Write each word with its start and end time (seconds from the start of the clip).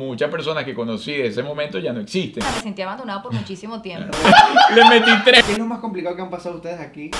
Muchas 0.00 0.30
personas 0.30 0.64
que 0.64 0.74
conocí 0.74 1.12
de 1.12 1.26
ese 1.26 1.42
momento 1.42 1.78
ya 1.78 1.92
no 1.92 2.00
existen. 2.00 2.42
Me 2.42 2.62
sentí 2.62 2.80
abandonado 2.80 3.22
por 3.22 3.34
muchísimo 3.34 3.82
tiempo. 3.82 4.16
Le 4.74 4.84
metí 4.88 5.10
tres. 5.26 5.44
¿Qué 5.44 5.52
es 5.52 5.58
lo 5.58 5.66
más 5.66 5.78
complicado 5.78 6.16
que 6.16 6.22
han 6.22 6.30
pasado 6.30 6.56
ustedes 6.56 6.80
aquí? 6.80 7.10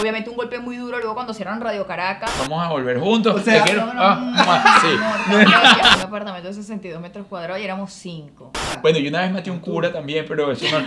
Obviamente 0.00 0.30
un 0.30 0.36
golpe 0.36 0.60
muy 0.60 0.76
duro 0.76 0.98
luego 0.98 1.14
cuando 1.14 1.34
cierran 1.34 1.60
Radio 1.60 1.84
Caracas. 1.84 2.30
Vamos 2.38 2.64
a 2.64 2.68
volver 2.68 3.00
juntos. 3.00 3.34
O 3.34 3.40
sea, 3.40 3.64
No, 3.66 3.92
no, 3.92 4.00
ah, 4.00 4.14
no, 4.20 4.44
ah, 4.46 4.78
sí. 4.80 5.96
Un 5.96 6.02
apartamento 6.02 6.46
de 6.46 6.54
62 6.54 7.02
metros 7.02 7.26
cuadrados 7.26 7.60
y 7.60 7.64
éramos 7.64 7.92
5. 7.92 8.52
Bueno, 8.80 8.98
yo 9.00 9.08
una 9.08 9.22
vez 9.22 9.32
maté 9.32 9.50
a 9.50 9.52
un 9.52 9.58
cura 9.58 9.92
también, 9.92 10.24
pero 10.28 10.52
eso 10.52 10.66
no. 10.70 10.84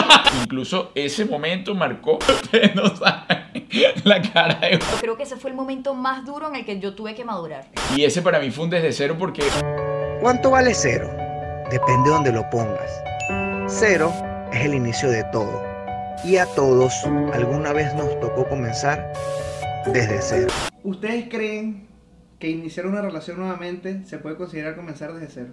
Incluso 0.42 0.90
ese 0.94 1.26
momento 1.26 1.74
marcó. 1.74 2.14
Ustedes 2.42 2.74
no 2.74 2.96
saben 2.96 3.39
la 4.04 4.22
cara 4.22 4.58
de. 4.60 4.78
Creo 5.00 5.16
que 5.16 5.24
ese 5.24 5.36
fue 5.36 5.50
el 5.50 5.56
momento 5.56 5.94
más 5.94 6.24
duro 6.24 6.48
en 6.48 6.56
el 6.56 6.64
que 6.64 6.78
yo 6.78 6.94
tuve 6.94 7.14
que 7.14 7.24
madurar. 7.24 7.66
Y 7.96 8.04
ese 8.04 8.22
para 8.22 8.40
mí 8.40 8.50
fue 8.50 8.64
un 8.64 8.70
desde 8.70 8.92
cero 8.92 9.16
porque 9.18 9.42
¿Cuánto 10.20 10.50
vale 10.50 10.74
cero? 10.74 11.08
Depende 11.70 12.10
de 12.10 12.14
donde 12.14 12.30
lo 12.30 12.50
pongas. 12.50 13.02
Cero 13.66 14.12
es 14.52 14.66
el 14.66 14.74
inicio 14.74 15.10
de 15.10 15.24
todo. 15.32 15.62
Y 16.22 16.36
a 16.36 16.44
todos 16.44 16.92
alguna 17.32 17.72
vez 17.72 17.94
nos 17.94 18.20
tocó 18.20 18.46
comenzar 18.46 19.14
desde 19.86 20.20
cero. 20.20 20.48
¿Ustedes 20.84 21.30
creen 21.30 21.88
que 22.38 22.50
iniciar 22.50 22.86
una 22.86 23.00
relación 23.00 23.38
nuevamente 23.38 24.04
se 24.04 24.18
puede 24.18 24.36
considerar 24.36 24.76
comenzar 24.76 25.14
desde 25.14 25.28
cero? 25.32 25.52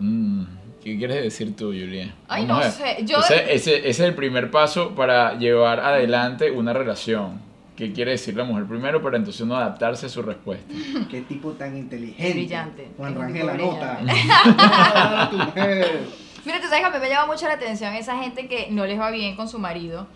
Mm, 0.00 0.44
¿Qué 0.84 0.98
quieres 0.98 1.22
decir 1.22 1.56
tú, 1.56 1.66
Julia? 1.68 2.14
Ay, 2.28 2.44
Vamos 2.46 2.66
no 2.66 2.70
sé, 2.70 2.98
yo- 3.04 3.18
Ese, 3.18 3.54
ese- 3.54 3.78
ese 3.78 3.88
es 3.88 4.00
el 4.00 4.14
primer 4.14 4.50
paso 4.50 4.94
para 4.94 5.38
llevar 5.38 5.80
adelante 5.80 6.50
una 6.50 6.72
relación. 6.74 7.40
¿Qué 7.74 7.92
quiere 7.92 8.12
decir 8.12 8.36
la 8.36 8.44
mujer 8.44 8.66
primero 8.66 9.02
para 9.02 9.16
entonces 9.16 9.40
uno 9.40 9.56
adaptarse 9.56 10.06
a 10.06 10.08
su 10.10 10.20
respuesta? 10.22 10.66
Qué 11.10 11.22
tipo 11.22 11.52
tan 11.52 11.76
inteligente. 11.76 12.32
Brillante. 12.32 12.88
Juan 12.98 13.14
Rangel 13.16 13.48
anota. 13.48 13.98
brillante. 14.02 15.30
Tu 15.30 15.36
mujer. 15.38 16.00
Mira, 16.44 16.60
tú 16.60 16.64
sabes 16.66 16.80
que 16.80 16.84
a 16.86 16.90
mí 16.90 16.98
me 17.00 17.08
llama 17.08 17.32
mucho 17.32 17.48
la 17.48 17.54
atención 17.54 17.94
esa 17.94 18.18
gente 18.22 18.46
que 18.46 18.68
no 18.70 18.84
les 18.84 19.00
va 19.00 19.10
bien 19.10 19.34
con 19.34 19.48
su 19.48 19.58
marido 19.58 20.06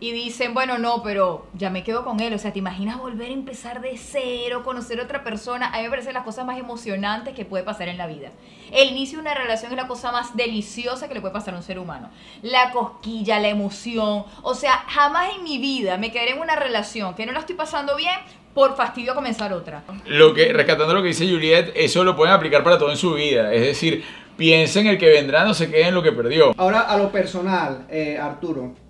y 0.00 0.12
dicen, 0.12 0.54
bueno, 0.54 0.78
no, 0.78 1.02
pero 1.02 1.46
ya 1.54 1.70
me 1.70 1.82
quedo 1.82 2.04
con 2.04 2.20
él. 2.20 2.32
O 2.32 2.38
sea, 2.38 2.52
¿te 2.52 2.60
imaginas 2.60 2.98
volver 2.98 3.30
a 3.30 3.32
empezar 3.32 3.80
de 3.80 3.96
cero, 3.96 4.62
conocer 4.64 5.00
a 5.00 5.04
otra 5.04 5.24
persona? 5.24 5.68
A 5.68 5.78
mí 5.78 5.84
me 5.84 5.90
parecen 5.90 6.14
las 6.14 6.22
cosas 6.22 6.46
más 6.46 6.58
emocionantes 6.58 7.34
que 7.34 7.44
puede 7.44 7.64
pasar 7.64 7.88
en 7.88 7.98
la 7.98 8.06
vida. 8.06 8.30
El 8.72 8.90
inicio 8.90 9.18
de 9.18 9.22
una 9.22 9.34
relación 9.34 9.72
es 9.72 9.76
la 9.76 9.88
cosa 9.88 10.12
más 10.12 10.36
deliciosa 10.36 11.08
que 11.08 11.14
le 11.14 11.20
puede 11.20 11.34
pasar 11.34 11.54
a 11.54 11.56
un 11.56 11.62
ser 11.64 11.80
humano. 11.80 12.10
La 12.42 12.70
cosquilla, 12.70 13.40
la 13.40 13.48
emoción. 13.48 14.24
O 14.42 14.54
sea, 14.54 14.84
jamás 14.86 15.30
en 15.36 15.42
mi 15.42 15.58
vida 15.58 15.96
me 15.96 16.12
quedaré 16.12 16.32
en 16.32 16.40
una 16.40 16.54
relación 16.54 17.14
que 17.14 17.26
no 17.26 17.32
la 17.32 17.40
estoy 17.40 17.56
pasando 17.56 17.96
bien 17.96 18.16
por 18.54 18.76
fastidio 18.76 19.12
a 19.12 19.14
comenzar 19.16 19.52
otra. 19.52 19.82
Lo 20.06 20.32
que, 20.32 20.52
rescatando 20.52 20.94
lo 20.94 21.02
que 21.02 21.08
dice 21.08 21.28
Juliet, 21.28 21.72
eso 21.74 22.04
lo 22.04 22.14
pueden 22.14 22.34
aplicar 22.34 22.62
para 22.62 22.78
todo 22.78 22.90
en 22.90 22.96
su 22.96 23.14
vida. 23.14 23.52
Es 23.52 23.62
decir, 23.62 24.04
piensen 24.36 24.86
el 24.86 24.96
que 24.96 25.08
vendrá, 25.08 25.44
no 25.44 25.54
se 25.54 25.68
quede 25.68 25.88
en 25.88 25.94
lo 25.94 26.02
que 26.02 26.12
perdió. 26.12 26.54
Ahora 26.56 26.82
a 26.82 26.96
lo 26.96 27.10
personal, 27.10 27.86
eh, 27.90 28.16
Arturo. 28.16 28.87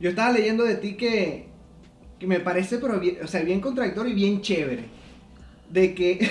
Yo 0.00 0.10
estaba 0.10 0.32
leyendo 0.32 0.64
de 0.64 0.76
ti 0.76 0.94
que, 0.94 1.46
que 2.18 2.26
me 2.26 2.40
parece 2.40 2.78
pero 2.78 3.00
bien, 3.00 3.18
o 3.22 3.26
sea, 3.26 3.42
bien 3.42 3.60
contradictorio 3.60 4.12
y 4.12 4.14
bien 4.14 4.40
chévere. 4.40 4.96
De 5.70 5.94
que. 5.94 6.18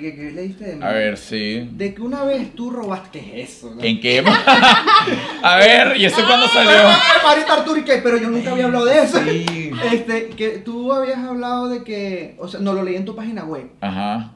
¿qué, 0.00 0.32
leíste 0.34 0.64
de 0.64 0.76
mí? 0.76 0.82
A 0.84 0.92
ver, 0.92 1.16
sí. 1.16 1.68
De 1.72 1.94
que 1.94 2.00
una 2.00 2.22
vez 2.22 2.54
tú 2.54 2.70
robaste. 2.70 3.20
¿Qué 3.20 3.42
es 3.42 3.56
eso? 3.56 3.74
no? 3.74 3.82
¿En 3.82 4.00
qué? 4.00 4.22
A 5.42 5.56
ver, 5.56 5.96
¿y 5.96 6.04
eso 6.04 6.24
cuándo 6.26 6.46
salió? 6.46 6.88
Marita 7.24 7.54
Arturo, 7.54 7.80
¿y 7.80 7.84
qué? 7.84 7.98
Pero 8.02 8.18
yo 8.18 8.30
nunca 8.30 8.52
había 8.52 8.66
hablado 8.66 8.84
de 8.84 9.02
eso. 9.02 9.20
Sí. 9.24 9.72
Este, 9.92 10.28
que 10.28 10.58
tú 10.58 10.92
habías 10.92 11.18
hablado 11.18 11.68
de 11.68 11.82
que. 11.82 12.36
O 12.38 12.46
sea, 12.46 12.60
no 12.60 12.72
lo 12.72 12.84
leí 12.84 12.96
en 12.96 13.04
tu 13.04 13.16
página 13.16 13.44
web. 13.44 13.68
Ajá. 13.80 14.32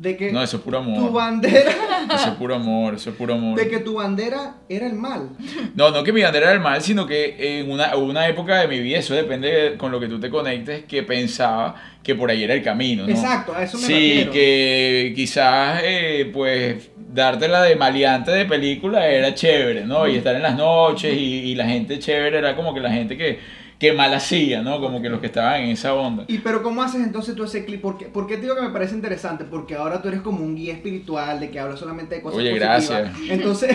De 0.00 0.16
que 0.16 0.30
No, 0.30 0.40
eso 0.42 0.58
es 0.58 0.62
puro 0.62 0.78
tu 0.80 0.84
amor. 0.84 1.12
bandera. 1.12 1.72
Eso 2.14 2.28
es 2.28 2.34
puro 2.36 2.54
amor, 2.54 2.94
eso 2.94 3.10
es 3.10 3.16
puro 3.16 3.34
amor. 3.34 3.58
De 3.58 3.68
que 3.68 3.80
tu 3.80 3.94
bandera 3.94 4.54
era 4.68 4.86
el 4.86 4.94
mal. 4.94 5.30
No, 5.74 5.90
no 5.90 6.02
que 6.04 6.12
mi 6.12 6.22
bandera 6.22 6.46
era 6.46 6.54
el 6.54 6.60
mal, 6.60 6.80
sino 6.80 7.04
que 7.06 7.58
en 7.60 7.70
una, 7.70 7.94
una 7.96 8.26
época 8.28 8.60
de 8.60 8.68
mi 8.68 8.78
vida, 8.80 8.98
eso 8.98 9.12
depende 9.14 9.48
de- 9.50 9.76
con 9.76 9.90
lo 9.92 9.98
que 10.00 10.06
tú 10.06 10.18
te 10.20 10.30
conectes, 10.30 10.84
que 10.84 11.02
pensaba 11.02 11.74
que 12.02 12.14
por 12.14 12.30
ahí 12.30 12.44
era 12.44 12.54
el 12.54 12.62
camino, 12.62 13.02
¿no? 13.02 13.10
Exacto, 13.10 13.52
a 13.54 13.64
eso 13.64 13.76
me 13.76 13.82
Sí, 13.82 13.92
refiero. 13.92 14.32
que 14.32 15.12
quizás, 15.16 15.80
eh, 15.84 16.30
pues, 16.32 16.88
dártela 16.96 17.62
de 17.64 17.74
maleante 17.76 18.30
de 18.30 18.44
película 18.46 19.06
era 19.08 19.34
chévere, 19.34 19.84
¿no? 19.84 20.06
Y 20.08 20.16
estar 20.16 20.34
en 20.36 20.42
las 20.42 20.56
noches 20.56 21.12
y, 21.12 21.50
y 21.50 21.54
la 21.56 21.66
gente 21.66 21.98
chévere 21.98 22.38
era 22.38 22.54
como 22.56 22.72
que 22.72 22.80
la 22.80 22.90
gente 22.92 23.16
que, 23.18 23.38
que 23.78 23.92
mal 23.92 24.12
hacía, 24.12 24.60
¿no? 24.62 24.80
Como 24.80 25.00
que 25.00 25.08
los 25.08 25.20
que 25.20 25.26
estaban 25.26 25.62
en 25.62 25.70
esa 25.70 25.94
onda. 25.94 26.24
Y 26.26 26.38
pero 26.38 26.64
¿cómo 26.64 26.82
haces 26.82 27.00
entonces 27.02 27.36
tú 27.36 27.44
ese 27.44 27.64
clip? 27.64 27.80
¿Por 27.80 27.96
qué, 27.96 28.06
por 28.06 28.26
qué 28.26 28.34
te 28.36 28.42
digo 28.42 28.56
que 28.56 28.62
me 28.62 28.70
parece 28.70 28.94
interesante? 28.96 29.44
Porque 29.44 29.76
ahora 29.76 30.02
tú 30.02 30.08
eres 30.08 30.20
como 30.20 30.42
un 30.44 30.56
guía 30.56 30.74
espiritual 30.74 31.38
de 31.38 31.50
que 31.50 31.60
hablas 31.60 31.78
solamente 31.78 32.16
de 32.16 32.20
cosas 32.22 32.38
Oye, 32.40 32.50
positivas. 32.50 32.88
gracias. 32.90 33.30
Entonces, 33.30 33.70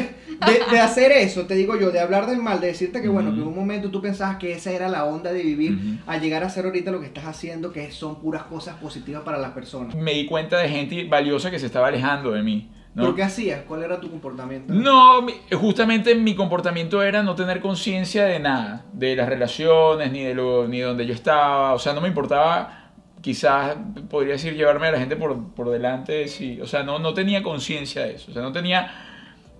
de, 0.46 0.72
de 0.72 0.80
hacer 0.80 1.12
eso, 1.14 1.46
te 1.46 1.56
digo 1.56 1.80
yo, 1.80 1.90
de 1.92 2.02
hablar 2.02 2.26
del 2.28 2.40
mal, 2.40 2.60
de 2.60 2.68
decirte 2.68 3.02
que 3.02 3.08
bueno, 3.08 3.34
que 3.34 3.40
en 3.42 3.48
un 3.48 3.56
momento 3.56 3.90
tú 3.92 4.02
pensabas 4.02 4.36
que 4.38 4.52
esa 4.52 4.72
era 4.72 4.90
la 4.90 5.06
onda 5.06 5.32
de 5.32 5.42
vivir, 5.42 5.72
Ujú. 5.74 5.98
a 6.06 6.18
llegar 6.18 6.44
a 6.44 6.48
hacer 6.48 6.66
ahorita 6.66 6.92
lo 6.92 7.00
que 7.00 7.06
estás 7.08 7.26
haciendo, 7.26 7.72
que 7.72 7.90
son 7.92 8.20
puras 8.20 8.44
cosas 8.44 8.76
positivas 8.76 9.24
para 9.24 9.38
las 9.38 9.52
personas. 9.52 9.96
Me 9.96 10.14
di 10.14 10.26
cuenta 10.26 10.58
de 10.58 10.68
gente 10.68 11.06
valiosa 11.06 11.50
que 11.50 11.60
se 11.60 11.68
estaba 11.68 11.88
alejando 11.88 12.32
de 12.32 12.44
mí, 12.44 12.70
¿no? 12.96 13.04
¿Pero 13.04 13.16
qué 13.16 13.24
hacías? 13.24 13.62
¿Cuál 13.68 13.84
era 13.84 14.00
tu 14.00 14.10
comportamiento? 14.10 14.74
No, 14.74 15.26
justamente 15.60 16.14
mi 16.16 16.36
comportamiento 16.36 17.02
era 17.02 17.24
no 17.24 17.36
tener 17.36 17.60
conciencia 17.60 18.26
de 18.26 18.40
nada, 18.40 18.86
de 18.94 19.16
las 19.16 19.28
relaciones, 19.28 20.12
ni 20.12 20.24
de 20.24 20.36
lo, 20.36 20.68
ni 20.68 20.80
de 20.80 20.86
donde 20.86 21.06
yo 21.06 21.14
estaba. 21.14 21.74
O 21.74 21.80
sea, 21.80 21.94
no 21.94 22.02
me 22.02 22.08
importaba, 22.08 22.92
quizás 23.22 23.76
podría 24.10 24.34
decir 24.34 24.54
llevarme 24.56 24.88
a 24.88 24.92
la 24.92 25.00
gente 25.00 25.16
por, 25.16 25.54
por 25.54 25.70
delante, 25.70 26.28
sí. 26.28 26.60
O 26.62 26.68
sea, 26.68 26.84
no, 26.84 27.00
no 27.00 27.14
tenía 27.14 27.42
conciencia 27.42 28.04
de 28.04 28.16
eso. 28.16 28.30
O 28.30 28.34
sea, 28.34 28.44
no 28.44 28.52
tenía 28.52 28.92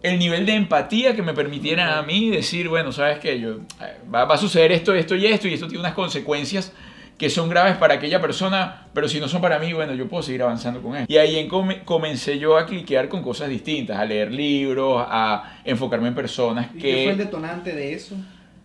el 0.04 0.20
nivel 0.20 0.46
de 0.46 0.54
empatía 0.54 1.16
que 1.16 1.24
me 1.24 1.34
permitiera 1.34 1.98
a 1.98 2.04
mí 2.04 2.30
decir, 2.30 2.68
bueno, 2.70 2.92
sabes 2.92 3.20
que 3.20 3.40
yo 3.40 3.60
eh, 3.82 4.00
va, 4.14 4.26
va 4.26 4.36
a 4.36 4.38
suceder 4.38 4.74
esto, 4.74 4.94
esto 4.94 5.16
y 5.16 5.26
esto, 5.26 5.48
y 5.48 5.54
esto 5.54 5.68
tiene 5.68 5.80
unas 5.80 5.94
consecuencias 5.94 6.74
que 7.18 7.30
son 7.30 7.50
graves 7.50 7.78
para 7.78 7.94
aquella 7.96 8.20
persona, 8.20 8.88
pero 8.94 9.08
si 9.08 9.20
no 9.20 9.28
son 9.28 9.42
para 9.42 9.60
mí, 9.60 9.72
bueno, 9.74 9.94
yo 9.94 10.08
puedo 10.08 10.24
seguir 10.24 10.42
avanzando 10.44 10.82
con 10.82 10.96
él. 10.96 11.06
Y 11.08 11.18
ahí 11.18 11.38
en 11.38 11.48
come- 11.48 11.84
comencé 11.84 12.40
yo 12.40 12.58
a 12.58 12.66
cliquear 12.66 13.08
con 13.08 13.22
cosas 13.22 13.50
distintas, 13.50 13.98
a 13.98 14.06
leer 14.06 14.32
libros, 14.32 15.06
a 15.08 15.60
enfocarme 15.64 16.08
en 16.10 16.16
personas 16.16 16.68
¿Y 16.74 16.80
qué 16.80 16.92
fue 17.04 17.12
el 17.12 17.18
que... 17.18 17.24
detonante 17.26 17.74
de 17.74 17.94
eso? 17.94 18.16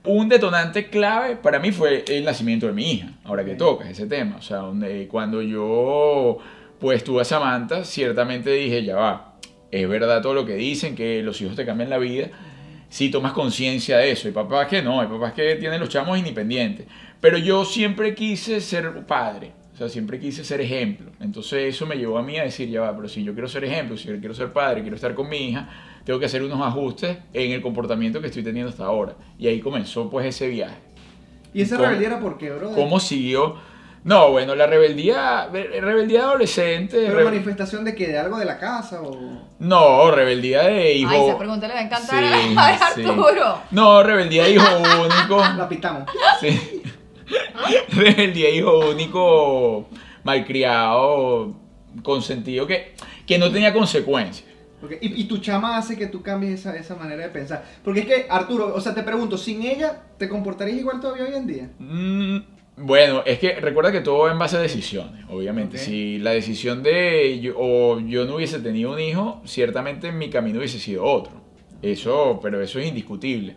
Un 0.04 0.28
detonante 0.28 0.88
clave 0.88 1.36
para 1.36 1.58
mí 1.58 1.70
fue 1.72 2.04
el 2.08 2.24
nacimiento 2.24 2.66
de 2.66 2.72
mi 2.72 2.92
hija, 2.92 3.08
ahora 3.24 3.44
que 3.44 3.54
tocas 3.54 3.88
ese 3.90 4.06
tema. 4.06 4.36
O 4.38 4.42
sea, 4.42 4.58
donde 4.58 5.06
cuando 5.08 5.42
yo 5.42 6.38
pues 6.80 7.04
tuve 7.04 7.22
a 7.22 7.24
Samantha, 7.24 7.84
ciertamente 7.84 8.50
dije, 8.50 8.84
ya 8.84 8.96
va, 8.96 9.34
es 9.70 9.86
verdad 9.88 10.22
todo 10.22 10.32
lo 10.32 10.46
que 10.46 10.54
dicen, 10.54 10.94
que 10.94 11.22
los 11.22 11.40
hijos 11.42 11.56
te 11.56 11.66
cambian 11.66 11.90
la 11.90 11.98
vida, 11.98 12.28
si 12.88 13.10
tomas 13.10 13.32
conciencia 13.32 13.98
de 13.98 14.10
eso. 14.10 14.28
Hay 14.28 14.34
papás 14.34 14.68
que 14.68 14.82
no, 14.82 15.00
hay 15.00 15.08
papás 15.08 15.32
que 15.32 15.56
tienen 15.56 15.80
los 15.80 15.88
chamos 15.88 16.18
independientes. 16.18 16.86
Pero 17.20 17.38
yo 17.38 17.64
siempre 17.64 18.14
quise 18.14 18.60
ser 18.60 19.04
padre, 19.06 19.52
o 19.74 19.76
sea, 19.76 19.88
siempre 19.88 20.18
quise 20.18 20.44
ser 20.44 20.60
ejemplo. 20.60 21.10
Entonces 21.20 21.74
eso 21.74 21.86
me 21.86 21.96
llevó 21.96 22.18
a 22.18 22.22
mí 22.22 22.38
a 22.38 22.44
decir, 22.44 22.68
ya 22.68 22.82
va, 22.82 22.96
pero 22.96 23.08
si 23.08 23.24
yo 23.24 23.32
quiero 23.32 23.48
ser 23.48 23.64
ejemplo, 23.64 23.96
si 23.96 24.08
yo 24.08 24.18
quiero 24.18 24.34
ser 24.34 24.52
padre, 24.52 24.82
quiero 24.82 24.96
estar 24.96 25.14
con 25.14 25.28
mi 25.28 25.48
hija, 25.48 25.68
tengo 26.04 26.18
que 26.18 26.26
hacer 26.26 26.42
unos 26.42 26.60
ajustes 26.60 27.18
en 27.32 27.52
el 27.52 27.60
comportamiento 27.60 28.20
que 28.20 28.28
estoy 28.28 28.42
teniendo 28.42 28.70
hasta 28.70 28.84
ahora. 28.84 29.16
Y 29.38 29.48
ahí 29.48 29.60
comenzó 29.60 30.08
pues 30.08 30.26
ese 30.26 30.48
viaje. 30.48 30.76
¿Y 31.52 31.62
esa 31.62 31.76
rebeldía 31.76 32.08
era 32.08 32.20
por 32.20 32.38
qué, 32.38 32.50
bro? 32.50 32.72
¿Cómo 32.72 33.00
siguió? 33.00 33.56
No, 34.04 34.30
bueno, 34.30 34.54
la 34.54 34.66
rebeldía, 34.66 35.48
re- 35.52 35.80
rebeldía 35.80 36.22
adolescente. 36.22 36.96
¿Pero 37.06 37.18
re- 37.18 37.24
manifestación 37.24 37.84
de 37.84 37.94
que 37.94 38.06
¿De 38.08 38.18
algo 38.18 38.38
de 38.38 38.44
la 38.44 38.58
casa 38.58 39.02
o...? 39.02 39.42
no, 39.58 40.10
rebeldía 40.10 40.62
de 40.62 40.94
hijo. 40.94 41.10
Ay, 41.10 41.20
esa 41.28 41.38
pregunta 41.38 41.66
le 41.68 41.74
va 41.74 41.80
a 41.80 41.82
encantar 41.82 42.24
Sí, 42.24 42.54
a 42.56 42.78
sí. 42.94 43.04
Arturo. 43.04 43.58
No, 43.72 44.02
rebeldía 44.02 44.44
de 44.44 44.50
hijo 44.52 44.64
único. 45.02 45.38
La 45.56 45.68
pitamos. 45.68 46.04
Sí. 46.40 46.82
Rebeldía, 47.92 48.48
hijo 48.50 48.78
único, 48.90 49.88
malcriado, 50.24 51.54
consentido, 52.02 52.66
que, 52.66 52.94
que 53.26 53.38
no 53.38 53.50
tenía 53.50 53.72
consecuencias. 53.72 54.46
Y 55.00 55.24
tu 55.24 55.38
chama 55.38 55.76
hace 55.76 55.98
que 55.98 56.06
tú 56.06 56.22
cambies 56.22 56.60
esa, 56.60 56.76
esa 56.76 56.94
manera 56.94 57.24
de 57.24 57.30
pensar. 57.30 57.64
Porque 57.82 58.00
es 58.00 58.06
que, 58.06 58.26
Arturo, 58.30 58.72
o 58.74 58.80
sea, 58.80 58.94
te 58.94 59.02
pregunto, 59.02 59.36
sin 59.36 59.62
ella, 59.62 60.02
¿te 60.16 60.28
comportarías 60.28 60.78
igual 60.78 61.00
todavía 61.00 61.24
hoy 61.24 61.34
en 61.34 61.46
día? 61.48 61.68
Mm, 61.80 62.38
bueno, 62.80 63.22
es 63.26 63.38
que 63.38 63.54
recuerda 63.54 63.92
que 63.92 64.00
todo 64.00 64.18
va 64.18 64.32
en 64.32 64.38
base 64.38 64.56
a 64.56 64.60
decisiones, 64.60 65.24
obviamente. 65.28 65.78
Si 65.78 66.18
la 66.18 66.30
decisión 66.30 66.82
de 66.82 67.40
yo, 67.40 67.54
o 67.56 68.00
yo 68.00 68.24
no 68.24 68.36
hubiese 68.36 68.60
tenido 68.60 68.92
un 68.92 69.00
hijo, 69.00 69.42
ciertamente 69.44 70.12
mi 70.12 70.30
camino 70.30 70.58
hubiese 70.58 70.78
sido 70.78 71.04
otro. 71.04 71.32
Eso, 71.82 72.40
pero 72.42 72.60
eso 72.60 72.78
es 72.78 72.88
indiscutible. 72.88 73.54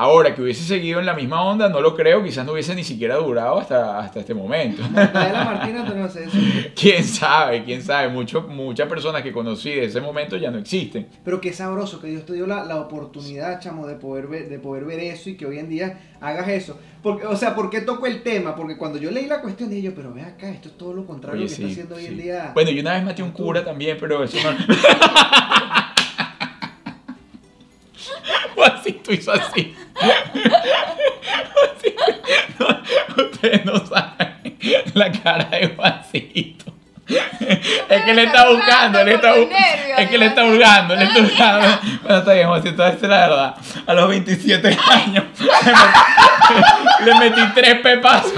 Ahora, 0.00 0.34
que 0.34 0.40
hubiese 0.40 0.64
seguido 0.64 0.98
en 0.98 1.04
la 1.04 1.12
misma 1.12 1.42
onda, 1.42 1.68
no 1.68 1.82
lo 1.82 1.94
creo, 1.94 2.24
quizás 2.24 2.46
no 2.46 2.52
hubiese 2.52 2.74
ni 2.74 2.84
siquiera 2.84 3.16
durado 3.16 3.58
hasta, 3.58 3.98
hasta 3.98 4.20
este 4.20 4.32
momento. 4.32 4.82
Martínez, 4.94 5.94
no 5.94 6.08
sé 6.08 6.24
eso. 6.24 6.38
quién 6.74 7.04
sabe, 7.04 7.62
quién 7.64 7.82
sabe, 7.82 8.08
Mucho, 8.08 8.40
muchas 8.48 8.88
personas 8.88 9.20
que 9.20 9.30
conocí 9.30 9.68
de 9.68 9.84
ese 9.84 10.00
momento 10.00 10.38
ya 10.38 10.50
no 10.50 10.56
existen. 10.56 11.06
Pero 11.22 11.38
qué 11.38 11.52
sabroso 11.52 12.00
que 12.00 12.06
Dios 12.06 12.24
te 12.24 12.32
dio 12.32 12.46
la, 12.46 12.64
la 12.64 12.76
oportunidad, 12.76 13.60
chamo, 13.60 13.86
de 13.86 13.96
poder, 13.96 14.26
ver, 14.26 14.48
de 14.48 14.58
poder 14.58 14.86
ver 14.86 15.00
eso 15.00 15.28
y 15.28 15.36
que 15.36 15.44
hoy 15.44 15.58
en 15.58 15.68
día 15.68 16.00
hagas 16.22 16.48
eso. 16.48 16.80
Porque, 17.02 17.26
o 17.26 17.36
sea, 17.36 17.54
¿por 17.54 17.68
qué 17.68 17.82
toco 17.82 18.06
el 18.06 18.22
tema? 18.22 18.56
Porque 18.56 18.78
cuando 18.78 18.98
yo 18.98 19.10
leí 19.10 19.26
la 19.26 19.42
cuestión 19.42 19.68
dije 19.68 19.82
yo, 19.82 19.94
pero 19.94 20.14
ve 20.14 20.22
acá, 20.22 20.48
esto 20.48 20.70
es 20.70 20.78
todo 20.78 20.94
lo 20.94 21.04
contrario 21.04 21.42
Oye, 21.42 21.50
que 21.50 21.54
sí, 21.54 21.62
está 21.62 21.72
haciendo 21.72 21.96
hoy 21.96 22.06
en 22.06 22.16
día. 22.16 22.52
Bueno, 22.54 22.70
y 22.70 22.80
una 22.80 22.94
vez 22.94 23.04
maté 23.04 23.20
a 23.20 23.26
un 23.26 23.32
cura 23.32 23.62
también, 23.62 23.98
pero 24.00 24.24
eso 24.24 24.38
no... 24.42 24.56
Juancito 28.54 29.12
hizo 29.12 29.32
así. 29.32 29.74
No, 32.58 33.22
ustedes 33.24 33.64
no 33.64 33.86
saben 33.86 34.56
la 34.94 35.10
cara 35.12 35.44
de 35.50 35.68
Juancito. 35.68 36.72
Es 37.88 38.02
que 38.04 38.14
le 38.14 38.22
está 38.24 38.48
buscando, 38.48 39.02
le 39.02 39.14
está 39.14 39.34
bu- 39.34 39.48
es 39.98 40.08
que 40.08 40.18
le 40.18 40.26
está 40.26 40.44
buscando, 40.44 40.94
le 40.94 41.04
está 41.04 41.20
buscando. 41.20 41.66
Bueno, 42.02 42.18
está 42.18 42.32
bien, 42.34 42.46
Juancito, 42.48 42.86
esta 42.86 43.04
es 43.06 43.10
la 43.10 43.18
verdad. 43.28 43.54
A 43.86 43.94
los 43.94 44.08
27 44.08 44.68
años 44.90 45.24
le 45.40 45.44
metí, 45.74 47.04
le 47.04 47.14
metí 47.18 47.40
tres 47.54 47.74
pepazos. 47.80 48.32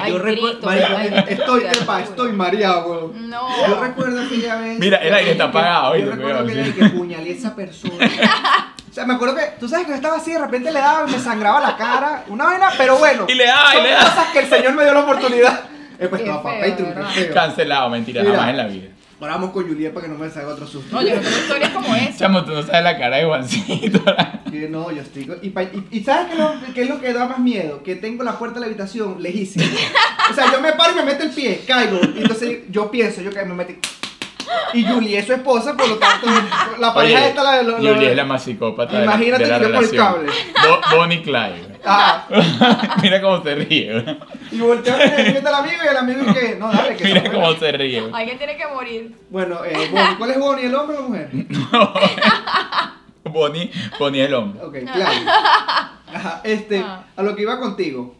Ay, 0.00 0.12
yo 0.12 0.18
recuerdo, 0.18 0.70
estoy, 0.70 1.60
Cristo. 1.60 1.82
epa, 1.82 2.00
estoy 2.00 2.32
mareado, 2.32 2.86
weón. 2.88 3.28
No. 3.28 3.66
Yo 3.66 3.80
recuerdo 3.82 4.22
aquella 4.22 4.56
vez. 4.56 4.78
Mira, 4.78 4.96
el 4.98 5.12
aire 5.12 5.32
está 5.32 5.44
apagado, 5.44 5.96
Yo 5.96 6.10
recuerdo 6.10 6.46
que 6.46 6.84
puñalé 6.90 7.30
a 7.30 7.34
esa 7.34 7.54
persona. 7.54 7.92
Sea, 8.98 9.06
me 9.06 9.14
acuerdo 9.14 9.36
que, 9.36 9.42
tú 9.60 9.68
sabes 9.68 9.84
que 9.86 9.90
yo 9.92 9.96
estaba 9.96 10.16
así, 10.16 10.32
de 10.32 10.40
repente 10.40 10.72
le 10.72 10.80
daba 10.80 11.08
y 11.08 11.12
me 11.12 11.20
sangraba 11.20 11.60
la 11.60 11.76
cara. 11.76 12.24
Una 12.26 12.46
vaina, 12.46 12.70
pero 12.76 12.96
bueno. 12.98 13.26
Y 13.28 13.34
le 13.34 13.46
daba, 13.46 13.76
y 13.76 13.82
le 13.82 13.90
daba. 13.92 14.10
cosas 14.10 14.26
que 14.32 14.40
el 14.40 14.48
Señor 14.48 14.72
me 14.74 14.82
dio 14.82 14.92
la 14.92 15.00
oportunidad. 15.02 15.60
He 16.00 16.08
puesto 16.08 16.32
a 16.32 16.42
Patreon, 16.42 16.76
qué 16.76 16.82
¿verdad? 16.82 17.08
feo. 17.10 17.32
Cancelado, 17.34 17.90
mentira, 17.90 18.22
Mira. 18.22 18.34
jamás 18.34 18.50
en 18.50 18.56
la 18.56 18.66
vida. 18.66 18.88
Ahora 19.20 19.34
vamos 19.34 19.50
con 19.50 19.68
Juliet 19.68 19.92
para 19.92 20.06
que 20.06 20.12
no 20.12 20.18
me 20.18 20.28
salga 20.30 20.48
otro 20.52 20.66
susto. 20.66 20.94
No, 20.94 21.02
yo 21.02 21.14
no 21.14 21.20
tengo 21.22 21.36
historias 21.38 21.70
como 21.70 21.94
esa. 21.94 22.18
Chamo, 22.18 22.44
tú 22.44 22.52
no 22.52 22.62
sabes 22.64 22.82
la 22.82 22.98
cara 22.98 23.16
de 23.18 23.24
Juancito. 23.26 24.00
Que 24.50 24.68
no, 24.68 24.90
yo 24.90 25.02
estoy. 25.02 25.30
Y, 25.42 25.50
pa- 25.50 25.62
y, 25.62 25.86
y 25.92 26.02
¿sabes 26.02 26.26
qué, 26.26 26.32
es 26.32 26.38
lo- 26.38 26.74
qué 26.74 26.82
es 26.82 26.88
lo 26.88 27.00
que 27.00 27.12
da 27.12 27.26
más 27.26 27.38
miedo? 27.38 27.82
Que 27.84 27.94
tengo 27.96 28.24
la 28.24 28.38
puerta 28.38 28.54
de 28.54 28.60
la 28.62 28.66
habitación 28.66 29.22
lejísima. 29.22 29.64
O 30.30 30.34
sea, 30.34 30.50
yo 30.50 30.60
me 30.60 30.72
paro 30.72 30.92
y 30.92 30.96
me 30.96 31.02
meto 31.04 31.22
el 31.22 31.30
pie, 31.30 31.62
caigo. 31.66 32.00
Y 32.16 32.22
entonces 32.22 32.60
yo 32.70 32.90
pienso, 32.90 33.20
yo 33.20 33.30
que 33.30 33.44
me 33.44 33.54
metí. 33.54 33.78
Y 34.74 34.84
Julie 34.84 35.18
es 35.18 35.26
su 35.26 35.32
esposa, 35.32 35.76
por 35.76 35.88
lo 35.88 35.96
tanto, 35.96 36.26
la 36.78 36.92
pareja 36.94 37.18
Oye, 37.18 37.28
esta 37.28 37.42
la 37.42 37.52
de 37.58 37.62
lo- 37.64 37.78
lo- 37.78 37.94
Julie 37.94 38.10
es 38.10 38.16
la 38.16 38.24
más 38.24 38.42
psicópata 38.44 38.92
de 38.92 38.98
la- 38.98 39.04
Imagínate 39.14 39.44
de 39.44 39.50
la, 39.50 39.58
que 39.60 39.66
por 39.68 39.84
el 39.84 39.90
cable. 39.96 40.32
Bo- 40.62 40.96
Bonnie 40.96 41.22
Clyde. 41.22 41.78
Ah, 41.84 42.26
Mira 43.02 43.20
cómo 43.20 43.42
se 43.42 43.54
ríe. 43.54 44.18
y 44.50 44.58
volteo 44.58 44.94
a 44.94 44.98
ver 44.98 45.46
al 45.46 45.54
amigo 45.54 45.76
y 45.84 45.88
el 45.88 45.96
amigo 45.96 46.34
que, 46.34 46.56
no, 46.56 46.70
dale, 46.72 46.96
que 46.96 47.04
Mira 47.14 47.30
cómo 47.30 47.52
se 47.54 47.72
ríe. 47.72 48.02
Alguien 48.12 48.36
tiene 48.38 48.56
que 48.56 48.66
morir. 48.66 49.14
Bueno, 49.30 49.64
eh, 49.64 49.88
Bonnie, 49.92 50.16
¿cuál 50.18 50.30
es 50.32 50.38
Bonnie, 50.38 50.66
el 50.66 50.74
hombre 50.74 50.96
o 50.96 51.02
la 51.02 51.08
mujer? 51.08 51.30
Bonnie, 53.24 53.70
Bonnie 53.98 54.22
es 54.22 54.28
el 54.28 54.34
hombre. 54.34 54.62
Ok, 54.64 54.76
claro. 54.92 55.12
Ajá, 56.14 56.40
este, 56.44 56.80
Ah. 56.80 57.04
a 57.16 57.22
lo 57.22 57.36
que 57.36 57.42
iba 57.42 57.58
contigo. 57.60 58.16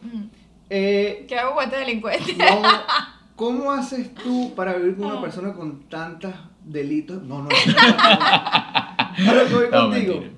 Eh, 0.70 1.24
¿Qué 1.28 1.38
hago 1.38 1.54
con 1.54 1.64
este 1.64 1.78
delincuente? 1.78 2.34
No, 2.34 2.62
¿Cómo 3.38 3.70
haces 3.72 4.12
tú 4.14 4.52
para 4.56 4.74
vivir 4.74 4.96
con 4.96 5.06
Ah. 5.06 5.12
una 5.12 5.20
persona 5.22 5.52
con 5.54 5.84
tantos 5.88 6.34
delitos? 6.64 7.22
No, 7.22 7.38
no, 7.38 7.44
no. 7.44 7.50
A 7.50 9.34
lo 9.34 9.46
que 9.48 9.54
voy 9.54 9.64
No, 9.72 9.80
contigo. 9.90 10.14
mentira. 10.14 10.30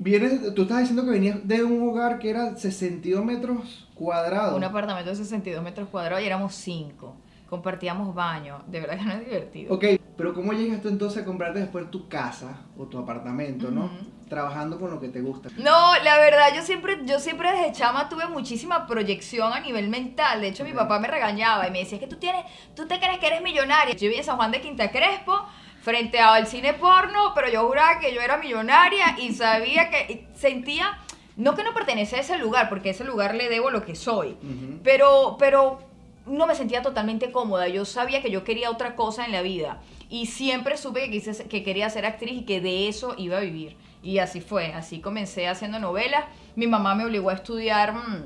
Vienes, 0.00 0.54
tú 0.54 0.62
estás 0.62 0.80
diciendo 0.80 1.04
que 1.04 1.10
venías 1.10 1.46
de 1.48 1.64
un 1.64 1.88
hogar 1.88 2.18
que 2.18 2.30
era 2.30 2.54
62 2.56 3.24
metros 3.24 3.88
cuadrados. 3.94 4.56
Un 4.56 4.62
apartamento 4.64 5.10
de 5.10 5.16
62 5.16 5.62
metros 5.64 5.88
cuadrados 5.88 6.22
y 6.22 6.26
éramos 6.26 6.54
cinco. 6.54 7.16
Compartíamos 7.48 8.14
baño. 8.14 8.58
De 8.68 8.80
verdad 8.80 8.98
que 8.98 9.04
no 9.04 9.12
es 9.12 9.20
divertido. 9.24 9.74
Ok, 9.74 9.84
pero 10.16 10.34
¿cómo 10.34 10.52
llegas 10.52 10.82
tú 10.82 10.88
entonces 10.88 11.22
a 11.22 11.24
comprarte 11.24 11.60
después 11.60 11.90
tu 11.90 12.06
casa 12.08 12.60
o 12.76 12.84
tu 12.84 12.98
apartamento, 12.98 13.70
no? 13.70 13.90
Trabajando 14.28 14.78
con 14.78 14.90
lo 14.90 15.00
que 15.00 15.08
te 15.08 15.20
gusta. 15.20 15.48
No, 15.56 15.96
la 16.02 16.18
verdad, 16.18 16.54
yo 16.54 16.62
siempre, 16.62 16.98
yo 17.04 17.18
siempre 17.18 17.50
desde 17.52 17.72
chama 17.72 18.08
tuve 18.08 18.26
muchísima 18.26 18.86
proyección 18.86 19.52
a 19.52 19.60
nivel 19.60 19.88
mental. 19.88 20.40
De 20.40 20.48
hecho, 20.48 20.64
mi 20.64 20.72
papá 20.72 20.98
me 20.98 21.08
regañaba 21.08 21.66
y 21.66 21.70
me 21.70 21.78
decía 21.80 21.96
"Es 21.96 22.00
que 22.04 22.08
tú 22.08 22.16
tienes, 22.16 22.44
tú 22.76 22.86
te 22.86 22.98
crees 22.98 23.18
que 23.18 23.26
eres 23.26 23.42
millonaria. 23.42 23.94
Yo 23.94 24.02
vivía 24.02 24.18
en 24.18 24.24
San 24.24 24.36
Juan 24.36 24.50
de 24.50 24.60
Quinta 24.60 24.90
Crespo, 24.90 25.46
frente 25.82 26.20
al 26.20 26.46
cine 26.46 26.74
porno, 26.74 27.32
pero 27.34 27.48
yo 27.48 27.66
juraba 27.66 27.98
que 28.00 28.12
yo 28.14 28.20
era 28.20 28.36
millonaria 28.36 29.16
y 29.18 29.32
sabía 29.34 29.88
que 29.90 30.12
y 30.12 30.38
sentía, 30.38 30.98
no 31.36 31.54
que 31.54 31.62
no 31.62 31.72
pertenecía 31.72 32.18
a 32.18 32.20
ese 32.20 32.36
lugar, 32.36 32.68
porque 32.68 32.88
a 32.88 32.92
ese 32.92 33.04
lugar 33.04 33.34
le 33.34 33.48
debo 33.48 33.70
lo 33.70 33.82
que 33.82 33.94
soy. 33.94 34.36
Pero, 34.84 35.36
pero 35.38 35.78
no 36.26 36.46
me 36.46 36.54
sentía 36.54 36.82
totalmente 36.82 37.32
cómoda. 37.32 37.68
Yo 37.68 37.84
sabía 37.86 38.20
que 38.20 38.30
yo 38.30 38.44
quería 38.44 38.70
otra 38.70 38.94
cosa 38.96 39.24
en 39.24 39.32
la 39.32 39.40
vida. 39.40 39.80
Y 40.10 40.26
siempre 40.26 40.76
supe 40.76 41.00
que, 41.04 41.10
quise, 41.10 41.48
que 41.48 41.62
quería 41.62 41.88
ser 41.90 42.06
actriz 42.06 42.32
y 42.32 42.44
que 42.44 42.60
de 42.60 42.88
eso 42.88 43.14
iba 43.18 43.38
a 43.38 43.40
vivir. 43.40 43.76
Y 44.08 44.20
así 44.20 44.40
fue. 44.40 44.72
Así 44.72 45.02
comencé 45.02 45.48
haciendo 45.48 45.78
novelas. 45.78 46.24
Mi 46.56 46.66
mamá 46.66 46.94
me 46.94 47.04
obligó 47.04 47.28
a 47.28 47.34
estudiar 47.34 47.92
mm, 47.92 48.24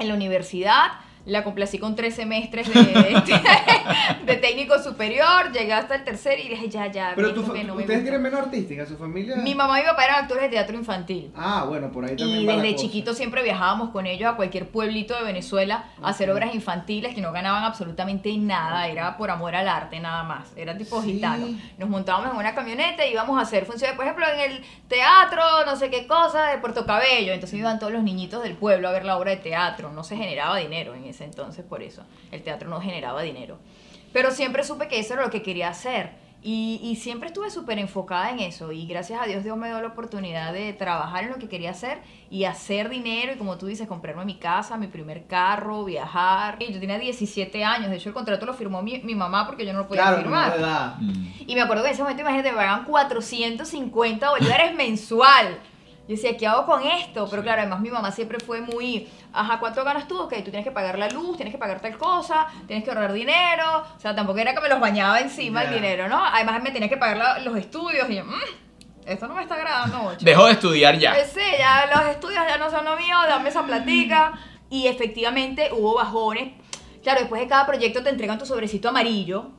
en 0.00 0.08
la 0.08 0.12
universidad. 0.12 1.00
La 1.26 1.42
complací 1.42 1.78
con 1.78 1.96
tres 1.96 2.14
semestres 2.16 2.72
de, 2.72 2.82
de 4.26 4.36
técnico 4.36 4.78
superior. 4.82 5.50
Llegué 5.52 5.72
hasta 5.72 5.94
el 5.94 6.04
tercer 6.04 6.38
y 6.38 6.48
dije, 6.48 6.68
ya, 6.68 6.86
ya. 6.90 7.12
Pero 7.16 7.34
fa- 7.42 7.52
que 7.54 7.64
no 7.64 7.74
ustedes 7.74 8.02
tienen 8.02 8.20
menos 8.22 8.40
artística, 8.40 8.84
su 8.86 8.96
familia. 8.96 9.36
Mi 9.36 9.54
mamá 9.54 9.78
y 9.80 9.82
mi 9.82 9.88
papá 9.88 10.04
eran 10.04 10.16
actores 10.24 10.42
de 10.44 10.48
teatro 10.50 10.76
infantil. 10.76 11.32
Ah, 11.36 11.64
bueno, 11.66 11.90
por 11.90 12.04
ahí 12.04 12.14
también 12.16 12.40
Y 12.42 12.46
va 12.46 12.52
la 12.56 12.62
desde 12.62 12.74
cosa. 12.74 12.86
chiquitos 12.86 13.16
siempre 13.16 13.42
viajábamos 13.42 13.90
con 13.90 14.06
ellos 14.06 14.30
a 14.30 14.36
cualquier 14.36 14.68
pueblito 14.68 15.16
de 15.16 15.22
Venezuela 15.24 15.84
a 16.02 16.08
hacer 16.10 16.30
obras 16.30 16.54
infantiles 16.54 17.14
que 17.14 17.20
no 17.20 17.32
ganaban 17.32 17.64
absolutamente 17.64 18.36
nada, 18.36 18.86
era 18.88 19.16
por 19.16 19.30
amor 19.30 19.54
al 19.54 19.68
arte 19.68 20.00
nada 20.00 20.22
más, 20.24 20.52
era 20.56 20.76
tipo 20.76 21.00
Sí. 21.02 21.14
gitano. 21.14 21.46
Nos 21.78 21.88
montábamos 21.88 22.30
en 22.32 22.36
una 22.36 22.54
camioneta 22.54 23.06
y 23.06 23.12
íbamos 23.12 23.38
a 23.38 23.42
hacer 23.42 23.64
funciones, 23.64 23.96
por 23.96 24.04
ejemplo, 24.04 24.26
en 24.26 24.52
el 24.52 24.64
teatro, 24.88 25.42
no 25.66 25.76
sé 25.76 25.90
qué 25.90 26.06
cosa, 26.06 26.48
de 26.48 26.58
Puerto 26.58 26.84
Cabello, 26.86 27.32
entonces 27.32 27.58
iban 27.58 27.78
todos 27.78 27.92
los 27.92 28.02
niñitos 28.02 28.42
del 28.42 28.54
pueblo 28.54 28.88
a 28.88 28.92
ver 28.92 29.04
la 29.04 29.16
obra 29.16 29.30
de 29.30 29.38
teatro, 29.38 29.90
no 29.92 30.04
se 30.04 30.16
generaba 30.16 30.56
dinero 30.58 30.94
en 30.94 31.04
ese 31.14 31.24
entonces 31.24 31.64
por 31.64 31.82
eso, 31.82 32.02
el 32.30 32.42
teatro 32.42 32.68
no 32.68 32.80
generaba 32.80 33.22
dinero. 33.22 33.58
Pero 34.12 34.30
siempre 34.30 34.62
supe 34.64 34.88
que 34.88 34.98
eso 34.98 35.14
era 35.14 35.22
lo 35.22 35.30
que 35.30 35.42
quería 35.42 35.68
hacer. 35.68 36.22
Y, 36.46 36.78
y 36.82 36.96
siempre 36.96 37.28
estuve 37.28 37.48
súper 37.48 37.78
enfocada 37.78 38.30
en 38.30 38.38
eso. 38.38 38.70
Y 38.70 38.86
gracias 38.86 39.18
a 39.20 39.24
Dios, 39.24 39.42
Dios 39.42 39.56
me 39.56 39.68
dio 39.68 39.80
la 39.80 39.88
oportunidad 39.88 40.52
de 40.52 40.74
trabajar 40.74 41.24
en 41.24 41.30
lo 41.30 41.36
que 41.38 41.48
quería 41.48 41.70
hacer 41.70 42.00
y 42.30 42.44
hacer 42.44 42.90
dinero. 42.90 43.32
Y 43.32 43.36
como 43.36 43.56
tú 43.56 43.64
dices, 43.66 43.88
comprarme 43.88 44.26
mi 44.26 44.34
casa, 44.34 44.76
mi 44.76 44.86
primer 44.88 45.26
carro, 45.26 45.84
viajar. 45.84 46.58
Y 46.62 46.70
yo 46.70 46.78
tenía 46.78 46.98
17 46.98 47.64
años. 47.64 47.88
De 47.90 47.96
hecho, 47.96 48.10
el 48.10 48.14
contrato 48.14 48.44
lo 48.44 48.52
firmó 48.52 48.82
mi, 48.82 48.98
mi 48.98 49.14
mamá 49.14 49.46
porque 49.46 49.64
yo 49.64 49.72
no 49.72 49.78
lo 49.80 49.88
podía 49.88 50.02
Claro, 50.02 50.18
firmar. 50.18 50.96
Mm. 51.00 51.32
Y 51.46 51.54
me 51.54 51.62
acuerdo 51.62 51.82
que 51.82 51.88
en 51.88 51.94
ese 51.94 52.02
momento, 52.02 52.20
imagínate, 52.20 52.50
me 52.50 52.56
pagaban 52.58 52.84
450 52.84 54.30
bolívares 54.30 54.74
mensual. 54.74 55.58
Yo 56.06 56.14
decía, 56.16 56.36
¿qué 56.36 56.46
hago 56.46 56.66
con 56.66 56.82
esto? 56.82 57.26
Pero 57.30 57.42
claro, 57.42 57.62
además 57.62 57.80
mi 57.80 57.90
mamá 57.90 58.10
siempre 58.12 58.38
fue 58.38 58.60
muy, 58.60 59.08
ajá, 59.32 59.58
¿cuánto 59.58 59.82
ganas 59.84 60.06
tú? 60.06 60.20
Ok, 60.20 60.34
tú 60.38 60.44
tienes 60.50 60.64
que 60.64 60.70
pagar 60.70 60.98
la 60.98 61.08
luz, 61.08 61.36
tienes 61.36 61.52
que 61.54 61.58
pagar 61.58 61.80
tal 61.80 61.96
cosa, 61.96 62.46
tienes 62.66 62.84
que 62.84 62.90
ahorrar 62.90 63.12
dinero. 63.14 63.84
O 63.96 64.00
sea, 64.00 64.14
tampoco 64.14 64.38
era 64.38 64.54
que 64.54 64.60
me 64.60 64.68
los 64.68 64.80
bañaba 64.80 65.20
encima 65.20 65.62
el 65.62 65.70
Ya. 65.70 65.74
dinero, 65.76 66.08
¿no? 66.08 66.22
Además 66.22 66.62
me 66.62 66.70
tenía 66.72 66.90
que 66.90 66.98
pagar 66.98 67.16
la- 67.16 67.38
los 67.38 67.56
estudios 67.56 68.08
y 68.10 68.16
yo, 68.16 68.24
"Mm, 68.26 68.32
esto 69.06 69.26
no 69.28 69.34
me 69.34 69.42
está 69.42 69.54
agradando 69.54 69.96
mucho. 69.98 70.18
Dejó 70.20 70.44
de 70.44 70.52
estudiar 70.52 70.98
ya. 70.98 71.12
Pues 71.14 71.30
sí, 71.32 71.40
ya 71.58 71.86
los 71.94 72.04
estudios 72.10 72.42
ya 72.46 72.58
no 72.58 72.70
son 72.70 72.84
lo 72.84 72.96
mío, 72.96 73.16
dame 73.26 73.48
esa 73.48 73.62
platica. 73.64 74.32
Y 74.70 74.88
efectivamente 74.88 75.68
hubo 75.72 75.94
bajones. 75.94 76.52
Claro, 77.02 77.20
después 77.20 77.40
de 77.40 77.46
cada 77.46 77.64
proyecto 77.64 78.02
te 78.02 78.08
entregan 78.10 78.38
tu 78.38 78.46
sobrecito 78.46 78.88
amarillo, 78.88 79.52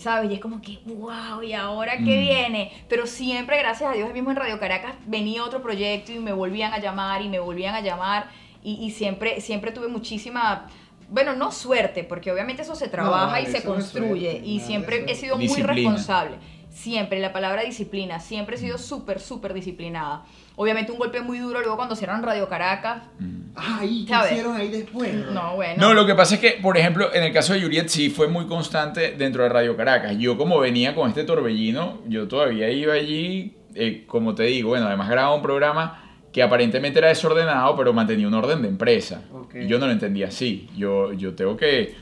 ¿sabes? 0.00 0.30
Y 0.30 0.34
es 0.34 0.40
como 0.40 0.60
que, 0.60 0.78
wow, 0.86 1.42
¿y 1.42 1.52
ahora 1.52 1.98
qué 1.98 2.16
Mm. 2.16 2.20
viene? 2.20 2.72
Pero 2.88 3.06
siempre, 3.06 3.58
gracias 3.58 3.90
a 3.90 3.94
Dios, 3.94 4.12
mismo 4.12 4.30
en 4.30 4.36
Radio 4.36 4.58
Caracas 4.58 4.94
venía 5.06 5.44
otro 5.44 5.62
proyecto 5.62 6.12
y 6.12 6.18
me 6.18 6.32
volvían 6.32 6.72
a 6.72 6.78
llamar 6.78 7.22
y 7.22 7.28
me 7.28 7.38
volvían 7.38 7.74
a 7.74 7.80
llamar. 7.80 8.28
Y, 8.64 8.74
y 8.84 8.90
siempre, 8.90 9.40
siempre 9.40 9.72
tuve 9.72 9.88
muchísima... 9.88 10.66
Bueno, 11.08 11.34
no 11.34 11.50
suerte, 11.50 12.04
porque 12.04 12.30
obviamente 12.30 12.62
eso 12.62 12.76
se 12.76 12.86
trabaja 12.88 13.40
y 13.40 13.46
se 13.46 13.64
construye. 13.64 14.30
suerte, 14.30 14.48
y 14.48 14.60
siempre 14.60 15.04
he 15.08 15.14
sido 15.16 15.36
muy 15.36 15.62
responsable. 15.62 16.36
Siempre, 16.70 17.20
la 17.20 17.32
palabra 17.32 17.62
disciplina. 17.62 18.20
Siempre 18.20 18.56
he 18.56 18.58
sido 18.58 18.78
súper, 18.78 19.20
súper 19.20 19.52
disciplinada. 19.54 20.24
Obviamente 20.56 20.92
un 20.92 20.98
golpe 20.98 21.20
muy 21.20 21.38
duro 21.38 21.60
luego 21.60 21.76
cuando 21.76 21.96
cierran 21.96 22.22
Radio 22.22 22.48
Caracas. 22.48 23.02
Mm. 23.18 23.40
Ay, 23.56 24.04
¿qué 24.06 24.12
¿Sabes? 24.12 24.32
hicieron 24.32 24.56
ahí 24.56 24.68
después? 24.68 25.12
No, 25.32 25.56
bueno. 25.56 25.74
No, 25.78 25.94
lo 25.94 26.06
que 26.06 26.14
pasa 26.14 26.36
es 26.36 26.40
que, 26.40 26.58
por 26.62 26.76
ejemplo, 26.76 27.12
en 27.12 27.24
el 27.24 27.32
caso 27.32 27.54
de 27.54 27.62
Juliet 27.62 27.88
sí 27.88 28.10
fue 28.10 28.28
muy 28.28 28.46
constante 28.46 29.12
dentro 29.12 29.42
de 29.42 29.48
Radio 29.48 29.76
Caracas. 29.76 30.16
Yo 30.18 30.36
como 30.36 30.58
venía 30.60 30.94
con 30.94 31.08
este 31.08 31.24
torbellino, 31.24 32.00
yo 32.06 32.28
todavía 32.28 32.70
iba 32.70 32.94
allí, 32.94 33.56
eh, 33.74 34.04
como 34.06 34.34
te 34.34 34.44
digo, 34.44 34.70
bueno, 34.70 34.86
además 34.86 35.08
grababa 35.08 35.34
un 35.34 35.42
programa 35.42 36.04
que 36.32 36.42
aparentemente 36.42 36.98
era 36.98 37.08
desordenado, 37.08 37.76
pero 37.76 37.92
mantenía 37.92 38.28
un 38.28 38.34
orden 38.34 38.62
de 38.62 38.68
empresa. 38.68 39.22
Y 39.54 39.66
yo 39.66 39.78
no 39.78 39.86
lo 39.86 39.92
entendía 39.92 40.28
así. 40.28 40.68
Yo, 40.76 41.12
yo 41.12 41.34
tengo 41.34 41.56
que, 41.56 41.94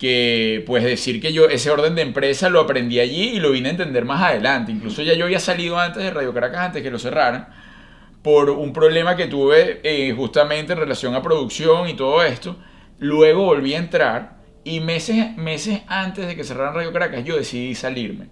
que, 0.00 0.64
pues 0.66 0.82
decir 0.82 1.20
que 1.20 1.34
yo 1.34 1.48
ese 1.50 1.70
orden 1.70 1.94
de 1.94 2.00
empresa 2.00 2.48
lo 2.48 2.60
aprendí 2.60 3.00
allí 3.00 3.36
y 3.36 3.40
lo 3.40 3.52
vine 3.52 3.68
a 3.68 3.72
entender 3.72 4.06
más 4.06 4.22
adelante. 4.22 4.72
Incluso 4.72 5.02
ya 5.02 5.12
yo 5.12 5.26
había 5.26 5.38
salido 5.38 5.78
antes 5.78 6.02
de 6.02 6.10
Radio 6.10 6.32
Caracas, 6.32 6.60
antes 6.60 6.82
que 6.82 6.90
lo 6.90 6.98
cerraran. 6.98 7.48
por 8.22 8.50
un 8.50 8.72
problema 8.72 9.16
que 9.16 9.26
tuve 9.26 9.80
eh, 9.82 10.12
justamente 10.14 10.72
en 10.72 10.78
relación 10.78 11.14
a 11.14 11.22
producción 11.22 11.88
y 11.88 11.94
todo 11.94 12.22
esto. 12.22 12.56
Luego 12.98 13.44
volví 13.44 13.74
a 13.74 13.78
entrar 13.78 14.40
y 14.64 14.80
meses, 14.80 15.36
meses 15.36 15.82
antes 15.86 16.26
de 16.26 16.36
que 16.36 16.44
cerraran 16.44 16.74
Radio 16.74 16.92
Caracas 16.92 17.24
yo 17.24 17.36
decidí 17.36 17.74
salirme. 17.74 18.28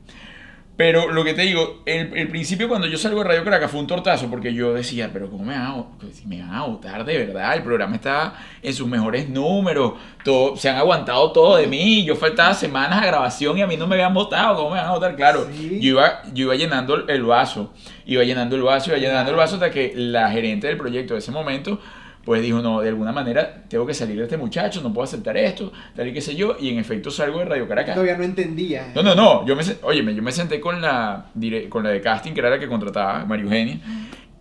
Pero 0.79 1.11
lo 1.11 1.25
que 1.25 1.35
te 1.35 1.43
digo, 1.43 1.83
el, 1.87 2.17
el 2.17 2.29
principio 2.29 2.69
cuando 2.69 2.87
yo 2.87 2.97
salgo 2.97 3.19
de 3.19 3.25
Radio 3.29 3.43
Caracas 3.43 3.69
fue 3.69 3.81
un 3.81 3.89
tortazo 3.89 4.31
porque 4.31 4.55
yo 4.55 4.73
decía, 4.75 5.11
pero 5.13 5.29
¿cómo 5.29 5.45
me 5.45 5.53
van 5.55 5.67
a, 5.67 5.85
pues, 5.99 6.25
me 6.25 6.41
van 6.41 6.55
a 6.55 6.63
votar 6.67 7.05
de 7.05 7.19
verdad? 7.19 7.57
El 7.57 7.65
programa 7.65 7.97
está 7.97 8.35
en 8.63 8.73
sus 8.73 8.87
mejores 8.87 9.29
números, 9.29 9.95
todo, 10.23 10.57
se 10.57 10.69
han 10.69 10.77
aguantado 10.77 11.33
todo 11.33 11.57
de 11.57 11.67
mí, 11.67 12.05
yo 12.05 12.15
faltaba 12.15 12.55
semanas 12.55 13.03
a 13.03 13.07
grabación 13.07 13.59
y 13.59 13.63
a 13.63 13.67
mí 13.67 13.77
no 13.77 13.89
me 13.89 13.97
habían 13.97 14.15
votado, 14.15 14.55
¿cómo 14.55 14.71
me 14.71 14.77
van 14.77 14.87
a 14.87 14.93
votar? 14.93 15.17
Claro, 15.17 15.49
Sí. 15.53 15.81
yo, 15.81 15.89
iba, 15.91 16.23
yo 16.33 16.45
iba 16.45 16.55
llenando 16.55 17.09
el 17.09 17.23
vaso, 17.25 17.73
iba 18.07 18.23
llenando 18.23 18.55
el 18.55 18.63
vaso, 18.63 18.91
iba 18.91 18.99
llenando 19.01 19.33
el 19.33 19.37
vaso 19.37 19.55
hasta 19.57 19.73
que 19.73 19.93
la 19.97 20.31
gerente 20.31 20.69
del 20.69 20.77
proyecto 20.77 21.15
de 21.15 21.19
ese 21.19 21.33
momento 21.33 21.81
pues 22.25 22.43
dijo, 22.43 22.61
no, 22.61 22.81
de 22.81 22.91
alguna 22.91 23.11
manera 23.13 23.65
tengo 23.69 23.87
que 23.87 23.95
salir 23.95 24.17
de 24.19 24.25
este 24.25 24.37
muchacho, 24.37 24.81
no 24.83 24.93
puedo 24.93 25.05
aceptar 25.05 25.37
esto, 25.37 25.73
tal 25.97 26.09
y 26.09 26.13
qué 26.13 26.21
sé 26.21 26.35
yo, 26.37 26.57
y 26.61 26.69
en 26.69 26.79
efecto 26.79 27.11
salgo 27.11 27.39
de 27.39 27.47
Radio 27.47 27.67
Caracas. 27.67 27.95
Todavía 27.95 28.19
no 28.19 28.25
entendía. 28.25 28.93
No, 28.95 29.03
no, 29.03 29.15
no. 29.15 29.47
Yo 29.47 29.57
me, 29.57 29.63
oye, 29.83 30.15
yo 30.15 30.23
me 30.23 30.33
senté 30.33 30.61
con 30.61 30.81
la, 30.83 31.27
con 31.71 31.85
la 31.85 31.91
de 31.91 32.01
casting, 32.01 32.33
que 32.33 32.41
era 32.41 32.51
la 32.51 32.59
que 32.59 32.69
contrataba, 32.69 33.25
María 33.25 33.45
Eugenia. 33.45 33.79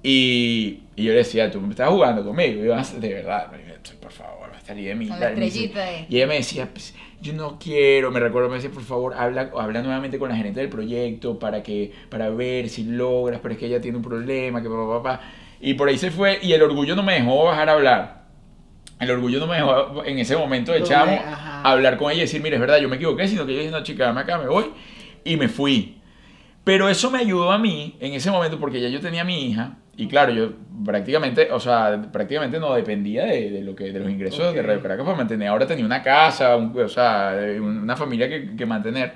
Y, 0.04 0.82
y 0.96 1.04
yo 1.04 1.12
le 1.12 1.18
decía, 1.20 1.50
tú 1.52 1.60
me 1.62 1.70
estás 1.70 1.90
jugando 1.90 2.24
conmigo. 2.24 2.64
Y 2.64 2.68
yo, 2.68 2.76
"Ah, 2.76 2.86
de 3.00 3.14
verdad, 3.14 3.48
por 4.02 4.12
favor, 4.12 4.50
salí 4.66 4.86
de 4.86 4.96
mi. 4.96 5.08
Con 5.08 5.20
la 5.20 5.28
tal". 5.28 5.38
Y 5.38 5.40
me 5.40 5.46
dice- 5.46 5.66
estrellita 5.66 5.84
ahí. 5.88 6.06
Y 6.10 6.16
ella 6.18 6.28
me 6.28 6.36
decía, 6.36 6.70
pues, 6.72 6.94
yo 7.22 7.34
no 7.34 7.58
quiero, 7.60 8.12
me 8.12 8.20
recuerdo, 8.20 8.48
me 8.50 8.56
decía, 8.56 8.70
por 8.70 8.84
favor, 8.84 9.14
habla, 9.16 9.50
habla 9.58 9.82
nuevamente 9.82 10.20
con 10.20 10.30
la 10.30 10.36
gerente 10.36 10.60
del 10.60 10.70
proyecto 10.70 11.40
para 11.40 11.64
que, 11.64 11.92
para 12.10 12.30
ver 12.30 12.70
si 12.70 12.84
logras, 12.84 13.40
pero 13.42 13.54
es 13.54 13.60
que 13.60 13.66
ella 13.66 13.82
tiene 13.82 13.98
un 13.98 14.04
problema, 14.04 14.62
que 14.62 14.70
papá, 14.70 15.04
papá. 15.04 15.22
Y 15.60 15.74
por 15.74 15.90
ahí 15.90 15.98
se 15.98 16.12
fue, 16.12 16.40
y 16.42 16.54
el 16.54 16.62
orgullo 16.62 16.96
no 16.96 17.04
me 17.04 17.14
dejó 17.14 17.46
bajar 17.46 17.70
a 17.70 17.74
hablar. 17.74 18.18
El 19.00 19.12
orgullo 19.12 19.40
no 19.40 19.48
me 19.48 19.58
dejó 19.58 20.04
en 20.06 20.18
ese 20.20 20.36
momento 20.36 20.72
de 20.72 20.84
chamo 20.84 21.14
ajá. 21.14 21.62
hablar 21.62 21.98
con 21.98 22.12
ella 22.12 22.20
y 22.20 22.26
decir, 22.26 22.42
mire, 22.42 22.56
es 22.56 22.60
verdad, 22.62 22.78
yo 22.80 22.90
me 22.90 22.96
equivoqué, 22.96 23.28
sino 23.28 23.46
que 23.46 23.54
yo 23.54 23.60
dije, 23.60 23.72
no, 23.72 23.84
chica, 23.84 24.06
dame 24.06 24.22
acá, 24.22 24.38
me 24.40 24.48
voy. 24.48 24.72
Y 25.24 25.38
me 25.38 25.48
fui. 25.48 25.98
Pero 26.64 26.90
eso 26.90 27.10
me 27.12 27.20
ayudó 27.20 27.52
a 27.52 27.58
mí 27.58 27.96
en 28.00 28.14
ese 28.14 28.30
momento 28.32 28.60
porque 28.60 28.82
ya 28.82 28.90
yo 28.90 29.00
tenía 29.00 29.22
a 29.22 29.26
mi 29.26 29.46
hija 29.50 29.78
y 29.96 30.08
claro, 30.08 30.32
yo 30.34 30.52
prácticamente, 30.86 31.50
o 31.52 31.60
sea, 31.60 32.02
prácticamente 32.12 32.60
no 32.60 32.74
dependía 32.76 33.26
de, 33.26 33.50
de 33.50 33.62
lo 33.62 33.76
que, 33.76 33.92
de 33.92 34.00
los 34.00 34.10
ingresos 34.12 34.54
de 34.54 34.60
Ok. 34.60 34.66
Radio 34.68 34.82
Caracas 34.82 35.06
para 35.06 35.18
mantener. 35.18 35.48
Ahora 35.48 35.66
tenía 35.66 35.86
una 35.86 36.04
casa, 36.04 36.56
un- 36.56 36.78
o 36.80 36.90
sea, 36.90 37.36
una 37.60 37.96
familia 37.96 38.28
que, 38.30 38.56
que 38.56 38.66
mantener. 38.66 39.14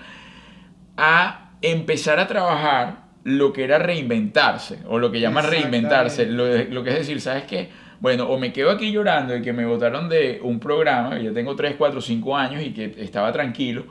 A 0.98 1.52
empezar 1.62 2.20
a 2.20 2.28
trabajar 2.28 3.01
lo 3.24 3.54
que 3.54 3.64
era 3.64 3.78
reinventarse, 3.80 4.80
o 4.88 4.98
lo 5.00 5.12
que 5.12 5.20
llaman 5.20 5.46
reinventarse, 5.50 6.26
lo, 6.26 6.46
lo 6.66 6.84
que 6.84 6.90
es 6.92 6.98
decir, 6.98 7.22
¿sabes 7.22 7.44
qué? 7.44 7.70
Bueno, 8.00 8.26
o 8.28 8.40
me 8.40 8.52
quedo 8.52 8.72
aquí 8.72 8.92
llorando 8.92 9.34
de 9.34 9.42
que 9.44 9.54
me 9.54 9.66
votaron 9.66 10.10
de 10.10 10.40
un 10.44 10.60
programa, 10.60 11.18
que 11.18 11.24
yo 11.26 11.34
tengo 11.34 11.56
3, 11.56 11.76
4, 11.78 12.02
5 12.02 12.36
años 12.36 12.64
y 12.64 12.72
que 12.74 12.96
estaba 12.98 13.32
tranquilo, 13.32 13.86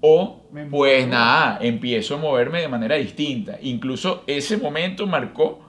o 0.00 0.44
pues 0.70 1.08
nada, 1.08 1.58
empiezo 1.62 2.16
a 2.16 2.18
moverme 2.18 2.60
de 2.60 2.68
manera 2.68 2.96
distinta. 2.96 3.56
Incluso 3.62 4.22
ese 4.26 4.58
momento 4.58 5.06
marcó 5.06 5.60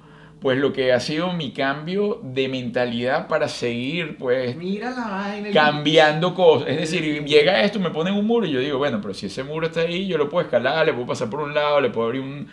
pues 0.41 0.57
lo 0.59 0.73
que 0.73 0.91
ha 0.91 0.99
sido 0.99 1.31
mi 1.33 1.51
cambio 1.53 2.19
de 2.21 2.49
mentalidad 2.49 3.27
para 3.29 3.47
seguir 3.47 4.17
pues 4.17 4.55
Mira 4.57 4.91
la 4.91 5.07
vaina. 5.07 5.47
el- 5.47 5.53
cambiando 5.53 6.35
cosas. 6.35 6.67
Es 6.67 6.77
decir, 6.91 7.23
llega 7.23 7.61
esto, 7.63 7.79
me 7.79 7.89
ponen 7.91 8.13
un 8.13 8.27
muro 8.27 8.45
y 8.45 8.51
yo 8.51 8.59
digo, 8.59 8.77
bueno, 8.77 8.99
pero 9.01 9.13
si 9.13 9.27
ese 9.27 9.43
muro 9.45 9.67
está 9.67 9.79
ahí, 9.79 10.05
yo 10.05 10.17
lo 10.17 10.27
puedo 10.29 10.43
escalar, 10.45 10.85
le 10.85 10.91
puedo 10.93 11.07
pasar 11.07 11.29
por 11.29 11.39
un 11.39 11.53
lado, 11.55 11.79
le 11.79 11.89
puedo 11.89 12.07
abrir 12.07 12.21
un- 12.21 12.47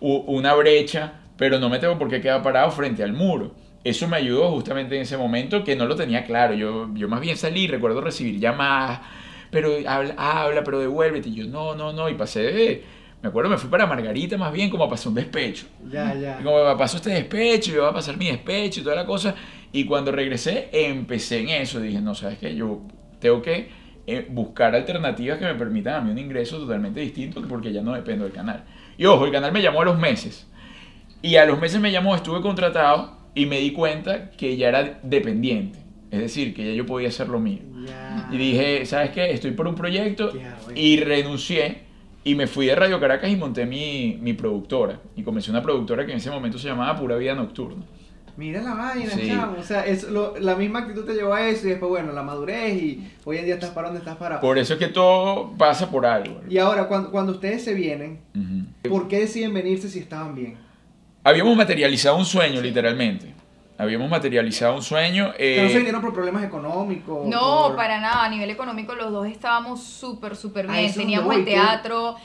una 0.00 0.54
brecha, 0.54 1.20
pero 1.36 1.58
no 1.58 1.68
me 1.68 1.78
tengo 1.78 1.98
por 1.98 2.08
qué 2.08 2.20
quedar 2.20 2.42
parado 2.42 2.70
frente 2.70 3.02
al 3.02 3.12
muro. 3.12 3.54
Eso 3.84 4.08
me 4.08 4.16
ayudó 4.16 4.50
justamente 4.50 4.96
en 4.96 5.02
ese 5.02 5.16
momento 5.16 5.62
que 5.62 5.76
no 5.76 5.86
lo 5.86 5.94
tenía 5.94 6.24
claro. 6.24 6.54
Yo, 6.54 6.88
yo 6.94 7.08
más 7.08 7.20
bien 7.20 7.36
salí, 7.36 7.68
recuerdo 7.68 8.00
recibir 8.00 8.40
llamadas, 8.40 9.00
pero 9.50 9.70
habla, 9.86 10.14
habla, 10.18 10.64
pero 10.64 10.80
devuélvete. 10.80 11.28
Y 11.28 11.34
yo, 11.34 11.46
no, 11.46 11.74
no, 11.76 11.92
no. 11.92 12.08
Y 12.08 12.14
pasé 12.14 12.40
de, 12.40 12.84
me 13.22 13.28
acuerdo, 13.28 13.50
me 13.50 13.58
fui 13.58 13.70
para 13.70 13.86
Margarita 13.86 14.36
más 14.36 14.52
bien 14.52 14.70
como 14.70 14.84
a 14.84 14.90
pasar 14.90 15.08
un 15.08 15.14
despecho. 15.14 15.66
Ya, 15.88 16.14
ya. 16.14 16.38
Y 16.40 16.44
como 16.44 16.76
pasó 16.76 16.96
este 16.96 17.10
despecho, 17.10 17.70
yo 17.70 17.82
voy 17.82 17.90
a 17.90 17.94
pasar 17.94 18.16
mi 18.16 18.26
despecho 18.26 18.80
y 18.80 18.82
toda 18.82 18.96
la 18.96 19.06
cosa. 19.06 19.34
Y 19.72 19.84
cuando 19.84 20.10
regresé, 20.10 20.68
empecé 20.72 21.40
en 21.40 21.48
eso. 21.50 21.80
Dije, 21.80 22.00
no, 22.00 22.14
¿sabes 22.14 22.38
qué? 22.38 22.54
Yo 22.54 22.82
tengo 23.20 23.40
que 23.40 23.68
eh, 24.06 24.26
buscar 24.28 24.74
alternativas 24.74 25.38
que 25.38 25.44
me 25.44 25.54
permitan 25.54 25.94
a 25.94 26.00
mí 26.00 26.10
un 26.10 26.18
ingreso 26.18 26.58
totalmente 26.58 27.00
distinto 27.00 27.42
porque 27.48 27.72
ya 27.72 27.82
no 27.82 27.94
dependo 27.94 28.24
del 28.24 28.32
canal. 28.32 28.64
Y 28.98 29.04
ojo, 29.04 29.26
el 29.26 29.32
canal 29.32 29.52
me 29.52 29.62
llamó 29.62 29.82
a 29.82 29.84
los 29.84 29.98
meses. 29.98 30.46
Y 31.22 31.36
a 31.36 31.44
los 31.44 31.60
meses 31.60 31.80
me 31.80 31.92
llamó, 31.92 32.14
estuve 32.14 32.40
contratado 32.40 33.16
y 33.34 33.46
me 33.46 33.58
di 33.60 33.72
cuenta 33.72 34.30
que 34.30 34.56
ya 34.56 34.68
era 34.68 35.00
dependiente. 35.02 35.78
Es 36.10 36.20
decir, 36.20 36.54
que 36.54 36.64
ya 36.64 36.72
yo 36.72 36.86
podía 36.86 37.08
hacer 37.08 37.28
lo 37.28 37.38
mío. 37.38 37.60
Y 38.30 38.36
dije, 38.36 38.86
¿sabes 38.86 39.10
qué? 39.10 39.30
Estoy 39.30 39.52
por 39.52 39.66
un 39.66 39.74
proyecto 39.74 40.32
y 40.74 41.00
renuncié 41.00 41.82
y 42.24 42.34
me 42.34 42.46
fui 42.46 42.66
de 42.66 42.74
Radio 42.74 42.98
Caracas 42.98 43.30
y 43.30 43.36
monté 43.36 43.66
mi, 43.66 44.18
mi 44.20 44.32
productora. 44.32 45.00
Y 45.16 45.22
comencé 45.22 45.50
una 45.50 45.62
productora 45.62 46.04
que 46.06 46.12
en 46.12 46.18
ese 46.18 46.30
momento 46.30 46.58
se 46.58 46.68
llamaba 46.68 46.96
Pura 46.98 47.16
Vida 47.16 47.34
Nocturna. 47.34 47.84
Mira 48.36 48.60
la 48.62 48.74
vaina, 48.74 49.10
Sí. 49.12 49.28
chamo. 49.28 49.56
O 49.58 49.62
sea, 49.62 49.86
es 49.86 50.04
lo- 50.10 50.36
la 50.38 50.54
misma 50.56 50.80
actitud 50.80 51.04
te 51.04 51.14
llevó 51.14 51.32
a 51.32 51.48
eso 51.48 51.66
y 51.66 51.70
después, 51.70 51.88
bueno, 51.88 52.12
la 52.12 52.22
madurez 52.22 52.74
y 52.74 53.10
hoy 53.24 53.38
en 53.38 53.44
día 53.46 53.54
estás 53.54 53.70
para 53.70 53.88
donde 53.88 54.00
estás 54.00 54.16
parado. 54.16 54.40
Por 54.42 54.58
eso 54.58 54.74
es 54.74 54.78
que 54.78 54.88
todo 54.88 55.52
pasa 55.56 55.90
por 55.90 56.04
algo. 56.04 56.40
Y 56.48 56.58
ahora, 56.58 56.86
cuando, 56.86 57.10
cuando 57.10 57.32
ustedes 57.32 57.64
se 57.64 57.72
vienen. 57.74 58.18
¿por 58.88 59.08
qué 59.08 59.20
deciden 59.20 59.54
venirse 59.54 59.88
si 59.88 59.98
estaban 60.00 60.34
bien? 60.34 60.56
Habíamos 61.24 61.56
materializado 61.56 62.16
un 62.16 62.24
sueño, 62.24 62.60
literalmente. 62.60 63.34
Habíamos 63.78 64.08
materializado 64.08 64.74
un 64.74 64.82
sueño. 64.82 65.32
Que 65.36 65.58
no 65.60 65.66
eh, 65.68 65.70
se 65.70 65.76
vinieron 65.76 66.00
por 66.00 66.14
problemas 66.14 66.42
económicos. 66.42 67.26
No, 67.26 67.66
por- 67.68 67.76
para 67.76 68.00
nada. 68.00 68.24
A 68.24 68.28
nivel 68.28 68.48
económico 68.50 68.94
los 68.94 69.12
dos 69.12 69.26
estábamos 69.26 69.82
súper, 69.82 70.34
súper 70.36 70.66
bien. 70.66 70.92
Teníamos 70.94 71.34
el 71.34 71.44
teatro. 71.44 72.16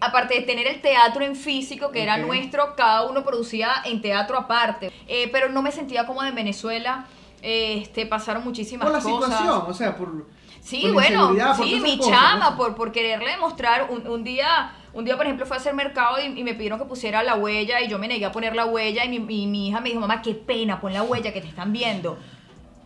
Aparte 0.00 0.34
de 0.34 0.40
tener 0.42 0.66
el 0.66 0.80
teatro 0.80 1.24
en 1.24 1.36
físico, 1.36 1.90
que 1.90 2.02
era 2.02 2.16
nuestro, 2.18 2.74
cada 2.76 3.04
uno 3.08 3.22
producía 3.24 3.70
en 3.84 4.00
teatro 4.00 4.38
aparte. 4.38 4.90
Eh, 5.06 5.28
pero 5.32 5.48
no 5.50 5.60
me 5.62 5.70
sentía 5.72 6.06
cómoda 6.06 6.28
en 6.28 6.34
Venezuela. 6.34 7.06
Este, 7.42 8.04
pasaron 8.06 8.44
muchísimas 8.44 8.86
Por 8.86 8.96
la 8.96 9.02
cosas. 9.02 9.30
situación, 9.30 9.64
o 9.66 9.74
sea, 9.74 9.96
por. 9.96 10.26
Sí, 10.62 10.80
por 10.82 10.88
la 10.88 10.92
bueno, 11.24 11.54
sí, 11.56 11.80
mi 11.82 11.96
cosas, 11.96 12.12
chama, 12.14 12.50
¿no? 12.50 12.56
por, 12.58 12.74
por 12.74 12.92
quererle 12.92 13.30
demostrar, 13.30 13.88
un, 13.90 14.06
un 14.06 14.22
día, 14.24 14.72
un 14.92 15.04
día 15.04 15.16
por 15.16 15.26
ejemplo 15.26 15.46
fue 15.46 15.56
a 15.56 15.60
hacer 15.60 15.74
mercado 15.74 16.16
y, 16.20 16.38
y 16.38 16.44
me 16.44 16.54
pidieron 16.54 16.78
que 16.78 16.84
pusiera 16.84 17.22
la 17.22 17.36
huella 17.36 17.80
y 17.80 17.88
yo 17.88 17.98
me 17.98 18.08
negué 18.08 18.24
a 18.26 18.32
poner 18.32 18.54
la 18.56 18.66
huella 18.66 19.04
y 19.04 19.08
mi, 19.08 19.20
mi- 19.20 19.46
mi 19.46 19.68
hija 19.68 19.80
me 19.80 19.88
dijo, 19.90 20.00
mamá, 20.00 20.20
qué 20.22 20.34
pena, 20.34 20.80
pon 20.80 20.92
la 20.92 21.02
huella 21.02 21.32
que 21.32 21.40
te 21.40 21.48
están 21.48 21.72
viendo. 21.72 22.18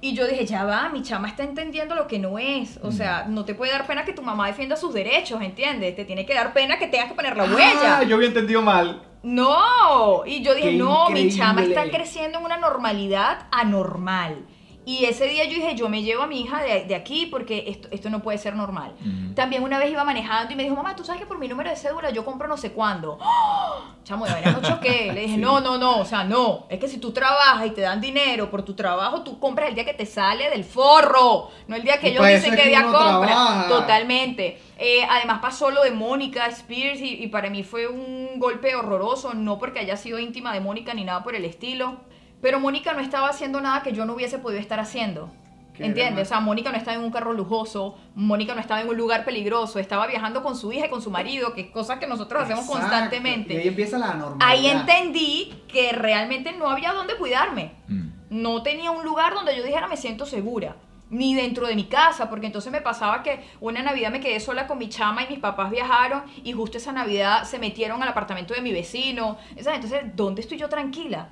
Y 0.01 0.13
yo 0.15 0.27
dije, 0.27 0.45
ya 0.45 0.65
va, 0.65 0.91
mi 0.91 1.01
chama 1.03 1.29
está 1.29 1.45
entendiendo 1.45 1.95
lo 1.95 2.07
que 2.07 2.19
no 2.19 2.39
es. 2.39 2.79
O 2.83 2.93
sea, 2.93 3.25
no 3.27 3.47
te 3.47 3.55
puede 3.55 3.73
dar 3.73 3.87
pena 3.87 4.05
que 4.05 4.13
tu 4.13 4.21
mamá 4.21 4.47
defienda 4.49 4.77
sus 4.77 4.93
derechos, 4.93 5.41
¿entiendes? 5.41 5.97
Te 5.97 6.05
tiene 6.05 6.27
que 6.27 6.35
dar 6.35 6.53
pena 6.53 6.79
que 6.79 6.89
tengas 6.89 7.09
que 7.09 7.15
poner 7.15 7.35
la 7.39 7.45
huella. 7.45 7.99
Ah, 7.99 8.03
yo 8.03 8.17
había 8.17 8.29
entendido 8.29 8.61
mal. 8.61 9.03
No, 9.23 10.27
y 10.27 10.43
yo 10.43 10.55
dije, 10.55 10.73
Qué 10.73 10.77
no, 10.77 11.09
mi 11.09 11.31
chama 11.31 11.63
está 11.63 11.85
creciendo 11.91 12.39
en 12.39 12.45
una 12.45 12.59
normalidad 12.59 13.47
anormal. 13.51 14.45
Y 14.87 15.07
ese 15.07 15.26
día 15.26 15.45
yo 15.45 15.55
dije, 15.55 15.75
yo 15.75 15.88
me 15.88 16.03
llevo 16.03 16.23
a 16.25 16.26
mi 16.26 16.43
hija 16.43 16.62
de, 16.62 16.85
de 16.85 16.95
aquí 16.95 17.26
porque 17.26 17.64
esto, 17.69 17.88
esto 17.91 18.11
no 18.11 18.21
puede 18.21 18.37
ser 18.38 18.55
normal. 18.55 18.93
También 19.35 19.62
una 19.62 19.79
vez 19.79 19.91
iba 19.91 20.05
manejando 20.05 20.53
y 20.53 20.57
me 20.57 20.62
dijo, 20.62 20.75
mamá, 20.76 20.95
tú 20.95 21.05
sabes 21.05 21.21
que 21.23 21.26
por 21.26 21.38
mi 21.38 21.49
número 21.49 21.71
de 21.71 21.76
cédula 21.76 22.11
yo 22.11 22.25
compro 22.25 22.47
no 22.49 22.57
sé 22.59 22.73
cuándo. 22.73 23.19
¡Ah! 23.21 23.93
Chamo, 24.05 24.26
de 24.26 24.35
verdad 24.35 24.61
no 24.61 24.69
choqué. 24.69 25.11
Le 25.12 25.23
dije, 25.23 25.35
Sí. 25.37 25.41
no, 25.41 25.61
no, 25.61 25.79
no, 25.79 25.99
o 26.00 26.05
sea, 26.05 26.25
no. 26.25 26.67
Es 26.69 26.79
que 26.79 26.88
si 26.88 26.99
tú 26.99 27.12
trabajas 27.12 27.67
y 27.67 27.71
te 27.71 27.81
dan 27.81 28.00
dinero 28.03 28.50
por 28.50 28.62
tu 28.62 28.75
trabajo, 28.75 29.23
tú 29.23 29.38
compras 29.41 29.71
el 29.71 29.75
día 29.75 29.87
que 29.87 29.95
te 29.95 30.05
sale 30.05 30.50
del 30.50 30.64
forro, 30.64 31.49
no 31.67 31.76
el 31.76 31.83
día 31.83 31.99
que 31.99 32.09
ellos 32.09 32.26
dicen 32.26 32.55
que 32.55 32.69
día 32.69 32.83
compra. 32.83 33.00
trabaja. 33.26 33.69
Totalmente. 33.69 34.61
Eh, 34.79 35.07
además 35.09 35.38
pasó 35.41 35.71
lo 35.71 35.83
de 35.83 35.93
Mónica 35.93 36.47
Spears 36.49 37.00
y, 37.00 37.23
y 37.23 37.29
para 37.29 37.49
mí 37.49 37.62
fue 37.62 37.87
un 37.88 38.38
golpe 38.38 38.75
horroroso, 38.75 39.33
no 39.33 39.59
porque 39.59 39.79
haya 39.79 39.97
sido 39.97 40.19
íntima 40.19 40.53
de 40.53 40.61
Mónica 40.61 40.93
ni 40.93 41.05
nada 41.05 41.23
por 41.23 41.35
el 41.35 41.45
estilo, 41.47 41.97
pero 42.45 42.61
Mónica 42.61 42.93
no 42.93 43.01
estaba 43.01 43.31
haciendo 43.31 43.59
nada 43.63 43.83
que 43.83 43.95
yo 43.95 44.05
no 44.05 44.13
hubiese 44.13 44.39
podido 44.39 44.61
estar 44.61 44.79
haciendo. 44.79 45.31
¿Entiendes? 45.79 46.27
O 46.27 46.29
sea, 46.29 46.41
Mónica 46.41 46.71
no 46.71 46.77
estaba 46.77 46.95
en 46.95 47.03
un 47.03 47.11
carro 47.11 47.33
lujoso, 47.33 47.97
Mónica 48.15 48.55
no 48.55 48.61
estaba 48.61 48.83
en 48.83 48.89
un 48.91 48.99
lugar 48.99 49.25
peligroso, 49.25 49.79
estaba 49.79 50.07
viajando 50.07 50.43
con 50.43 50.55
su 50.55 50.71
hija 50.71 50.85
y 50.85 50.91
con 50.91 51.01
su 51.01 51.11
marido, 51.11 51.55
que 51.55 51.63
es 51.63 51.71
cosa 51.71 51.99
que 51.99 52.07
nosotros 52.07 52.43
hacemos 52.43 52.67
Exacto. 52.67 52.87
constantemente. 52.87 53.55
Y 53.55 53.57
ahí 53.57 53.69
empieza 53.69 53.97
la 53.97 54.13
normalidad. 54.13 54.47
Ahí 54.47 54.67
entendí 54.67 55.55
que 55.69 55.93
realmente 55.93 56.53
no 56.53 56.69
había 56.69 56.93
dónde 56.93 57.17
cuidarme 57.17 57.73
Mm. 57.89 58.09
no 58.29 58.63
tenía 58.63 58.91
un 58.91 59.05
lugar 59.05 59.33
donde 59.33 59.57
yo 59.57 59.63
dijera 59.65 59.89
me 59.89 59.97
siento 59.97 60.27
segura. 60.27 60.77
Ni 61.09 61.35
dentro 61.35 61.67
de 61.67 61.75
mi 61.75 61.85
casa, 61.85 62.29
porque 62.29 62.45
entonces 62.45 62.71
me 62.71 62.83
pasaba 62.83 63.23
que 63.23 63.43
una 63.59 63.83
Navidad 63.83 64.11
me 64.11 64.21
quedé 64.21 64.39
sola 64.39 64.67
con 64.67 64.77
mi 64.77 64.91
chama 64.91 65.25
y 65.25 65.29
mis 65.29 65.39
papás 65.39 65.71
viajaron 65.71 66.25
y 66.43 66.53
justo 66.53 66.77
esa 66.77 66.93
Navidad 66.93 67.45
se 67.45 67.59
metieron 67.59 68.03
al 68.03 68.09
apartamento 68.11 68.53
de 68.53 68.61
mi 68.61 68.71
vecino. 68.71 69.39
¿sabes? 69.63 69.83
Entonces, 69.83 70.03
¿dónde 70.15 70.43
estoy 70.43 70.59
yo 70.59 70.69
tranquila? 70.69 71.31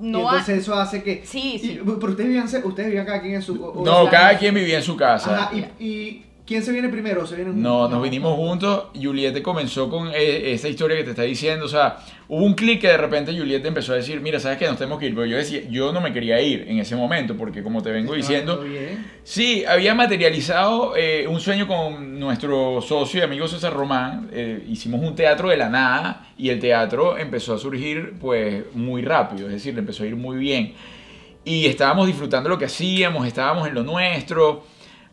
Y 0.00 0.10
No 0.10 0.28
ha- 0.28 0.32
entonces 0.38 0.58
eso 0.62 0.74
hace 0.74 1.02
que. 1.02 1.22
Sí, 1.24 1.58
sí. 1.60 1.72
Y- 1.72 1.76
pero 1.84 2.12
ustedes 2.12 2.28
vivían, 2.28 2.46
ustedes 2.46 2.86
vivían 2.88 3.06
cada 3.06 3.20
quien 3.20 3.34
en 3.34 3.42
su. 3.42 3.62
o- 3.62 3.70
o 3.80 3.84
No, 3.84 4.02
sea, 4.02 4.10
cada 4.10 4.38
quien 4.38 4.54
vivía 4.54 4.78
en 4.78 4.82
su 4.82 4.96
casa. 4.96 5.34
Ajá, 5.48 5.50
y, 5.54 5.84
y 5.84 6.24
¿Quién 6.50 6.64
se 6.64 6.72
viene 6.72 6.88
primero? 6.88 7.22
o 7.22 7.26
¿Se 7.28 7.36
vienen 7.36 7.62
No, 7.62 7.74
juntos? 7.82 7.90
nos 7.92 8.02
vinimos 8.02 8.34
juntos. 8.34 8.86
Juliette 9.00 9.40
comenzó 9.40 9.88
con 9.88 10.08
eh, 10.12 10.50
esa 10.52 10.66
historia 10.68 10.96
que 10.96 11.04
te 11.04 11.10
está 11.10 11.22
diciendo. 11.22 11.66
O 11.66 11.68
sea, 11.68 11.98
hubo 12.26 12.44
un 12.44 12.54
clic 12.54 12.80
que 12.80 12.88
de 12.88 12.96
repente 12.96 13.32
Juliette 13.32 13.66
empezó 13.66 13.92
a 13.92 13.94
decir, 13.94 14.20
mira, 14.20 14.40
¿sabes 14.40 14.58
qué? 14.58 14.66
Nos 14.66 14.76
tenemos 14.76 14.98
que 14.98 15.06
ir. 15.06 15.14
Pero 15.14 15.26
yo 15.26 15.36
decía, 15.36 15.60
yo 15.70 15.92
no 15.92 16.00
me 16.00 16.12
quería 16.12 16.40
ir 16.42 16.64
en 16.66 16.80
ese 16.80 16.96
momento, 16.96 17.36
porque 17.36 17.62
como 17.62 17.84
te 17.84 17.92
vengo 17.92 18.16
Estaba 18.16 18.16
diciendo, 18.16 18.64
bien. 18.64 19.06
Sí, 19.22 19.64
había 19.64 19.94
materializado 19.94 20.96
eh, 20.96 21.28
un 21.28 21.38
sueño 21.38 21.68
con 21.68 22.18
nuestro 22.18 22.82
socio 22.82 23.20
y 23.20 23.22
amigo 23.22 23.46
César 23.46 23.72
Román. 23.72 24.28
Eh, 24.32 24.64
hicimos 24.68 25.00
un 25.02 25.14
teatro 25.14 25.50
de 25.50 25.56
la 25.56 25.68
nada 25.68 26.32
y 26.36 26.48
el 26.48 26.58
teatro 26.58 27.16
empezó 27.16 27.54
a 27.54 27.58
surgir 27.58 28.14
pues 28.20 28.64
muy 28.74 29.02
rápido, 29.02 29.46
es 29.46 29.52
decir, 29.52 29.74
le 29.74 29.80
empezó 29.82 30.02
a 30.02 30.06
ir 30.08 30.16
muy 30.16 30.36
bien. 30.36 30.74
Y 31.44 31.66
estábamos 31.66 32.08
disfrutando 32.08 32.48
lo 32.48 32.58
que 32.58 32.64
hacíamos, 32.64 33.24
estábamos 33.24 33.68
en 33.68 33.74
lo 33.74 33.84
nuestro, 33.84 34.64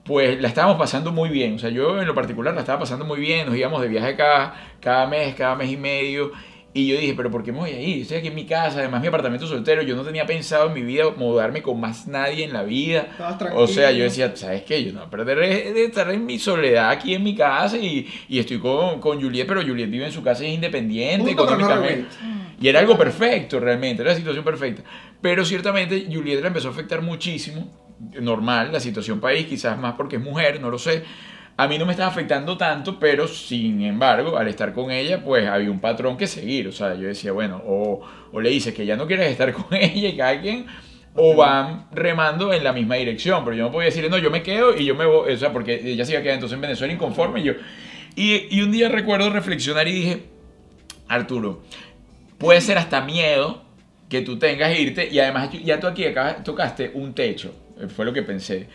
pues 0.07 0.41
la 0.41 0.47
estábamos 0.47 0.77
pasando 0.77 1.11
muy 1.11 1.29
bien. 1.29 1.55
O 1.55 1.59
sea, 1.59 1.69
yo 1.69 1.99
en 1.99 2.07
lo 2.07 2.15
particular 2.15 2.53
la 2.53 2.61
estaba 2.61 2.79
pasando 2.79 3.05
muy 3.05 3.19
bien, 3.19 3.45
nos 3.45 3.55
íbamos 3.55 3.81
de 3.81 3.89
viaje 3.89 4.15
cada, 4.15 4.55
cada 4.79 5.05
mes, 5.05 5.35
cada 5.35 5.55
mes 5.55 5.69
y 5.71 5.77
medio. 5.77 6.31
Y 6.73 6.85
yo 6.85 6.97
dije, 6.97 7.15
pero 7.15 7.31
¿por 7.31 7.43
qué 7.43 7.51
me 7.51 7.57
voy 7.57 7.71
a 7.71 7.81
ir? 7.81 8.03
Estoy 8.03 8.17
aquí 8.17 8.27
en 8.27 8.35
mi 8.35 8.45
casa, 8.45 8.79
además 8.79 9.01
mi 9.01 9.07
apartamento 9.07 9.47
soltero, 9.47 9.81
yo 9.81 9.95
no 9.95 10.03
tenía 10.03 10.27
pensado 10.27 10.67
en 10.67 10.73
mi 10.75 10.83
vida 10.83 11.05
mudarme 11.15 11.63
con 11.63 11.79
más 11.79 12.07
nadie 12.07 12.43
en 12.43 12.53
la 12.53 12.61
vida. 12.61 13.07
O 13.55 13.65
sea, 13.65 13.91
yo 13.91 14.03
decía, 14.03 14.35
¿sabes 14.35 14.61
qué? 14.61 14.83
Yo 14.83 14.93
no 14.93 14.99
voy 14.99 15.07
a 15.07 15.09
perder 15.09 15.73
de 15.73 15.85
estar 15.85 16.11
en 16.11 16.23
mi 16.23 16.37
soledad 16.37 16.91
aquí 16.91 17.15
en 17.15 17.23
mi 17.23 17.35
casa 17.35 17.77
y, 17.77 18.07
y 18.29 18.37
estoy 18.37 18.59
con, 18.59 18.99
con 18.99 19.19
Juliet, 19.19 19.47
pero 19.47 19.61
Juliet 19.61 19.89
vive 19.89 20.05
en 20.05 20.11
su 20.11 20.21
casa, 20.21 20.45
es 20.45 20.53
independiente 20.53 21.31
económicamente. 21.31 22.15
y 22.61 22.67
era 22.67 22.79
algo 22.79 22.95
perfecto 22.95 23.59
realmente, 23.59 24.03
era 24.03 24.11
la 24.11 24.17
situación 24.17 24.45
perfecta. 24.45 24.83
Pero 25.19 25.43
ciertamente 25.45 26.07
Juliet 26.13 26.41
la 26.41 26.49
empezó 26.49 26.67
a 26.67 26.71
afectar 26.71 27.01
muchísimo, 27.01 27.86
normal, 28.21 28.71
la 28.71 28.79
situación 28.79 29.19
país, 29.19 29.47
quizás 29.47 29.77
más 29.77 29.95
porque 29.95 30.17
es 30.17 30.21
mujer, 30.21 30.61
no 30.61 30.69
lo 30.69 30.77
sé. 30.77 31.03
A 31.57 31.67
mí 31.67 31.79
no 31.79 31.85
me 31.85 31.93
estaba 31.93 32.09
afectando 32.09 32.55
tanto, 32.55 32.99
pero 32.99 33.27
sin 33.27 33.81
embargo, 33.81 34.37
al 34.37 34.47
estar 34.47 34.73
con 34.73 34.91
ella, 34.91 35.23
pues 35.23 35.47
había 35.47 35.71
un 35.71 35.79
patrón 35.79 36.15
que 36.15 36.27
seguir. 36.27 36.67
O 36.67 36.71
sea, 36.71 36.93
yo 36.93 37.07
decía, 37.07 37.31
bueno, 37.31 37.61
o, 37.65 38.01
o 38.31 38.41
le 38.41 38.49
dices 38.49 38.73
que 38.73 38.85
ya 38.85 38.95
no 38.95 39.07
quieres 39.07 39.31
estar 39.31 39.51
con 39.53 39.65
ella 39.73 40.09
y 40.09 40.15
cada 40.15 40.39
quien, 40.39 40.67
o 41.15 41.35
van 41.35 41.87
remando 41.91 42.53
en 42.53 42.63
la 42.63 42.73
misma 42.73 42.95
dirección. 42.95 43.43
Pero 43.43 43.57
yo 43.57 43.63
no 43.63 43.71
podía 43.71 43.85
decirle, 43.85 44.09
no, 44.09 44.19
yo 44.19 44.29
me 44.29 44.43
quedo 44.43 44.77
y 44.77 44.85
yo 44.85 44.93
me 44.93 45.05
voy, 45.05 45.33
o 45.33 45.37
sea, 45.37 45.51
porque 45.51 45.81
ella 45.83 46.05
se 46.05 46.11
iba 46.11 46.19
a 46.19 46.23
quedar 46.23 46.35
entonces 46.35 46.55
en 46.55 46.61
Venezuela 46.61 46.93
inconforme. 46.93 47.39
Y, 47.39 47.43
yo, 47.43 47.53
y, 48.15 48.55
y 48.55 48.61
un 48.61 48.71
día 48.71 48.89
recuerdo 48.89 49.31
reflexionar 49.31 49.87
y 49.87 49.93
dije, 49.93 50.23
Arturo, 51.07 51.63
puede 52.37 52.61
ser 52.61 52.77
hasta 52.77 53.01
miedo 53.01 53.63
que 54.09 54.21
tú 54.21 54.37
tengas 54.39 54.73
que 54.73 54.81
irte 54.81 55.09
y 55.09 55.19
además 55.19 55.49
ya 55.63 55.79
tú 55.79 55.87
aquí 55.87 56.05
acá 56.05 56.43
tocaste 56.43 56.91
un 56.93 57.13
techo, 57.13 57.53
fue 57.95 58.05
lo 58.05 58.13
que 58.13 58.23
pensé. 58.23 58.67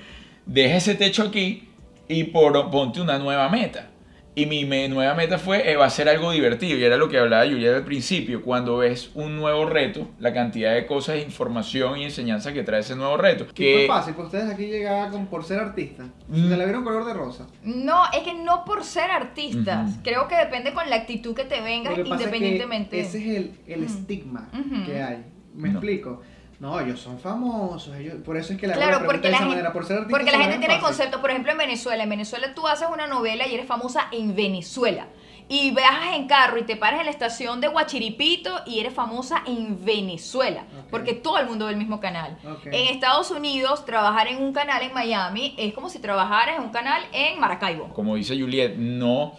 Deja 0.47 0.77
ese 0.77 0.95
techo 0.95 1.23
aquí 1.23 1.69
y 2.09 2.25
por, 2.25 2.71
ponte 2.71 3.01
una 3.01 3.19
nueva 3.19 3.49
meta. 3.49 3.89
Y 4.35 4.47
mi 4.47 4.65
me- 4.65 4.89
nueva 4.89 5.13
meta 5.13 5.37
fue, 5.39 5.71
eh, 5.71 5.77
va 5.77 5.85
a 5.85 5.91
ser 5.91 6.09
algo 6.09 6.33
divertido. 6.33 6.79
Y 6.79 6.83
era 6.85 6.97
lo 6.97 7.11
que 7.11 7.19
hablaba 7.19 7.45
Julia 7.45 7.77
al 7.77 7.85
principio. 7.85 8.41
Cuando 8.43 8.79
ves 8.79 9.11
un 9.13 9.37
nuevo 9.37 9.67
reto, 9.67 10.09
la 10.19 10.33
cantidad 10.33 10.73
de 10.75 10.87
cosas, 10.87 11.19
información 11.23 11.99
y 11.99 12.05
enseñanza 12.05 12.51
que 12.55 12.63
trae 12.63 12.81
ese 12.81 12.97
nuevo 12.97 13.19
reto. 13.19 13.47
Que 13.53 13.85
fue 13.87 13.87
fácil, 13.95 14.15
pues 14.15 14.27
ustedes 14.29 14.51
aquí 14.51 14.69
llegaban 14.69 15.11
con, 15.13 15.27
por 15.27 15.45
ser 15.45 15.59
artistas. 15.61 16.07
Mm. 16.29 16.49
Se 16.49 16.57
la 16.57 16.65
vieron 16.65 16.83
color 16.83 17.05
de 17.05 17.13
rosa. 17.13 17.47
No, 17.63 18.05
es 18.11 18.21
que 18.21 18.33
no 18.33 18.65
por 18.65 18.85
ser 18.85 19.11
artistas. 19.11 19.99
Creo 20.03 20.27
que 20.29 20.37
depende 20.37 20.73
con 20.73 20.89
la 20.89 20.97
actitud 20.97 21.35
que 21.35 21.45
te 21.45 21.61
vengas, 21.61 21.93
pasa 21.93 22.01
es 22.01 22.09
que 22.09 22.15
independientemente. 22.15 23.01
ese 23.01 23.19
es 23.19 23.51
el, 23.69 23.85
estigma 23.85 24.49
que 24.87 25.03
hay. 25.03 25.27
¿Me 25.55 25.69
No. 25.69 25.75
explico? 25.79 26.23
No, 26.63 26.79
ellos 26.79 27.01
son 27.01 27.19
famosos. 27.19 27.93
Ellos, 27.97 28.15
por 28.25 28.37
eso 28.37 28.53
es 28.53 28.61
que 28.61 28.69
la, 28.69 28.75
Claro, 28.75 29.01
la 29.01 29.05
porque 29.05 29.23
de 29.23 29.31
la, 29.31 29.37
esa 29.37 29.39
gente, 29.39 29.57
manera. 29.57 29.73
Por 29.73 29.85
ser 29.85 29.97
artista 29.97 30.17
porque 30.17 30.31
la 30.31 30.39
gente 30.39 30.59
tiene 30.59 30.75
fácil. 30.75 30.87
concepto, 30.87 31.21
por 31.21 31.31
ejemplo, 31.31 31.51
en 31.51 31.59
Venezuela. 31.59 32.05
En 32.05 32.09
Venezuela 32.11 32.55
tú 32.55 32.69
haces 32.69 32.87
una 32.93 33.09
novela 33.09 33.49
y 33.49 33.55
eres 33.55 33.67
famosa 33.67 34.07
en 34.13 34.37
Venezuela. 34.37 35.09
Y 35.49 35.73
viajas 35.73 36.15
en 36.15 36.29
carro 36.29 36.57
y 36.59 36.63
te 36.63 36.77
paras 36.77 37.01
en 37.01 37.07
la 37.07 37.11
estación 37.11 37.61
de 37.61 37.67
Guachiripito 37.67 38.61
y 38.65 38.79
eres 38.79 38.95
famosa 38.95 39.43
en 39.45 39.85
Venezuela. 39.85 40.63
Porque 40.89 41.15
todo 41.15 41.39
el 41.39 41.47
mundo 41.47 41.67
ve 41.67 41.73
el 41.73 41.79
mismo 41.79 41.99
canal. 41.99 42.39
En 42.67 42.95
Estados 42.95 43.33
Unidos, 43.33 43.85
trabajar 43.85 44.29
en 44.29 44.41
un 44.41 44.53
canal 44.53 44.83
en 44.83 44.95
Miami 44.95 45.57
es 45.59 45.75
como 45.75 45.89
si 45.91 45.99
trabajaras 45.99 46.59
en 46.59 46.63
un 46.63 46.71
canal 46.71 47.03
en 47.13 47.41
Maracaibo. 47.41 47.89
como 47.89 48.15
dice 48.15 48.39
Juliet, 48.41 48.77
no, 48.77 49.35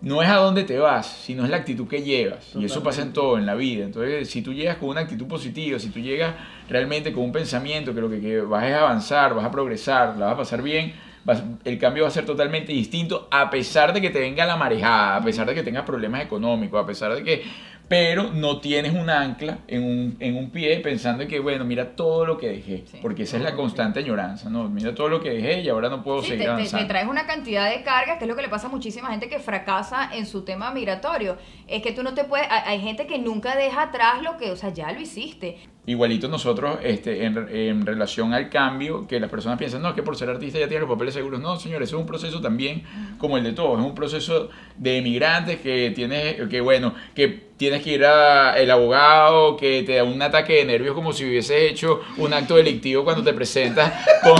no 0.00 0.22
es 0.22 0.28
a 0.28 0.36
dónde 0.36 0.64
te 0.64 0.78
vas, 0.78 1.06
sino 1.06 1.44
es 1.44 1.50
la 1.50 1.56
actitud 1.56 1.88
que 1.88 2.02
llevas. 2.02 2.54
Y 2.54 2.64
eso 2.66 2.82
pasa 2.84 3.02
en 3.02 3.12
todo, 3.12 3.36
en 3.38 3.46
la 3.46 3.54
vida. 3.54 3.84
Entonces, 3.84 4.30
si 4.30 4.42
tú 4.42 4.52
llegas 4.52 4.76
con 4.76 4.90
una 4.90 5.00
actitud 5.00 5.26
positiva, 5.26 5.78
si 5.78 5.88
tú 5.90 5.98
llegas 5.98 6.34
realmente 6.68 7.12
con 7.12 7.24
un 7.24 7.32
pensamiento 7.32 7.94
que 7.94 8.00
lo 8.00 8.08
que, 8.08 8.20
que 8.20 8.40
vas 8.40 8.64
es 8.64 8.74
avanzar, 8.74 9.34
vas 9.34 9.44
a 9.44 9.50
progresar, 9.50 10.16
la 10.16 10.26
vas 10.26 10.34
a 10.34 10.38
pasar 10.38 10.62
bien, 10.62 10.92
vas- 11.24 11.42
el 11.64 11.78
cambio 11.78 12.04
va 12.04 12.08
a 12.08 12.12
ser 12.12 12.24
totalmente 12.26 12.72
distinto, 12.72 13.26
a 13.30 13.50
pesar 13.50 13.92
de 13.92 14.00
que 14.00 14.10
te 14.10 14.20
venga 14.20 14.44
la 14.46 14.56
marejada, 14.56 15.16
a 15.16 15.22
pesar 15.22 15.46
de 15.48 15.54
que 15.54 15.62
tengas 15.64 15.84
problemas 15.84 16.22
económicos, 16.22 16.82
a 16.82 16.86
pesar 16.86 17.14
de 17.14 17.24
que... 17.24 17.42
Pero 17.88 18.24
no 18.34 18.60
tienes 18.60 18.92
un 18.92 19.08
ancla 19.08 19.60
en 19.66 19.82
un, 19.82 20.16
en 20.20 20.36
un 20.36 20.50
pie 20.50 20.78
pensando 20.80 21.26
que, 21.26 21.40
bueno, 21.40 21.64
mira 21.64 21.96
todo 21.96 22.26
lo 22.26 22.36
que 22.36 22.48
dejé. 22.48 22.84
Sí. 22.86 22.98
Porque 23.00 23.22
esa 23.22 23.38
es 23.38 23.42
la 23.42 23.54
constante 23.56 24.00
añoranza, 24.00 24.50
¿no? 24.50 24.68
Mira 24.68 24.94
todo 24.94 25.08
lo 25.08 25.20
que 25.22 25.30
dejé 25.30 25.62
y 25.62 25.68
ahora 25.70 25.88
no 25.88 26.02
puedo 26.02 26.20
Sí, 26.20 26.28
seguir 26.28 26.40
te, 26.40 26.44
te- 26.44 26.46
te 26.48 26.52
avanzando. 26.52 26.86
traes 26.88 27.08
una 27.08 27.26
cantidad 27.26 27.70
de 27.70 27.82
cargas, 27.82 28.18
que 28.18 28.24
es 28.24 28.28
lo 28.28 28.36
que 28.36 28.42
le 28.42 28.50
pasa 28.50 28.66
a 28.66 28.70
muchísima 28.70 29.08
gente 29.08 29.30
que 29.30 29.38
fracasa 29.38 30.10
en 30.14 30.26
su 30.26 30.42
tema 30.44 30.70
migratorio. 30.70 31.38
Es 31.66 31.80
que 31.82 31.92
tú 31.92 32.02
no 32.02 32.12
te 32.12 32.24
puedes, 32.24 32.46
hay, 32.50 32.62
hay 32.74 32.80
gente 32.82 33.06
que 33.06 33.18
nunca 33.18 33.56
deja 33.56 33.82
atrás 33.84 34.20
lo 34.22 34.36
que, 34.36 34.50
o 34.50 34.56
sea, 34.56 34.68
ya 34.68 34.92
lo 34.92 35.00
hiciste. 35.00 35.56
Igualito 35.88 36.28
nosotros, 36.28 36.78
este, 36.82 37.24
en, 37.24 37.48
en 37.50 37.86
relación 37.86 38.34
al 38.34 38.50
cambio, 38.50 39.06
que 39.08 39.18
las 39.18 39.30
personas 39.30 39.58
piensan, 39.58 39.80
no, 39.80 39.88
es 39.88 39.94
que 39.94 40.02
por 40.02 40.16
ser 40.16 40.28
artista 40.28 40.58
ya 40.58 40.68
tienes 40.68 40.86
los 40.86 40.94
papeles 40.94 41.14
seguros. 41.14 41.40
No, 41.40 41.58
señores, 41.58 41.88
es 41.88 41.94
un 41.94 42.04
proceso 42.04 42.42
también 42.42 42.82
como 43.16 43.38
el 43.38 43.44
de 43.44 43.52
todos. 43.52 43.80
Es 43.80 43.86
un 43.86 43.94
proceso 43.94 44.50
de 44.76 44.98
emigrantes 44.98 45.60
que 45.60 45.90
tienes, 45.96 46.46
que 46.50 46.60
bueno, 46.60 46.94
que 47.14 47.48
tienes 47.56 47.82
que 47.82 47.94
ir 47.94 48.04
a 48.04 48.58
el 48.58 48.70
abogado, 48.70 49.56
que 49.56 49.82
te 49.82 49.94
da 49.94 50.04
un 50.04 50.20
ataque 50.20 50.56
de 50.56 50.66
nervios 50.66 50.94
como 50.94 51.14
si 51.14 51.24
hubieses 51.24 51.70
hecho 51.70 52.02
un 52.18 52.34
acto 52.34 52.56
delictivo 52.56 53.02
cuando 53.02 53.24
te 53.24 53.32
presentas 53.32 53.90
con, 54.22 54.38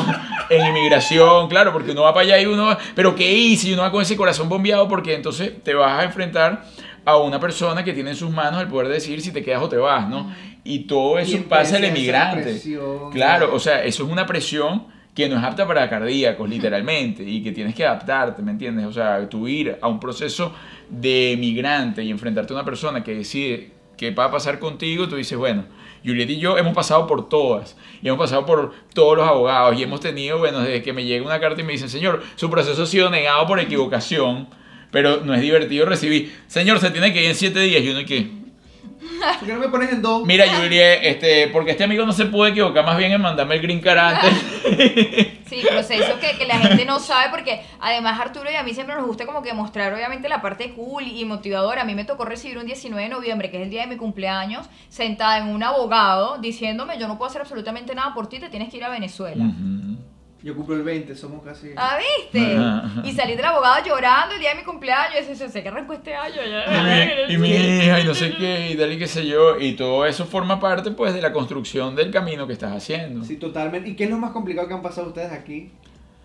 en 0.50 0.66
inmigración, 0.66 1.48
claro, 1.48 1.72
porque 1.72 1.92
uno 1.92 2.02
va 2.02 2.12
para 2.12 2.24
allá 2.26 2.40
y 2.40 2.44
uno 2.44 2.66
va, 2.66 2.78
pero 2.94 3.16
¿qué 3.16 3.32
hice? 3.32 3.70
Y 3.70 3.72
uno 3.72 3.82
va 3.82 3.90
con 3.90 4.02
ese 4.02 4.18
corazón 4.18 4.50
bombeado 4.50 4.86
porque 4.86 5.14
entonces 5.14 5.62
te 5.64 5.72
vas 5.72 5.98
a 5.98 6.04
enfrentar 6.04 6.66
a 7.04 7.16
una 7.16 7.40
persona 7.40 7.82
que 7.82 7.94
tiene 7.94 8.10
en 8.10 8.16
sus 8.16 8.30
manos 8.30 8.60
el 8.60 8.68
poder 8.68 8.88
decidir 8.88 9.22
si 9.22 9.32
te 9.32 9.42
quedas 9.42 9.62
o 9.62 9.68
te 9.70 9.78
vas, 9.78 10.06
¿no? 10.10 10.30
Y 10.68 10.80
todo 10.80 11.18
eso 11.18 11.36
Y 11.36 11.40
pasa 11.40 11.78
esa 11.78 11.86
emigrante. 11.86 12.42
presión. 12.42 13.10
Claro, 13.10 13.54
o 13.54 13.58
sea, 13.58 13.82
eso 13.84 14.04
es 14.04 14.10
una 14.10 14.26
presión 14.26 14.86
que 15.14 15.28
no 15.28 15.36
es 15.38 15.42
apta 15.42 15.66
para 15.66 15.88
cardíacos, 15.88 16.48
literalmente, 16.48 17.24
y 17.24 17.42
que 17.42 17.52
tienes 17.52 17.74
que 17.74 17.84
adaptarte, 17.84 18.42
¿me 18.42 18.52
entiendes? 18.52 18.86
O 18.86 18.92
sea, 18.92 19.28
tú 19.28 19.48
ir 19.48 19.78
a 19.80 19.88
un 19.88 19.98
proceso 19.98 20.52
de 20.90 21.32
emigrante 21.32 22.04
y 22.04 22.10
enfrentarte 22.10 22.52
a 22.52 22.56
una 22.56 22.64
persona 22.64 23.02
que 23.02 23.14
decide 23.14 23.72
qué 23.96 24.12
va 24.12 24.26
a 24.26 24.30
pasar 24.30 24.58
contigo, 24.60 25.08
tú 25.08 25.16
dices, 25.16 25.36
bueno, 25.36 25.64
Juliet 26.04 26.30
y 26.30 26.38
yo 26.38 26.56
hemos 26.56 26.72
pasado 26.74 27.06
por 27.08 27.28
todas, 27.28 27.76
y 28.00 28.06
hemos 28.06 28.20
pasado 28.20 28.46
por 28.46 28.72
todos 28.94 29.16
los 29.16 29.26
abogados, 29.26 29.76
y 29.76 29.82
hemos 29.82 29.98
tenido, 30.00 30.38
bueno, 30.38 30.60
desde 30.60 30.82
que 30.82 30.92
me 30.92 31.04
llega 31.04 31.24
una 31.26 31.40
carta 31.40 31.62
y 31.62 31.64
me 31.64 31.72
dicen, 31.72 31.88
señor, 31.88 32.22
su 32.36 32.48
proceso 32.48 32.84
ha 32.84 32.86
sido 32.86 33.10
negado 33.10 33.44
por 33.48 33.58
equivocación, 33.58 34.46
pero 34.92 35.22
no 35.24 35.34
es 35.34 35.40
divertido 35.40 35.84
recibir, 35.84 36.32
señor, 36.46 36.78
se 36.78 36.92
tiene 36.92 37.12
que 37.12 37.22
ir 37.22 37.30
en 37.30 37.34
siete 37.34 37.58
días, 37.58 37.82
y 37.82 37.88
uno, 37.88 38.00
¿y 38.02 38.04
qué? 38.04 38.37
¿Por 39.38 39.46
qué 39.46 39.54
no 39.54 39.60
me 39.60 39.68
pones 39.68 39.92
en 39.92 40.02
dos? 40.02 40.24
Mira, 40.24 40.46
Juliet, 40.56 41.00
este, 41.02 41.48
porque 41.48 41.72
este 41.72 41.84
amigo 41.84 42.04
no 42.04 42.12
se 42.12 42.26
pudo 42.26 42.46
equivocar 42.46 42.84
más 42.84 42.96
bien 42.96 43.12
en 43.12 43.20
mandarme 43.20 43.56
el 43.56 43.62
green 43.62 43.80
card 43.80 43.98
antes. 43.98 44.32
Sí, 45.48 45.62
proceso 45.66 46.20
que, 46.20 46.36
que 46.36 46.44
la 46.44 46.58
gente 46.58 46.84
no 46.84 47.00
sabe 47.00 47.30
porque 47.30 47.62
además 47.80 48.20
Arturo 48.20 48.50
y 48.50 48.54
a 48.54 48.62
mí 48.62 48.74
siempre 48.74 48.94
nos 48.94 49.06
gusta 49.06 49.24
como 49.24 49.40
que 49.40 49.54
mostrar 49.54 49.94
obviamente 49.94 50.28
la 50.28 50.42
parte 50.42 50.74
cool 50.74 51.04
y 51.04 51.24
motivadora. 51.24 51.82
A 51.82 51.84
mí 51.86 51.94
me 51.94 52.04
tocó 52.04 52.26
recibir 52.26 52.58
un 52.58 52.66
19 52.66 53.02
de 53.02 53.08
noviembre, 53.08 53.50
que 53.50 53.56
es 53.56 53.62
el 53.62 53.70
día 53.70 53.82
de 53.82 53.86
mi 53.86 53.96
cumpleaños, 53.96 54.66
sentada 54.90 55.38
en 55.38 55.48
un 55.48 55.62
abogado 55.62 56.36
diciéndome 56.38 56.98
yo 56.98 57.08
no 57.08 57.16
puedo 57.16 57.30
hacer 57.30 57.40
absolutamente 57.40 57.94
nada 57.94 58.12
por 58.12 58.28
ti, 58.28 58.38
te 58.38 58.50
tienes 58.50 58.68
que 58.68 58.76
ir 58.76 58.84
a 58.84 58.90
Venezuela. 58.90 59.44
Yo 60.40 60.54
cumplo 60.54 60.76
el 60.76 60.82
20, 60.84 61.16
somos 61.16 61.42
casi. 61.42 61.70
Ah, 61.76 61.98
¿viste? 61.98 62.56
Y 63.02 63.12
salí 63.12 63.34
del 63.34 63.44
abogado 63.44 63.84
llorando 63.84 64.34
el 64.36 64.40
día 64.40 64.50
de 64.50 64.56
mi 64.56 64.62
cumpleaños. 64.62 65.24
Y 65.26 65.30
decía, 65.30 65.48
sé 65.48 65.62
que 65.62 65.68
arrancó 65.68 65.94
este 65.94 66.14
año. 66.14 66.36
ya". 66.36 67.26
Y 67.28 67.36
mi, 67.36 67.48
y 67.48 67.58
mi 67.58 67.84
hija, 67.84 67.98
y 68.00 68.04
no 68.04 68.14
sé 68.14 68.34
qué, 68.36 68.70
y 68.70 68.76
tal 68.76 68.92
y 68.92 68.98
qué 68.98 69.08
sé 69.08 69.26
yo. 69.26 69.58
Y 69.58 69.72
todo 69.72 70.06
eso 70.06 70.26
forma 70.26 70.60
parte, 70.60 70.92
pues, 70.92 71.12
de 71.12 71.20
la 71.20 71.32
construcción 71.32 71.96
del 71.96 72.12
camino 72.12 72.46
que 72.46 72.52
estás 72.52 72.72
haciendo. 72.72 73.24
Sí, 73.24 73.36
totalmente. 73.36 73.88
¿Y 73.88 73.96
qué 73.96 74.04
es 74.04 74.10
lo 74.10 74.18
más 74.18 74.30
complicado 74.30 74.68
que 74.68 74.74
han 74.74 74.82
pasado 74.82 75.08
ustedes 75.08 75.32
aquí? 75.32 75.72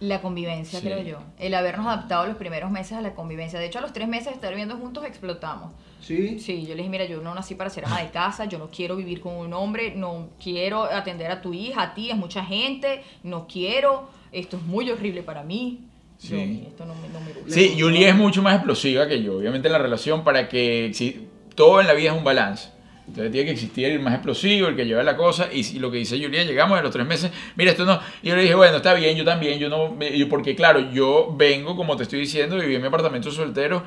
La 0.04 0.20
convivencia, 0.22 0.80
Sí. 0.80 0.86
creo 0.86 1.02
yo. 1.02 1.20
El 1.40 1.54
habernos 1.54 1.88
adaptado 1.88 2.26
los 2.28 2.36
primeros 2.36 2.70
meses 2.70 2.98
a 2.98 3.02
la 3.02 3.14
convivencia. 3.14 3.58
De 3.58 3.68
hecho, 3.68 3.80
a 3.80 3.82
los 3.82 3.94
tres 3.94 4.08
meses 4.10 4.28
de 4.28 4.34
estar 4.34 4.50
viviendo 4.50 4.76
juntos 4.76 5.06
explotamos. 5.06 5.72
¿Sí? 6.02 6.40
Sí, 6.40 6.64
yo 6.64 6.70
le 6.70 6.78
dije, 6.78 6.90
mira, 6.90 7.06
yo 7.06 7.22
no 7.22 7.34
nací 7.34 7.56
para 7.56 7.70
ser 7.70 7.86
ama 7.86 8.02
de 8.02 8.10
casa, 8.10 8.44
yo 8.44 8.60
no 8.60 8.70
quiero 8.70 8.98
vivir 8.98 9.22
con 9.22 9.36
un 9.36 9.54
hombre, 9.54 9.94
no 9.96 10.32
quiero 10.44 10.84
atender 10.84 11.32
a 11.32 11.42
tu 11.42 11.54
hija, 11.54 11.82
a 11.82 11.94
ti, 11.94 12.10
es 12.12 12.18
mucha 12.18 12.44
gente, 12.44 13.02
no 13.24 13.48
quiero, 13.48 14.10
esto 14.34 14.58
es 14.58 14.64
muy 14.64 14.92
horrible 14.92 15.24
para 15.24 15.44
mí. 15.44 15.86
Sí. 16.18 16.30
Yo, 16.64 16.68
esto 16.68 16.86
no 16.86 16.96
me, 16.96 17.08
no 17.08 17.22
me 17.22 17.32
gusta. 17.32 17.50
Sí, 17.54 17.78
Julie 17.80 18.10
es 18.10 18.16
mucho 18.16 18.42
más 18.42 18.56
explosiva 18.56 19.08
que 19.08 19.24
yo, 19.24 19.38
obviamente 19.38 19.70
en 19.70 19.72
la 19.72 19.80
relación, 19.80 20.26
para 20.26 20.50
que 20.50 20.92
si, 20.94 21.30
todo 21.56 21.80
en 21.80 21.88
la 21.88 21.94
vida 21.94 22.12
es 22.12 22.18
un 22.18 22.26
balance. 22.26 22.73
Entonces 23.08 23.32
tiene 23.32 23.46
que 23.48 23.52
existir 23.52 23.86
el 23.86 24.00
más 24.00 24.14
explosivo, 24.14 24.68
el 24.70 24.76
que 24.76 24.86
lleva 24.86 25.04
la 25.04 25.18
cosa. 25.18 25.50
Y, 25.52 25.80
lo 25.80 25.92
que 25.92 25.98
dice 25.98 26.18
Julia, 26.18 26.44
llegamos 26.44 26.80
a 26.80 26.82
los 26.82 26.92
tres 26.92 27.06
meses, 27.06 27.32
mira, 27.56 27.72
esto 27.72 27.86
no. 27.86 28.00
Y 28.22 28.30
yo 28.30 28.36
le 28.36 28.44
dije, 28.44 28.56
bueno, 28.56 28.78
está 28.78 28.94
bien, 28.94 29.18
yo 29.18 29.26
también, 29.26 29.60
yo 29.60 29.70
no. 29.70 30.00
yo- 30.00 30.30
porque 30.30 30.56
claro, 30.56 30.92
yo 30.92 31.34
vengo, 31.38 31.76
como 31.76 31.98
te 31.98 32.04
estoy 32.04 32.20
diciendo, 32.20 32.56
viví 32.58 32.76
en 32.76 32.82
mi 32.82 32.88
apartamento 32.88 33.30
soltero. 33.32 33.84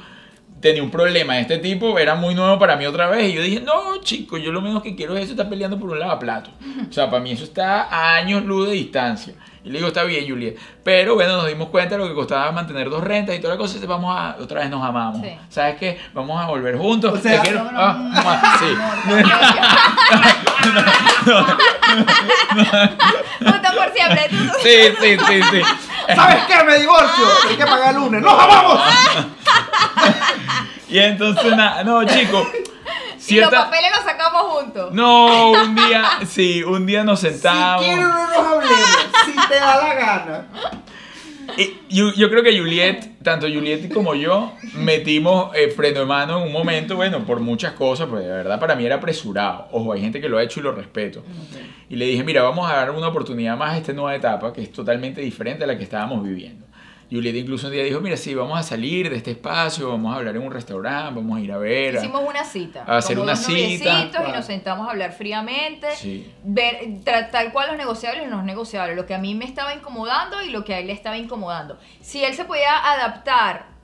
Tenía 0.61 0.83
un 0.83 0.91
problema 0.91 1.35
de 1.35 1.43
este 1.43 1.59
tipo, 1.59 1.99
era 1.99 2.15
muy 2.15 2.35
nuevo 2.35 2.59
para 2.59 2.77
mí 2.77 2.87
otra 2.87 3.09
vez. 3.11 3.29
Y 3.31 3.35
yo 3.35 3.43
dije, 3.43 3.61
no, 3.61 4.01
chico, 4.03 4.39
yo 4.39 4.53
lo 4.53 4.63
menos 4.63 4.83
que 4.83 4.97
quiero 4.97 5.15
es 5.17 5.25
eso, 5.25 5.33
estar 5.33 5.49
peleando 5.51 5.79
por 5.79 5.91
un 5.91 5.99
lavaplato. 5.99 6.51
O 6.89 6.93
sea, 6.93 7.11
para 7.11 7.23
mí 7.23 7.31
eso 7.33 7.45
está 7.45 7.83
a 7.85 8.17
años 8.17 8.43
luz 8.45 8.69
de 8.69 8.75
distancia. 8.75 9.35
Y 9.67 9.71
le 9.71 9.79
digo, 9.79 9.89
está 9.89 10.05
bien, 10.05 10.29
Juliet. 10.29 10.57
Pero 10.85 11.17
bueno, 11.17 11.39
nos 11.39 11.49
dimos 11.49 11.71
cuenta 11.71 11.97
de 11.97 11.99
lo 12.03 12.07
que 12.09 12.15
costaba 12.15 12.53
mantener 12.53 12.89
dos 12.89 13.03
rentas 13.03 13.35
y 13.35 13.41
toda 13.41 13.55
la 13.55 13.59
cosa. 13.59 13.79
y 13.83 13.85
Vamos 13.87 14.17
a, 14.17 14.37
otra 14.41 14.61
vez 14.61 14.71
nos 14.71 14.81
amamos. 14.85 15.21
Sí. 15.21 15.37
¿Sabes 15.49 15.75
qué? 15.77 15.99
Vamos 16.15 16.41
a 16.41 16.47
volver 16.47 16.79
juntos. 16.79 17.19
O 17.19 17.21
sea, 17.21 17.43
Te 17.43 17.49
quiero- 17.49 17.65
No, 17.65 17.73
no, 17.73 17.81
ah, 17.81 17.97
no, 17.99 18.59
sí. 18.61 18.77
Juntos 23.45 23.75
por 23.77 23.93
siempre. 23.93 24.29
tú- 24.31 24.37
tú- 24.37 24.53
Sí, 24.63 24.77
sí, 25.01 25.17
sí, 25.27 25.43
sí. 25.51 25.63
¿Sabes 26.15 26.45
qué? 26.47 26.65
Me 26.65 26.79
divorcio. 26.79 27.25
Hay 27.51 27.57
que 27.57 27.67
pagar 27.67 27.91
el 27.91 27.97
lunes. 27.97 28.23
¡Nos 28.23 28.41
amamos! 28.41 28.81
Y 30.89 30.99
entonces, 31.01 31.57
nada, 31.57 31.83
no, 31.85 32.05
chico. 32.05 32.47
Y 33.29 33.35
los 33.41 33.49
Cierta... 33.49 33.65
papeles 33.65 33.91
los 33.91 34.05
sacamos 34.05 34.43
juntos. 34.43 34.93
No, 34.93 35.51
un 35.51 35.75
día, 35.75 36.05
sí, 36.29 36.63
un 36.63 36.87
día 36.87 37.03
nos 37.03 37.19
Si 37.19 37.29
sentamos. 37.31 37.83
quieres 37.83 38.05
no 38.07 38.13
nos 38.29 38.37
hablemos. 38.37 39.06
Te 39.49 39.55
da 39.55 39.77
la 39.77 39.95
gana. 39.95 40.47
Y 41.57 41.79
yo, 41.89 42.13
yo 42.15 42.29
creo 42.29 42.43
que 42.43 42.59
Juliet, 42.59 43.23
tanto 43.23 43.47
Juliet 43.47 43.93
como 43.93 44.15
yo, 44.15 44.53
metimos 44.75 45.55
eh, 45.55 45.69
freno 45.69 46.01
de 46.01 46.07
mano 46.07 46.39
en 46.39 46.49
un 46.49 46.53
momento, 46.53 46.97
bueno, 46.97 47.25
por 47.25 47.41
muchas 47.41 47.73
cosas, 47.73 48.09
pues 48.09 48.25
de 48.25 48.31
verdad 48.31 48.59
para 48.59 48.75
mí 48.75 48.85
era 48.85 48.97
apresurado. 48.97 49.69
Ojo, 49.71 49.93
hay 49.93 50.01
gente 50.01 50.21
que 50.21 50.29
lo 50.29 50.39
ha 50.39 50.43
hecho 50.43 50.61
y 50.61 50.63
lo 50.65 50.73
respeto. 50.73 51.23
Y 51.89 51.97
le 51.97 52.07
dije, 52.07 52.25
mira, 52.25 52.43
vamos 52.43 52.69
a 52.71 52.75
dar 52.75 52.91
una 52.91 53.09
oportunidad 53.09 53.57
más 53.57 53.75
a 53.75 53.79
esta 53.79 53.93
nueva 53.93 54.15
etapa, 54.15 54.53
que 54.53 54.63
es 54.63 54.73
totalmente 54.73 55.21
diferente 55.21 55.65
a 55.65 55.67
la 55.67 55.79
que 55.79 55.85
estábamos 55.85 56.23
viviendo. 56.25 56.67
Juliet 57.11 57.37
incluso 57.37 57.69
un 57.69 57.73
día 57.73 57.85
dijo, 57.85 58.01
mira, 58.01 58.16
sí, 58.16 58.35
vamos 58.35 58.59
a 58.59 58.62
salir 58.64 59.09
de 59.11 59.16
este 59.16 59.31
espacio, 59.31 59.88
vamos 59.90 60.12
a 60.12 60.19
hablar 60.19 60.35
en 60.35 60.42
un 60.42 60.51
restaurante, 60.53 61.14
vamos 61.14 61.38
a 61.38 61.40
ir 61.40 61.53
a 61.53 61.59
ver. 61.59 61.97
a- 61.97 62.01
Hicimos 62.01 62.23
una 62.29 62.45
cita. 62.45 62.85
a 62.87 62.97
hacer 62.97 63.19
una 63.21 63.37
cita. 63.37 64.11
Y 64.29 64.33
nos 64.33 64.45
sentamos 64.45 64.88
a 64.88 64.90
hablar 64.90 65.12
fríamente. 65.12 65.87
Sí. 65.95 66.33
Ver 66.42 66.79
tal 67.31 67.53
cual 67.53 67.69
los 67.69 67.77
negociables 67.77 68.25
y 68.27 68.31
los 68.31 68.42
negociables. 68.42 68.97
Lo 68.97 69.07
que 69.07 69.14
a 69.14 69.19
mí 69.19 69.35
me 69.37 69.45
estaba 69.45 69.73
incomodando 69.75 70.42
y 70.42 70.51
lo 70.51 70.64
que 70.64 70.75
a 70.75 70.81
él 70.81 70.88
le 70.88 70.92
estaba 70.95 71.16
incomodando. 71.16 71.79
Si 72.01 72.25
él 72.25 72.35
se 72.35 72.45
podía 72.45 72.77
adaptar 72.92 73.76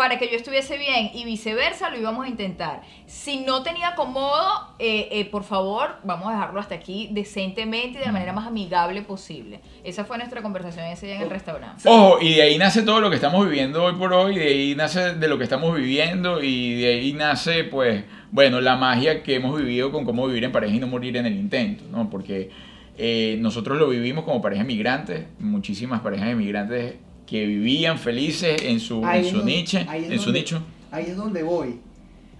para 0.00 0.18
que 0.18 0.30
yo 0.30 0.36
estuviese 0.36 0.78
bien 0.78 1.10
y 1.12 1.26
viceversa, 1.26 1.90
lo 1.90 1.98
íbamos 1.98 2.24
a 2.24 2.28
intentar. 2.30 2.80
Si 3.04 3.40
no 3.40 3.62
tenía 3.62 3.94
cómodo, 3.94 4.40
eh, 4.78 5.08
eh, 5.10 5.26
por 5.26 5.44
favor, 5.44 5.96
vamos 6.04 6.28
a 6.28 6.30
dejarlo 6.30 6.58
hasta 6.58 6.74
aquí 6.74 7.10
decentemente 7.12 7.98
y 7.98 8.00
de 8.00 8.06
la 8.06 8.12
manera 8.12 8.32
más 8.32 8.46
amigable 8.46 9.02
posible. 9.02 9.60
Esa 9.84 10.06
fue 10.06 10.16
nuestra 10.16 10.40
conversación 10.40 10.86
ese 10.86 11.04
día 11.04 11.16
en 11.16 11.22
el 11.24 11.28
restaurante. 11.28 11.86
Ojo, 11.86 12.18
y 12.18 12.32
de 12.32 12.40
ahí 12.40 12.56
nace 12.56 12.80
todo 12.80 13.02
lo 13.02 13.10
que 13.10 13.16
estamos 13.16 13.44
viviendo 13.44 13.84
hoy 13.84 13.92
por 13.96 14.14
hoy, 14.14 14.38
de 14.38 14.46
ahí 14.46 14.74
nace 14.74 15.16
de 15.16 15.28
lo 15.28 15.36
que 15.36 15.44
estamos 15.44 15.76
viviendo 15.76 16.42
y 16.42 16.80
de 16.80 16.94
ahí 16.94 17.12
nace, 17.12 17.64
pues, 17.64 18.02
bueno, 18.30 18.62
la 18.62 18.76
magia 18.76 19.22
que 19.22 19.34
hemos 19.34 19.54
vivido 19.58 19.92
con 19.92 20.06
cómo 20.06 20.26
vivir 20.26 20.44
en 20.44 20.52
pareja 20.52 20.76
y 20.76 20.78
no 20.78 20.86
morir 20.86 21.18
en 21.18 21.26
el 21.26 21.36
intento, 21.36 21.84
¿no? 21.90 22.08
Porque 22.08 22.48
eh, 22.96 23.36
nosotros 23.38 23.76
lo 23.76 23.90
vivimos 23.90 24.24
como 24.24 24.40
pareja 24.40 24.64
migrantes, 24.64 25.26
muchísimas 25.38 26.00
parejas 26.00 26.30
emigrantes 26.30 26.94
que 27.30 27.46
vivían 27.46 27.96
felices 27.96 28.60
en 28.62 28.80
su, 28.80 29.06
Ahí 29.06 29.20
en 29.24 29.30
su 29.30 29.36
donde- 29.38 29.52
niche, 29.52 29.86
ahí 29.88 30.04
es 30.04 30.10
en 30.10 30.18
su 30.18 30.24
donde- 30.26 30.40
nicho. 30.40 30.62
Ahí 30.90 31.04
es 31.06 31.16
donde 31.16 31.42
voy. 31.44 31.78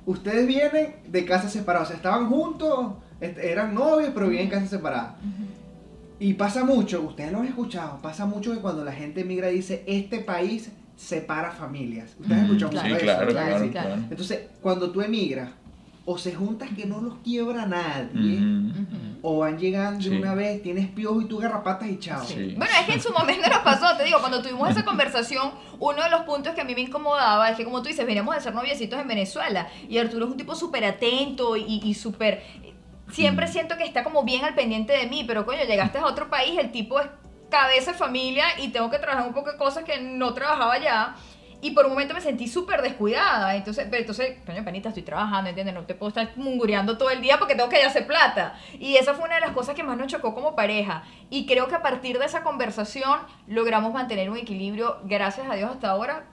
Ustedes 0.04 0.46
vienen 0.48 0.96
de 1.06 1.24
casas 1.24 1.52
separadas, 1.52 1.86
o 1.86 1.90
sea, 1.90 1.96
estaban 1.96 2.28
juntos, 2.28 2.94
est- 3.20 3.38
eran 3.38 3.72
novios, 3.72 4.10
pero 4.12 4.26
viven 4.28 4.46
en 4.46 4.50
casas 4.50 4.70
separadas. 4.70 5.12
Y 6.18 6.34
pasa 6.34 6.64
mucho, 6.64 7.00
ustedes 7.02 7.30
lo 7.30 7.38
han 7.38 7.46
escuchado, 7.46 8.00
pasa 8.02 8.26
mucho 8.26 8.52
que 8.52 8.58
cuando 8.58 8.84
la 8.84 8.92
gente 8.92 9.20
emigra 9.20 9.46
dice, 9.48 9.84
este 9.86 10.18
país 10.18 10.70
separa 10.96 11.52
familias. 11.52 12.10
Ustedes 12.18 12.32
han 12.32 12.42
Mm, 12.42 12.56
escuchado 12.56 12.72
sí, 12.72 12.78
mucho 12.78 12.96
eso, 12.96 13.04
claro, 13.04 13.26
¿verdad? 13.26 13.46
claro, 13.46 13.64
Sí. 13.64 13.70
claro. 13.70 13.94
Entonces, 14.10 14.40
cuando 14.60 14.90
tú 14.90 15.00
emigras, 15.00 15.50
o 16.12 16.18
se 16.18 16.34
juntas 16.34 16.70
que 16.76 16.86
no 16.86 17.00
los 17.00 17.18
quiebra 17.18 17.66
nadie, 17.66 18.40
o 19.22 19.38
van 19.38 19.58
llegando 19.58 20.02
Sí. 20.02 20.08
de 20.10 20.18
una 20.18 20.34
vez, 20.34 20.60
tienes 20.62 20.88
piojo 20.88 21.20
y 21.20 21.26
tú 21.26 21.38
garrapatas 21.38 21.88
y 21.88 21.98
chao. 21.98 22.24
Sí. 22.24 22.54
Bueno, 22.56 22.72
es 22.80 22.86
que 22.86 22.94
en 22.94 23.00
su 23.02 23.12
momento 23.12 23.48
nos 23.48 23.58
pasó, 23.60 23.96
te 23.96 24.04
digo, 24.04 24.18
cuando 24.18 24.42
tuvimos 24.42 24.68
esa 24.70 24.84
conversación, 24.84 25.52
uno 25.78 26.02
de 26.02 26.10
los 26.10 26.22
puntos 26.22 26.54
que 26.54 26.62
a 26.62 26.64
mí 26.64 26.74
me 26.74 26.80
incomodaba 26.80 27.50
es 27.50 27.56
que, 27.56 27.64
como 27.64 27.80
tú 27.82 27.88
dices, 27.88 28.04
veníamos 28.06 28.34
de 28.34 28.40
ser 28.40 28.54
noviecitos 28.54 28.98
en 28.98 29.06
Venezuela 29.06 29.68
y 29.88 29.98
Arturo 29.98 30.24
es 30.26 30.30
un 30.32 30.36
tipo 30.36 30.54
súper 30.54 30.84
atento 30.84 31.56
y, 31.56 31.80
y 31.84 31.94
súper. 31.94 32.42
Siempre 33.12 33.46
Mm. 33.46 33.52
siento 33.52 33.76
que 33.76 33.84
está 33.84 34.02
como 34.04 34.24
bien 34.24 34.44
al 34.44 34.54
pendiente 34.54 34.92
de 34.92 35.06
mí, 35.06 35.24
pero 35.26 35.44
coño, 35.46 35.62
llegaste 35.66 35.98
a 35.98 36.06
otro 36.06 36.28
país, 36.30 36.58
el 36.58 36.72
tipo 36.72 36.98
es 36.98 37.06
cabeza 37.50 37.92
de 37.92 37.98
familia 37.98 38.44
y 38.62 38.68
tengo 38.68 38.90
que 38.90 38.98
trabajar 38.98 39.26
un 39.28 39.34
poco 39.34 39.52
de 39.52 39.58
cosas 39.58 39.84
que 39.84 40.00
no 40.00 40.32
trabajaba 40.34 40.78
ya. 40.78 41.14
Y 41.62 41.72
por 41.72 41.84
un 41.84 41.92
momento 41.92 42.14
me 42.14 42.20
sentí 42.20 42.48
súper 42.48 42.82
descuidada. 42.82 43.54
Entonces, 43.54 43.86
pero 43.90 44.00
entonces, 44.00 44.38
coño, 44.46 44.64
panita, 44.64 44.88
estoy 44.88 45.02
trabajando, 45.02 45.48
¿entiendes? 45.50 45.74
No 45.74 45.84
te 45.84 45.94
puedo 45.94 46.08
estar 46.08 46.30
mungureando 46.36 46.96
todo 46.96 47.10
el 47.10 47.20
día 47.20 47.38
porque 47.38 47.54
tengo 47.54 47.68
que 47.68 47.82
hacer 47.82 48.06
plata. 48.06 48.58
Y 48.78 48.96
esa 48.96 49.14
fue 49.14 49.24
una 49.24 49.34
de 49.36 49.42
las 49.42 49.52
cosas 49.52 49.74
que 49.74 49.82
más 49.82 49.96
nos 49.96 50.06
chocó 50.06 50.34
como 50.34 50.54
pareja. 50.54 51.04
Y 51.28 51.46
creo 51.46 51.68
que 51.68 51.74
a 51.74 51.82
partir 51.82 52.18
de 52.18 52.24
esa 52.24 52.42
conversación 52.42 53.20
logramos 53.46 53.92
mantener 53.92 54.30
un 54.30 54.36
equilibrio, 54.36 54.98
gracias 55.04 55.48
a 55.50 55.54
Dios, 55.54 55.70
hasta 55.70 55.90
ahora. 55.90 56.24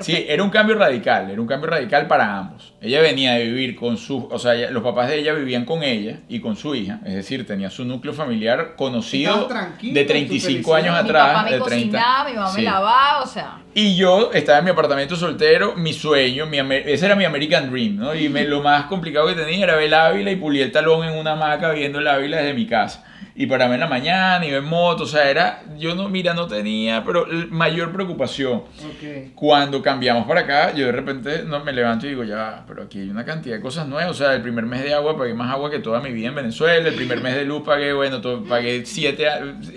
Sí, 0.00 0.26
era 0.28 0.42
un 0.42 0.50
cambio 0.50 0.76
radical, 0.76 1.30
era 1.30 1.40
un 1.40 1.46
cambio 1.46 1.70
radical 1.70 2.06
para 2.06 2.36
ambos. 2.36 2.74
Ella 2.80 3.00
venía 3.00 3.34
de 3.34 3.44
vivir 3.44 3.76
con 3.76 3.96
sus, 3.96 4.24
o 4.30 4.38
sea, 4.38 4.70
los 4.70 4.82
papás 4.82 5.08
de 5.08 5.18
ella 5.18 5.32
vivían 5.32 5.64
con 5.64 5.82
ella 5.82 6.20
y 6.28 6.40
con 6.40 6.56
su 6.56 6.74
hija, 6.74 7.00
es 7.04 7.14
decir, 7.14 7.46
tenía 7.46 7.70
su 7.70 7.84
núcleo 7.84 8.12
familiar 8.12 8.74
conocido 8.76 9.48
de 9.80 10.02
tu 10.02 10.08
35 10.08 10.46
felicidad. 10.46 10.76
años 10.76 10.92
mi 10.94 11.08
atrás, 11.08 11.26
papá 11.28 11.42
me 11.44 11.50
de 11.52 11.60
30. 11.60 11.98
cocinaba, 11.98 12.28
mi 12.28 12.36
mamá 12.36 12.52
me 12.52 12.62
lavaba, 12.62 13.22
o 13.22 13.26
sea. 13.26 13.58
Y 13.74 13.96
yo 13.96 14.32
estaba 14.32 14.58
en 14.58 14.64
mi 14.64 14.70
apartamento 14.70 15.16
soltero, 15.16 15.74
mi 15.76 15.92
sueño, 15.92 16.46
mi, 16.46 16.58
ese 16.58 17.06
era 17.06 17.14
mi 17.14 17.24
American 17.24 17.70
Dream, 17.70 17.96
¿no? 17.96 18.14
Y 18.14 18.28
me, 18.28 18.44
lo 18.44 18.62
más 18.62 18.86
complicado 18.86 19.26
que 19.26 19.34
tenía 19.34 19.64
era 19.64 19.76
ver 19.76 19.84
el 19.84 19.94
Ávila 19.94 20.30
y 20.30 20.36
pulir 20.36 20.62
el 20.62 20.72
talón 20.72 21.04
en 21.06 21.14
una 21.18 21.32
hamaca 21.32 21.72
viendo 21.72 21.98
el 21.98 22.08
Ávila 22.08 22.38
desde 22.38 22.54
mi 22.54 22.66
casa. 22.66 23.04
Y 23.38 23.46
pararme 23.46 23.74
en 23.74 23.80
la 23.82 23.86
mañana 23.86 24.46
y 24.46 24.50
ver 24.50 24.62
moto, 24.62 25.04
o 25.04 25.06
sea, 25.06 25.28
era, 25.30 25.62
yo 25.78 25.94
no, 25.94 26.08
mira, 26.08 26.32
no 26.32 26.46
tenía, 26.46 27.04
pero 27.04 27.26
mayor 27.50 27.92
preocupación. 27.92 28.54
Ok. 28.78 29.34
Cuando 29.34 29.82
cambiamos 29.82 30.26
para 30.26 30.40
acá, 30.40 30.72
yo 30.74 30.86
de 30.86 30.92
repente 30.92 31.42
no, 31.46 31.62
me 31.62 31.74
levanto 31.74 32.06
y 32.06 32.10
digo, 32.10 32.24
ya, 32.24 32.64
pero 32.66 32.84
aquí 32.84 33.00
hay 33.00 33.10
una 33.10 33.26
cantidad 33.26 33.56
de 33.56 33.60
cosas 33.60 33.86
nuevas. 33.88 34.10
O 34.10 34.14
sea, 34.14 34.32
el 34.34 34.40
primer 34.40 34.64
mes 34.64 34.82
de 34.84 34.94
agua 34.94 35.18
pagué 35.18 35.34
más 35.34 35.50
agua 35.52 35.70
que 35.70 35.80
toda 35.80 36.00
mi 36.00 36.12
vida 36.12 36.28
en 36.28 36.34
Venezuela. 36.34 36.88
El 36.88 36.94
primer 36.94 37.20
mes 37.20 37.34
de 37.34 37.44
luz 37.44 37.62
pagué, 37.62 37.92
bueno, 37.92 38.22
to- 38.22 38.42
pagué 38.44 38.86
siete, 38.86 39.26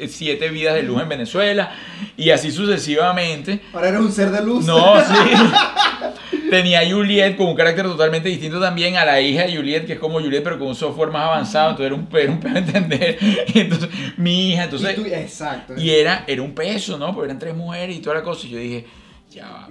siete 0.07 0.47
vidas 0.47 0.75
de 0.75 0.83
luz 0.83 1.01
en 1.01 1.09
Venezuela. 1.09 1.69
Y 2.15 2.29
así 2.29 2.51
sucesivamente. 2.51 3.59
Ahora 3.73 3.89
eres 3.89 3.99
un 3.99 4.11
ser 4.13 4.31
de 4.31 4.41
luz. 4.41 4.65
No, 4.65 4.95
sí. 5.01 5.13
Tenía 6.49 6.81
Juliet 6.89 7.35
con 7.37 7.47
un 7.47 7.55
carácter 7.55 7.85
totalmente 7.85 8.27
distinto 8.29 8.59
también 8.59 8.95
a 8.97 9.05
la 9.05 9.21
hija 9.21 9.43
de 9.45 9.55
Juliet, 9.55 9.85
que 9.85 9.93
es 9.93 9.99
como 9.99 10.19
Juliet, 10.19 10.43
pero 10.43 10.57
con 10.57 10.67
un 10.69 10.75
software 10.75 11.11
más 11.11 11.23
avanzado. 11.27 11.71
Entonces 11.71 11.85
era 11.91 11.95
un, 11.95 12.07
era 12.17 12.31
un 12.31 12.39
pedo 12.39 12.57
entender. 12.57 13.17
Entonces, 13.55 13.89
mi 14.17 14.49
hija, 14.51 14.63
entonces. 14.65 14.97
Y 14.97 15.01
tú- 15.01 15.07
exacto. 15.07 15.73
Y 15.77 15.89
era, 15.91 16.23
era 16.27 16.41
un 16.41 16.53
peso, 16.53 16.97
¿no? 16.97 17.13
Porque 17.13 17.25
eran 17.25 17.39
tres 17.39 17.55
mujeres 17.55 17.95
y 17.95 17.99
toda 17.99 18.15
la 18.15 18.23
cosa. 18.23 18.47
Y 18.47 18.49
yo 18.51 18.57
dije, 18.59 18.85
ya 19.29 19.49
va. 19.49 19.67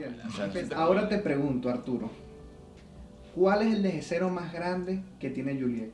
Pues, 0.53 0.73
Ahora 0.73 1.09
te 1.09 1.19
pregunto, 1.19 1.69
Arturo. 1.69 2.11
¿Cuál 3.35 3.63
es 3.63 3.75
el 3.75 3.83
deseo 3.83 4.29
más 4.31 4.53
grande 4.53 5.01
que 5.21 5.31
tiene 5.31 5.55
Juliet? 5.61 5.91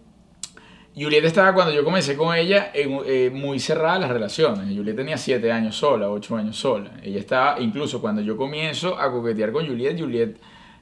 Juliet 0.97 1.25
estaba 1.25 1.53
cuando 1.53 1.73
yo 1.75 1.83
comencé 1.85 2.17
con 2.17 2.35
ella 2.37 2.71
en- 2.73 3.01
eh, 3.05 3.31
muy 3.33 3.59
cerrada 3.59 3.99
las 3.99 4.11
relaciones. 4.11 4.75
Juliet 4.77 4.95
tenía 4.97 5.19
siete 5.19 5.51
años 5.51 5.75
sola, 5.77 6.09
ocho 6.09 6.37
años 6.37 6.57
sola. 6.57 6.93
Ella 7.03 7.19
estaba, 7.19 7.61
incluso 7.61 8.01
cuando 8.01 8.23
yo 8.23 8.37
comienzo 8.37 8.99
a 8.99 9.11
coquetear 9.11 9.51
con 9.51 9.67
Juliet, 9.67 9.99
Juliet 9.99 10.37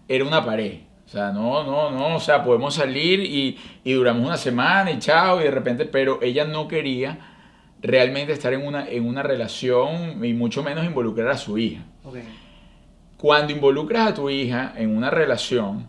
era 0.08 0.24
una 0.24 0.44
pared. 0.44 0.80
O 1.06 1.08
sea, 1.08 1.30
no, 1.30 1.62
no, 1.64 1.90
no, 1.90 2.16
o 2.16 2.20
sea, 2.20 2.42
podemos 2.42 2.74
salir 2.74 3.20
y, 3.20 3.58
y 3.84 3.92
duramos 3.92 4.24
una 4.26 4.36
semana 4.36 4.90
y 4.90 4.98
chao, 4.98 5.40
y 5.40 5.44
de 5.44 5.50
repente, 5.50 5.84
pero 5.84 6.18
ella 6.22 6.46
no 6.46 6.68
quería 6.68 7.18
realmente 7.82 8.32
estar 8.32 8.54
en 8.54 8.66
una, 8.66 8.88
en 8.88 9.06
una 9.06 9.22
relación 9.22 10.24
y 10.24 10.32
mucho 10.32 10.62
menos 10.62 10.84
involucrar 10.86 11.28
a 11.28 11.36
su 11.36 11.58
hija. 11.58 11.82
Ok. 12.04 12.16
Cuando 13.18 13.52
involucras 13.52 14.08
a 14.08 14.14
tu 14.14 14.30
hija 14.30 14.72
en 14.76 14.96
una 14.96 15.10
relación, 15.10 15.86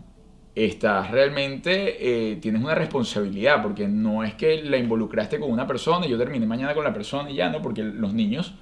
estás 0.54 1.10
realmente, 1.10 2.32
eh, 2.32 2.36
tienes 2.36 2.62
una 2.62 2.74
responsabilidad, 2.74 3.62
porque 3.62 3.88
no 3.88 4.22
es 4.22 4.34
que 4.34 4.62
la 4.62 4.76
involucraste 4.76 5.40
con 5.40 5.50
una 5.50 5.66
persona 5.66 6.06
y 6.06 6.10
yo 6.10 6.18
terminé 6.18 6.46
mañana 6.46 6.74
con 6.74 6.84
la 6.84 6.92
persona 6.92 7.30
y 7.30 7.36
ya, 7.36 7.50
¿no? 7.50 7.60
Porque 7.60 7.82
los 7.82 8.12
niños 8.12 8.54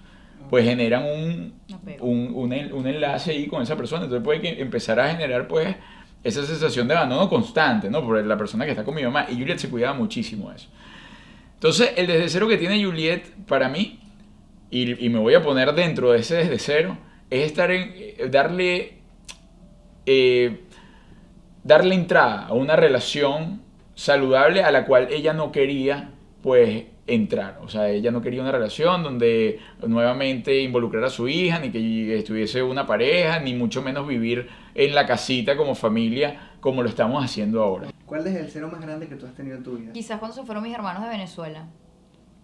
pues 0.53 0.67
generan 0.67 1.05
un, 1.05 1.55
un, 2.01 2.31
un 2.35 2.53
en- 2.53 2.75
un 2.75 2.87
enlace 2.87 3.31
ahí 3.31 3.47
con 3.47 3.63
esa 3.63 3.75
persona, 3.75 4.05
entonces 4.05 4.23
puede 4.23 4.43
que 4.43 4.61
empezar 4.61 5.01
a 5.01 5.09
generar 5.09 5.49
pues 5.49 5.75
esa 6.23 6.45
sensación 6.45 6.87
de 6.87 6.95
abandono 6.95 7.27
constante, 7.31 7.89
¿no? 7.89 8.05
Por 8.05 8.23
la 8.23 8.37
persona 8.37 8.67
que 8.67 8.73
está 8.73 8.85
con 8.85 8.95
mi 8.95 9.03
mamá, 9.03 9.25
y 9.31 9.37
Juliet 9.39 9.57
se 9.57 9.71
cuidaba 9.71 9.95
muchísimo 9.97 10.51
de 10.51 10.57
eso. 10.57 10.69
Entonces, 11.55 11.95
el 11.97 12.07
desde 12.07 12.29
cero 12.29 12.49
que 12.49 12.59
tiene 12.59 12.85
Juliet 12.85 13.23
para 13.49 13.71
mí, 13.71 13.99
y, 14.71 15.07
y 15.07 15.09
me 15.09 15.21
voy 15.21 15.33
a 15.33 15.43
poner 15.43 15.73
dentro 15.73 16.13
de 16.13 16.19
ese 16.19 16.35
desde 16.37 16.59
cero, 16.59 16.99
es 17.31 17.47
estar 17.47 17.71
en, 17.71 17.91
eh, 17.97 18.29
darle, 18.31 18.99
eh, 20.05 20.61
darle 21.65 21.95
entrada 21.95 22.47
a 22.49 22.53
una 22.53 22.77
relación 22.77 23.63
saludable 23.95 24.63
a 24.65 24.71
la 24.71 24.85
cual 24.85 25.09
ella 25.11 25.33
no 25.33 25.51
quería, 25.51 26.11
pues, 26.43 26.85
entrar. 27.07 27.59
O 27.63 27.69
sea, 27.69 27.89
ella 27.89 28.11
no 28.11 28.23
quería 28.23 28.43
una 28.43 28.53
relación 28.53 29.03
donde 29.03 29.61
nuevamente 29.87 30.61
involucrara 30.61 31.09
a 31.09 31.11
su 31.11 31.29
hija, 31.29 31.59
ni 31.59 31.71
que 31.71 32.17
estuviese 32.17 32.63
una 32.63 32.87
pareja, 32.87 33.41
ni 33.41 33.55
mucho 33.55 33.83
menos 33.83 34.07
vivir 34.07 34.49
en 34.75 34.95
la 34.95 35.07
casita 35.07 35.57
como 35.57 35.75
familia, 35.75 36.53
como 36.61 36.83
lo 36.83 36.89
estamos 36.89 37.25
haciendo 37.25 37.63
ahora. 37.63 37.89
¿Cuál 38.07 38.27
es 38.27 38.37
el 38.37 38.51
cero 38.51 38.69
más 38.71 38.81
grande 38.81 39.09
que 39.09 39.17
tú 39.17 39.27
has 39.27 39.35
tenido 39.35 39.57
en 39.57 39.63
tu 39.63 39.77
vida? 39.77 39.93
Quizás 39.93 40.19
cuando 40.19 40.37
se 40.37 40.45
fueron 40.45 40.63
mis 40.63 40.75
hermanos 40.75 41.03
de 41.03 41.09
Venezuela. 41.09 41.67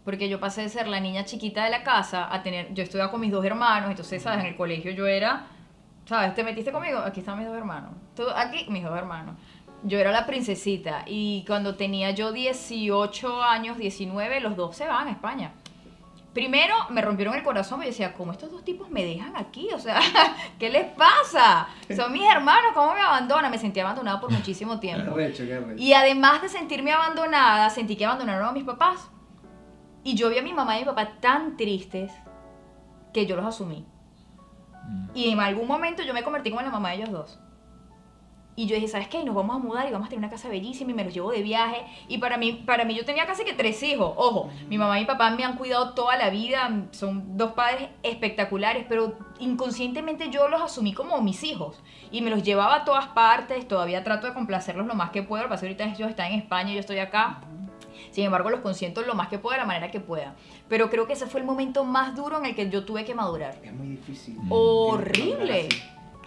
Porque 0.04 0.30
yo 0.30 0.40
pasé 0.40 0.62
de 0.62 0.70
ser 0.70 0.88
la 0.88 1.00
niña 1.00 1.24
chiquita 1.24 1.64
de 1.64 1.70
la 1.70 1.82
casa 1.82 2.32
a 2.34 2.42
tener. 2.42 2.72
Yo 2.72 2.82
estudiaba 2.82 3.10
con 3.10 3.20
mis 3.20 3.30
dos 3.30 3.44
hermanos, 3.44 3.90
entonces, 3.90 4.22
¿sabes? 4.22 4.40
En 4.40 4.46
el 4.46 4.56
colegio 4.56 4.90
yo 4.92 5.06
era. 5.06 5.46
¿Sabes? 6.06 6.34
¿Te 6.34 6.42
metiste 6.42 6.72
conmigo? 6.72 7.00
Aquí 7.00 7.20
están 7.20 7.36
mis 7.36 7.46
dos 7.46 7.54
hermanos. 7.54 7.90
Tú, 8.16 8.22
aquí, 8.34 8.66
mis 8.70 8.82
dos 8.82 8.96
hermanos. 8.96 9.36
Yo 9.84 9.98
era 9.98 10.10
la 10.10 10.26
princesita. 10.26 11.04
Y 11.06 11.44
cuando 11.46 11.76
tenía 11.76 12.10
yo 12.10 12.32
18 12.32 13.42
años, 13.42 13.78
19, 13.78 14.40
los 14.40 14.56
dos 14.56 14.76
se 14.76 14.86
van 14.86 15.08
a 15.08 15.10
España. 15.10 15.52
Primero 16.34 16.74
me 16.90 17.00
rompieron 17.00 17.34
el 17.34 17.42
corazón 17.42 17.80
y 17.80 17.84
yo 17.84 17.90
decía, 17.90 18.12
¿cómo 18.12 18.32
estos 18.32 18.50
dos 18.52 18.64
tipos 18.64 18.90
me 18.90 19.04
dejan 19.04 19.36
aquí? 19.36 19.68
O 19.74 19.78
sea, 19.78 19.98
¿qué 20.58 20.68
les 20.68 20.84
pasa? 20.92 21.68
Son 21.96 22.12
mis 22.12 22.22
hermanos, 22.30 22.72
¿cómo 22.74 22.94
me 22.94 23.00
abandonan? 23.00 23.50
Me 23.50 23.58
sentí 23.58 23.80
abandonada 23.80 24.20
por 24.20 24.30
muchísimo 24.30 24.74
Qué 24.74 24.88
tiempo. 24.88 25.12
arrecho, 25.12 25.44
qué 25.46 25.54
arrecho. 25.54 25.82
Y 25.82 25.94
además 25.94 26.42
de 26.42 26.48
sentirme 26.48 26.92
abandonada, 26.92 27.70
sentí 27.70 27.96
que 27.96 28.04
abandonaron 28.04 28.48
a 28.48 28.52
mis 28.52 28.64
papás. 28.64 29.10
Y 30.04 30.14
yo 30.14 30.28
vi 30.28 30.38
a 30.38 30.42
mi 30.42 30.52
mamá 30.52 30.76
y 30.76 30.80
mi 30.80 30.84
papá 30.86 31.18
tan 31.20 31.56
tristes 31.56 32.12
que 33.12 33.26
yo 33.26 33.34
los 33.34 33.46
asumí. 33.46 33.84
Y 35.14 35.30
en 35.30 35.40
algún 35.40 35.66
momento 35.66 36.02
yo 36.02 36.14
me 36.14 36.22
convertí 36.22 36.50
como 36.50 36.62
la 36.62 36.70
mamá 36.70 36.90
de 36.90 36.96
ellos 36.96 37.10
dos. 37.10 37.40
Y 38.58 38.66
yo 38.66 38.74
dije, 38.74 38.88
¿sabes 38.88 39.06
qué? 39.06 39.22
Nos 39.22 39.36
vamos 39.36 39.54
a 39.54 39.60
mudar 39.60 39.88
y 39.88 39.92
vamos 39.92 40.06
a 40.06 40.08
tener 40.08 40.18
una 40.18 40.30
casa 40.30 40.48
bellísima 40.48 40.90
y 40.90 40.94
me 40.94 41.04
los 41.04 41.14
llevo 41.14 41.30
de 41.30 41.42
viaje. 41.42 41.84
Y 42.08 42.18
para 42.18 42.36
mí, 42.36 42.64
para 42.66 42.84
mí 42.84 42.96
yo 42.96 43.04
tenía 43.04 43.24
casi 43.24 43.44
que 43.44 43.52
tres 43.52 43.80
hijos. 43.84 44.12
Ojo, 44.16 44.50
mi 44.68 44.76
mamá 44.76 44.98
y 44.98 45.02
mi 45.02 45.06
papá 45.06 45.30
me 45.30 45.44
han 45.44 45.54
cuidado 45.54 45.94
toda 45.94 46.16
la 46.16 46.28
vida. 46.28 46.88
Son 46.90 47.36
dos 47.36 47.52
padres 47.52 47.88
espectaculares, 48.02 48.84
pero 48.88 49.16
inconscientemente 49.38 50.28
yo 50.30 50.48
los 50.48 50.60
asumí 50.60 50.92
como 50.92 51.20
mis 51.20 51.44
hijos. 51.44 51.80
Y 52.10 52.20
me 52.20 52.30
los 52.30 52.42
llevaba 52.42 52.78
a 52.78 52.84
todas 52.84 53.06
partes. 53.06 53.68
Todavía 53.68 54.02
trato 54.02 54.26
de 54.26 54.34
complacerlos 54.34 54.88
lo 54.88 54.96
más 54.96 55.10
que 55.10 55.22
puedo. 55.22 55.44
Lo 55.44 55.48
que 55.48 55.54
pasa 55.54 55.66
ahorita 55.66 55.84
ellos 55.84 56.10
están 56.10 56.32
en 56.32 56.40
España 56.40 56.72
y 56.72 56.74
yo 56.74 56.80
estoy 56.80 56.98
acá. 56.98 57.42
Sin 58.10 58.24
embargo, 58.24 58.50
los 58.50 58.58
consiento 58.58 59.02
lo 59.02 59.14
más 59.14 59.28
que 59.28 59.38
puedo 59.38 59.52
de 59.52 59.58
la 59.58 59.66
manera 59.66 59.92
que 59.92 60.00
pueda. 60.00 60.34
Pero 60.68 60.90
creo 60.90 61.06
que 61.06 61.12
ese 61.12 61.28
fue 61.28 61.38
el 61.38 61.46
momento 61.46 61.84
más 61.84 62.16
duro 62.16 62.38
en 62.38 62.46
el 62.46 62.56
que 62.56 62.68
yo 62.68 62.84
tuve 62.84 63.04
que 63.04 63.14
madurar. 63.14 63.54
Es 63.62 63.72
muy 63.72 63.86
difícil. 63.86 64.36
Horrible. 64.48 65.68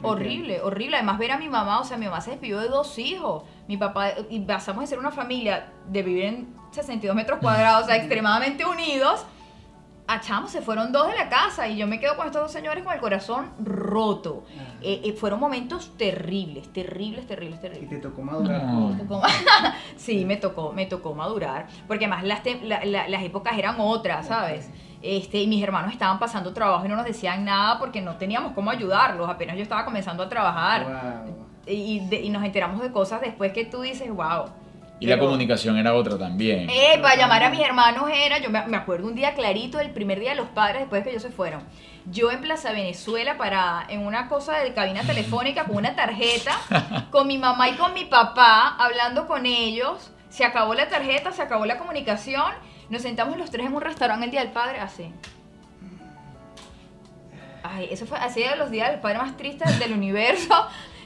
Horrible, 0.03 0.61
horrible. 0.61 0.97
Además, 0.97 1.17
ver 1.19 1.31
a 1.31 1.37
mi 1.37 1.49
mamá, 1.49 1.79
o 1.79 1.83
sea, 1.83 1.97
mi 1.97 2.05
mamá 2.05 2.21
se 2.21 2.31
despidió 2.31 2.59
de 2.59 2.67
dos 2.69 2.97
hijos. 2.99 3.43
Mi 3.67 3.77
papá, 3.77 4.09
y 4.29 4.39
pasamos 4.41 4.81
de 4.81 4.87
ser 4.87 4.99
una 4.99 5.11
familia 5.11 5.71
de 5.87 6.03
vivir 6.03 6.25
en 6.25 6.55
62 6.71 7.15
metros 7.15 7.39
cuadrados, 7.39 7.83
o 7.83 7.85
sea, 7.87 7.95
extremadamente 7.97 8.65
unidos, 8.65 9.25
a 10.07 10.19
chamo, 10.19 10.47
se 10.49 10.61
fueron 10.61 10.91
dos 10.91 11.07
de 11.07 11.15
la 11.15 11.29
casa 11.29 11.69
y 11.69 11.77
yo 11.77 11.87
me 11.87 11.97
quedo 11.99 12.17
con 12.17 12.25
estos 12.25 12.41
dos 12.41 12.51
señores 12.51 12.83
con 12.83 12.91
el 12.93 12.99
corazón 12.99 13.51
roto. 13.63 14.43
Ajá. 14.55 14.73
Eh, 14.81 15.01
eh, 15.05 15.13
fueron 15.13 15.39
momentos 15.39 15.95
terribles, 15.97 16.73
terribles, 16.73 17.27
terribles, 17.27 17.59
Y 17.59 17.61
terribles. 17.61 17.89
te 17.89 17.97
tocó 17.97 18.21
madurar. 18.21 18.63
No. 18.65 18.93
Sí, 19.95 20.25
me 20.25 20.35
tocó, 20.37 20.73
me 20.73 20.85
tocó 20.87 21.13
madurar, 21.15 21.67
porque 21.87 22.05
además 22.05 22.23
las, 22.25 22.41
la- 22.63 22.83
la- 22.83 23.07
las 23.07 23.23
épocas 23.23 23.57
eran 23.57 23.75
otras, 23.79 24.27
¿sabes? 24.27 24.69
Este, 25.01 25.39
y 25.39 25.47
mis 25.47 25.63
hermanos 25.63 25.91
estaban 25.91 26.19
pasando 26.19 26.53
trabajo 26.53 26.85
y 26.85 26.89
no 26.89 26.95
nos 26.95 27.05
decían 27.05 27.43
nada 27.43 27.79
porque 27.79 28.01
no 28.01 28.17
teníamos 28.17 28.53
cómo 28.53 28.69
ayudarlos, 28.71 29.29
apenas 29.29 29.55
yo 29.57 29.63
estaba 29.63 29.83
comenzando 29.85 30.23
a 30.23 30.29
trabajar. 30.29 30.83
Wow. 31.25 31.47
Y, 31.65 31.99
de- 32.07 32.21
y 32.21 32.29
nos 32.29 32.43
enteramos 32.43 32.81
de 32.81 32.91
cosas 32.91 33.21
después 33.21 33.51
que 33.53 33.65
tú 33.65 33.81
dices, 33.81 34.09
wow. 34.11 34.45
Y 34.99 35.07
la 35.07 35.15
Pero- 35.15 35.25
comunicación 35.25 35.77
era 35.77 35.95
otra 35.95 36.17
también. 36.19 36.69
Eh, 36.69 36.99
para 37.01 37.15
llamar 37.15 37.43
a 37.43 37.49
mis 37.49 37.59
hermanos 37.61 38.09
era, 38.13 38.37
yo 38.37 38.51
me, 38.51 38.63
me 38.67 38.77
acuerdo 38.77 39.07
un 39.07 39.15
día 39.15 39.33
clarito, 39.33 39.79
el 39.79 39.89
primer 39.89 40.19
día 40.19 40.31
de 40.31 40.35
los 40.35 40.47
padres 40.49 40.81
después 40.81 40.99
de 40.99 41.05
que 41.05 41.09
ellos 41.11 41.23
se 41.23 41.31
fueron. 41.31 41.63
Yo 42.05 42.29
en 42.31 42.41
Plaza 42.41 42.71
Venezuela 42.71 43.37
parada 43.37 43.85
en 43.89 44.05
una 44.05 44.27
cosa 44.27 44.57
de 44.59 44.73
cabina 44.73 45.01
telefónica 45.01 45.63
con 45.65 45.77
una 45.77 45.95
tarjeta, 45.95 46.51
con 47.11 47.25
mi 47.27 47.39
mamá 47.39 47.69
y 47.69 47.73
con 47.73 47.93
mi 47.95 48.05
papá, 48.05 48.75
hablando 48.77 49.25
con 49.25 49.47
ellos. 49.47 50.11
Se 50.29 50.45
acabó 50.45 50.75
la 50.75 50.87
tarjeta, 50.87 51.31
se 51.31 51.41
acabó 51.41 51.65
la 51.65 51.77
comunicación. 51.79 52.51
Nos 52.91 53.01
sentamos 53.01 53.37
los 53.37 53.49
tres 53.49 53.65
en 53.65 53.73
un 53.73 53.81
restaurante 53.81 54.25
el 54.25 54.31
día 54.31 54.41
del 54.41 54.51
padre, 54.51 54.79
así. 54.81 55.13
Ay, 57.63 57.87
eso 57.89 58.05
fue 58.05 58.17
así 58.17 58.41
de 58.41 58.57
los 58.57 58.69
días 58.69 58.91
del 58.91 58.99
padre 58.99 59.17
más 59.17 59.37
tristes 59.37 59.79
del 59.79 59.93
universo. 59.97 60.53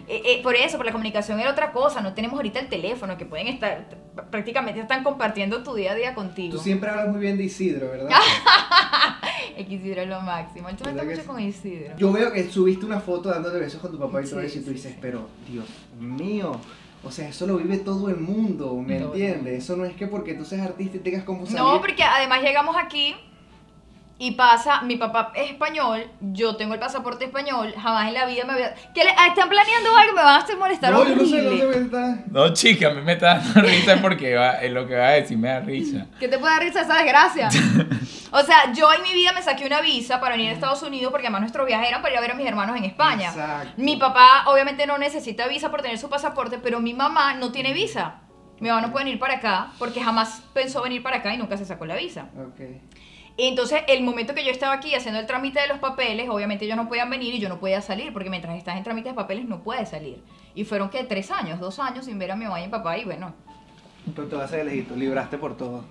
Eh, 0.07 0.21
eh, 0.25 0.43
por 0.43 0.55
eso, 0.55 0.77
por 0.77 0.85
la 0.87 0.91
comunicación 0.91 1.39
era 1.39 1.51
otra 1.51 1.71
cosa. 1.71 2.01
No 2.01 2.15
tenemos 2.15 2.37
ahorita 2.37 2.59
el 2.59 2.69
teléfono, 2.69 3.17
que 3.17 3.25
pueden 3.25 3.47
estar, 3.47 3.85
prácticamente 4.31 4.81
están 4.81 5.03
compartiendo 5.03 5.61
tu 5.61 5.75
día 5.75 5.91
a 5.91 5.95
día 5.95 6.15
contigo. 6.15 6.57
Tú 6.57 6.63
siempre 6.63 6.89
hablas 6.89 7.09
muy 7.09 7.19
bien 7.19 7.37
de 7.37 7.43
Isidro, 7.43 7.91
¿verdad? 7.91 8.09
El 9.55 9.67
que 9.67 9.75
Isidro 9.75 10.01
es 10.01 10.09
lo 10.09 10.21
máximo. 10.21 10.69
Él. 11.89 11.97
Yo 11.97 12.11
veo 12.11 12.31
que 12.33 12.49
subiste 12.49 12.85
una 12.85 12.99
foto 12.99 13.29
dándole 13.29 13.59
besos 13.59 13.79
con 13.79 13.91
tu 13.91 13.99
papá 13.99 14.21
y 14.21 14.25
todo 14.25 14.41
Sí, 14.41 14.47
eso 14.47 14.59
y 14.59 14.61
tú 14.63 14.71
dices, 14.71 14.95
pero 14.99 15.29
Dios 15.47 15.65
mío, 15.99 16.59
o 17.05 17.11
sea, 17.11 17.29
eso 17.29 17.45
lo 17.45 17.57
vive 17.57 17.77
todo 17.77 18.09
el 18.09 18.17
mundo, 18.17 18.75
¿me 18.85 18.97
entiendes? 18.97 19.63
Eso 19.63 19.77
no 19.77 19.85
es 19.85 19.95
que 19.95 20.07
porque 20.07 20.33
tú 20.33 20.43
seas 20.43 20.65
artista 20.67 20.97
y 20.97 21.01
tengas 21.01 21.23
como 21.23 21.45
salir. 21.45 21.59
No, 21.59 21.79
porque 21.79 22.03
además 22.03 22.41
llegamos 22.41 22.75
aquí 22.75 23.15
y 24.17 24.31
pasa, 24.31 24.81
mi 24.81 24.95
papá 24.95 25.33
es 25.35 25.51
español, 25.51 26.09
yo 26.21 26.55
tengo 26.55 26.73
el 26.73 26.79
pasaporte 26.79 27.25
español, 27.25 27.73
jamás 27.77 28.07
en 28.07 28.13
la 28.13 28.25
vida 28.25 28.45
me 28.45 28.53
había... 28.53 28.73
¿Qué 28.93 29.03
le, 29.03 29.09
ah, 29.09 29.27
¿Están 29.27 29.49
planeando 29.49 29.93
algo? 29.93 30.13
Me 30.13 30.23
van 30.23 30.35
a 30.35 30.43
hacer 30.43 30.57
molestar 30.57 30.93
No, 30.93 31.05
yo 31.05 31.17
no 31.17 31.25
sé, 31.25 31.45
horrible. 31.45 31.65
no 31.65 31.73
sé, 31.73 31.81
está. 31.81 32.23
No, 32.31 32.53
chica, 32.53 32.87
a 32.87 32.91
mí 32.91 33.01
me 33.01 33.13
está 33.13 33.39
dando 33.39 33.61
risa 33.69 33.97
porque 34.01 34.35
va, 34.35 34.51
es 34.61 34.71
lo 34.71 34.87
que 34.87 34.95
va 34.95 35.07
a 35.07 35.11
decir, 35.11 35.37
me 35.37 35.49
da 35.49 35.59
risa. 35.59 36.05
¿Qué 36.17 36.29
te 36.29 36.37
puede 36.37 36.53
dar 36.53 36.63
risa 36.63 36.81
esa 36.81 36.95
desgracia? 36.95 37.49
o 38.31 38.41
sea, 38.43 38.71
yo 38.71 38.93
en 38.93 39.01
mi 39.01 39.11
vida 39.11 39.33
me 39.33 39.41
saqué 39.41 39.65
una 39.65 39.81
visa 39.81 40.21
para 40.21 40.35
venir 40.37 40.51
a 40.51 40.53
Estados 40.53 40.81
Unidos 40.83 41.11
porque 41.11 41.27
además 41.27 41.41
nuestros 41.41 41.67
viajes 41.67 41.89
eran 41.89 42.01
para 42.01 42.13
ir 42.13 42.17
a 42.17 42.21
ver 42.21 42.31
a 42.31 42.35
mis 42.35 42.47
hermanos 42.47 42.77
en 42.77 42.85
España. 42.85 43.29
Exacto. 43.29 43.73
Mi 43.75 43.97
papá 43.97 44.45
obviamente 44.47 44.87
no 44.87 44.97
necesita 44.97 45.45
visa 45.47 45.69
por 45.69 45.81
tener 45.81 45.97
su 45.97 46.09
pasaporte, 46.09 46.57
pero 46.57 46.79
mi 46.79 46.93
mamá 46.93 47.33
no 47.33 47.51
tiene 47.51 47.73
visa. 47.73 48.21
Mi 48.61 48.69
mamá 48.69 48.81
no 48.81 48.91
puede 48.93 49.03
venir 49.03 49.19
para 49.19 49.35
acá 49.35 49.71
porque 49.77 50.01
jamás 50.01 50.41
pensó 50.53 50.81
venir 50.81 51.03
para 51.03 51.17
acá 51.17 51.33
y 51.33 51.37
nunca 51.37 51.57
se 51.57 51.65
sacó 51.65 51.85
la 51.85 51.97
visa. 51.97 52.29
Ok. 52.37 52.61
Entonces, 53.37 53.81
el 53.87 54.01
momento 54.03 54.33
que 54.33 54.45
yo 54.45 54.51
estaba 54.51 54.73
aquí 54.73 54.93
haciendo 54.95 55.19
el 55.19 55.25
trámite 55.25 55.59
de 55.59 55.67
los 55.67 55.79
papeles, 55.79 56.29
obviamente 56.29 56.63
ellos 56.65 56.77
no 56.77 56.87
podían 56.87 57.09
venir 57.09 57.33
y 57.35 57.39
yo 57.39 57.49
no 57.49 57.59
podía 57.59 57.81
salir, 57.81 58.13
porque 58.13 58.29
mientras 58.29 58.55
estás 58.57 58.77
en 58.77 58.83
trámite 58.83 59.09
de 59.09 59.15
papeles 59.15 59.45
no 59.45 59.61
puedes 59.61 59.89
salir. 59.89 60.21
Y 60.55 60.63
fueron 60.63 60.89
que 60.89 61.03
tres 61.03 61.31
años, 61.31 61.59
dos 61.59 61.79
años 61.79 62.05
sin 62.05 62.17
ver 62.17 62.31
a 62.31 62.35
mi 62.37 62.45
mamá 62.45 62.61
y 62.61 62.65
mi 62.65 62.71
papá, 62.71 62.97
y 62.97 63.03
bueno. 63.03 63.33
Pero 64.15 64.27
te 64.27 64.35
vas 64.35 64.53
a 64.53 64.61
elegir, 64.61 64.89
libraste 64.95 65.37
por 65.37 65.57
todo. 65.57 65.83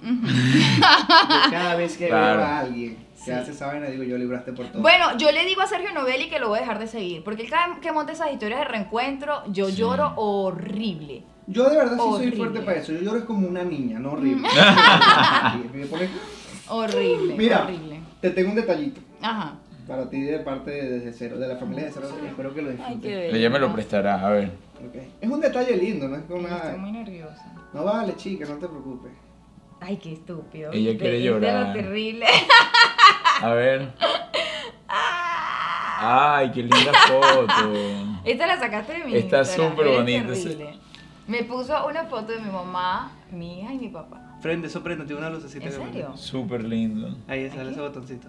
Cada 1.50 1.74
vez 1.74 1.96
que 1.96 2.08
Claro. 2.08 2.38
veo 2.38 2.46
a 2.46 2.58
alguien 2.60 2.96
que 2.96 3.02
Sí. 3.24 3.30
hace 3.32 3.50
esa 3.52 3.66
vaina, 3.66 3.86
digo 3.86 4.04
yo 4.04 4.16
libraste 4.18 4.52
por 4.52 4.66
todo. 4.66 4.82
Bueno, 4.82 5.16
yo 5.18 5.30
le 5.32 5.44
digo 5.44 5.60
a 5.62 5.66
Sergio 5.66 5.92
Novelli 5.92 6.28
que 6.28 6.38
lo 6.38 6.48
voy 6.48 6.58
a 6.58 6.60
dejar 6.62 6.78
de 6.78 6.86
seguir, 6.86 7.24
porque 7.24 7.42
él 7.42 7.50
cada 7.50 7.68
vez 7.68 7.78
que 7.78 7.92
monta 7.92 8.12
esas 8.12 8.32
historias 8.32 8.60
de 8.60 8.64
reencuentro, 8.66 9.42
yo 9.48 9.68
Sí. 9.68 9.76
lloro 9.76 10.12
horrible. 10.16 11.24
Yo 11.46 11.68
de 11.68 11.76
verdad 11.76 11.92
sí 11.96 11.98
soy 11.98 12.12
Horrible. 12.14 12.36
fuerte 12.36 12.60
para 12.60 12.78
eso. 12.78 12.92
Yo 12.92 13.00
lloro 13.00 13.18
es 13.18 13.24
como 13.24 13.46
una 13.46 13.64
niña, 13.64 13.98
no 13.98 14.12
horrible. 14.12 14.48
Me 15.74 15.86
pone- 15.86 16.08
Horrible, 16.68 17.34
Mira. 17.36 17.64
horrible. 17.64 18.00
Te 18.20 18.30
tengo 18.30 18.50
un 18.50 18.56
detallito 18.56 19.00
Ajá. 19.20 19.54
para 19.86 20.08
ti 20.08 20.20
de 20.22 20.38
parte 20.40 20.70
de 20.70 20.88
Desde 20.98 21.12
Cero, 21.12 21.38
de 21.38 21.48
la 21.48 21.56
familia 21.56 21.84
de 21.84 21.90
Cero. 21.92 22.08
Espero 22.26 22.54
que 22.54 22.62
lo 22.62 22.70
disfrutes. 22.70 23.34
Ella 23.34 23.50
me 23.50 23.58
lo 23.58 23.72
prestará, 23.72 24.26
a 24.26 24.30
ver. 24.30 24.50
Es 25.20 25.28
un 25.30 25.40
detalle 25.40 25.76
lindo, 25.76 26.08
no 26.08 26.16
es 26.16 26.22
como 26.24 26.40
Estoy 26.46 26.50
nada. 26.58 26.76
muy 26.76 26.92
nerviosa. 26.92 27.52
No 27.72 27.84
vale, 27.84 28.14
chica, 28.16 28.44
no 28.46 28.54
te 28.56 28.66
preocupes. 28.68 29.12
Ay, 29.80 29.96
qué 29.98 30.12
estúpido. 30.12 30.72
Ella 30.72 30.96
quiere 30.98 31.16
¿Viste 31.18 31.30
lo 31.30 31.38
llorar. 31.40 31.72
terrible. 31.74 32.26
A 33.42 33.52
ver. 33.52 33.92
Ay, 36.06 36.50
qué 36.50 36.62
linda 36.62 36.92
foto. 37.08 37.52
Esta 38.24 38.46
la 38.46 38.58
sacaste 38.58 38.92
de 38.92 39.04
mi 39.04 39.16
Está 39.16 39.44
súper 39.44 40.04
terrible. 40.04 40.78
Me 41.26 41.42
puso 41.44 41.86
una 41.86 42.04
foto 42.04 42.32
de 42.32 42.40
mi 42.40 42.50
mamá, 42.50 43.10
mi 43.30 43.60
hija 43.60 43.72
y 43.72 43.78
mi 43.78 43.88
papá. 43.88 44.36
Prende, 44.42 44.66
eso 44.68 44.82
prende, 44.82 45.04
tiene 45.06 45.20
una 45.20 45.30
lucecita. 45.30 45.64
¿En 45.64 45.70
que 45.70 45.76
prende. 45.76 45.92
serio? 45.92 46.16
Súper 46.16 46.64
lindo. 46.64 47.08
Ahí 47.28 47.48
sale 47.48 47.62
¿Aquí? 47.62 47.70
ese 47.70 47.80
botoncito. 47.80 48.28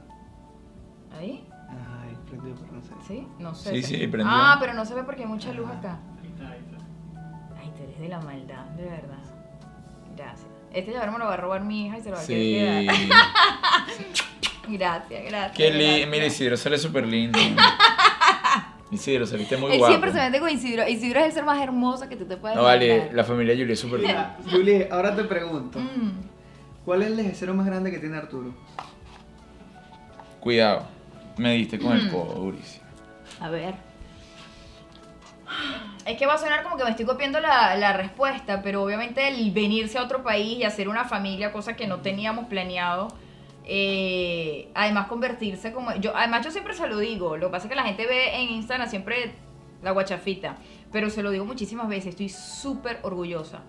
¿Ahí? 1.20 1.46
Ay, 1.70 2.16
prendió, 2.30 2.56
pero 2.56 2.72
no 2.74 2.82
sé. 2.82 2.94
¿Sí? 3.08 3.28
No 3.40 3.54
sé. 3.54 3.72
Sí, 3.72 3.84
sí, 3.84 4.08
prendió. 4.08 4.28
Ah, 4.34 4.58
pero 4.60 4.74
no 4.74 4.86
se 4.86 4.94
ve 4.96 5.04
porque 5.04 5.24
hay 5.24 5.28
mucha 5.28 5.52
luz 5.52 5.70
acá. 5.70 6.00
Ay, 7.60 7.72
tú 7.76 7.84
eres 7.84 8.00
de 8.00 8.08
la 8.08 8.22
maldad, 8.22 8.64
de 8.78 8.84
verdad. 8.86 9.18
Gracias. 10.16 10.48
Este 10.72 10.92
llavero 10.92 11.12
me 11.14 11.20
lo 11.20 11.26
va 11.26 11.34
a 11.34 11.38
robar 11.38 11.64
mi 11.64 11.88
hija 11.88 11.98
y 11.98 12.02
se 12.02 12.10
lo 12.10 12.16
va 12.16 12.22
a 12.22 12.26
Sí. 12.26 12.34
querer 12.34 12.86
quedar. 12.88 13.26
Gracias, 14.68 15.24
gracias. 15.26 15.52
Qué 15.58 15.70
lindo. 15.72 16.08
Mira, 16.10 16.26
Isidro 16.26 16.58
sale 16.58 16.78
súper 16.80 17.06
lindo. 17.06 17.38
Isidro, 18.92 19.26
saliste 19.26 19.58
muy 19.58 19.72
Él 19.74 19.78
guapo. 19.80 19.92
siempre 19.92 20.12
se 20.12 20.18
mete 20.20 20.40
con 20.40 20.50
Isidro. 20.50 20.88
Isidro 20.88 21.20
es 21.22 21.26
el 21.28 21.32
ser 21.34 21.44
más 21.46 21.62
hermoso 21.62 22.08
que 22.08 22.16
tú 22.16 22.26
te 22.26 22.38
puedes 22.38 22.56
No, 22.56 22.64
vale, 22.64 22.86
imaginar. 22.96 23.16
la 23.16 23.24
familia 23.24 23.56
Julia 23.56 23.74
es 23.74 23.80
súper 23.80 24.00
linda. 24.02 24.38
Julie, 24.52 24.88
ahora 24.92 25.16
te 25.16 25.24
pregunto. 25.24 25.80
Mm. 25.80 26.12
¿Cuál 26.86 27.02
es 27.02 27.08
el 27.08 27.18
lejecero 27.18 27.54
más 27.56 27.66
grande 27.66 27.90
que 27.92 27.98
tiene 28.00 28.16
Arturo? 28.18 28.54
Cuidado. 30.40 30.84
Me 31.38 31.54
diste 31.54 31.80
con 31.80 31.94
el 31.94 32.08
Mm. 32.08 32.12
codo 32.12 32.36
durísimo. 32.36 32.86
A 33.40 33.50
ver. 33.50 33.76
es 36.06 36.18
que 36.18 36.26
va 36.28 36.36
a 36.36 36.38
sonar 36.38 36.62
como 36.64 36.78
que 36.78 36.84
me 36.84 36.92
estoy 36.92 37.06
copiando 37.06 37.40
la, 37.40 37.76
la 37.76 37.94
respuesta, 37.94 38.62
pero 38.62 38.84
obviamente 38.84 39.28
el 39.28 39.52
venirse 39.52 39.98
a 39.98 40.04
otro 40.04 40.22
país 40.24 40.60
y 40.60 40.64
hacer 40.64 40.88
una 40.88 41.06
familia, 41.06 41.52
cosa 41.52 41.76
que 41.76 41.88
no 41.88 42.02
teníamos 42.02 42.46
planeado, 42.46 43.08
eh, 43.66 44.70
además 44.74 45.08
convertirse 45.08 45.72
como... 45.72 45.94
yo 45.96 46.16
Además 46.16 46.46
yo 46.46 46.52
siempre 46.52 46.74
se 46.74 46.88
lo 46.88 47.00
digo, 47.00 47.38
lo 47.38 47.48
que 47.48 47.52
pasa 47.52 47.66
es 47.66 47.70
que 47.70 47.76
la 47.76 47.84
gente 47.84 48.06
ve 48.06 48.36
en 48.36 48.50
Instagram 48.52 48.90
siempre 48.90 49.34
la 49.82 49.92
guachafita, 49.92 50.58
pero 50.92 51.10
se 51.10 51.22
lo 51.24 51.32
digo 51.32 51.46
muchísimas 51.46 51.88
veces, 51.88 52.08
estoy 52.08 52.30
súper 52.30 53.00
orgullosa 53.04 53.62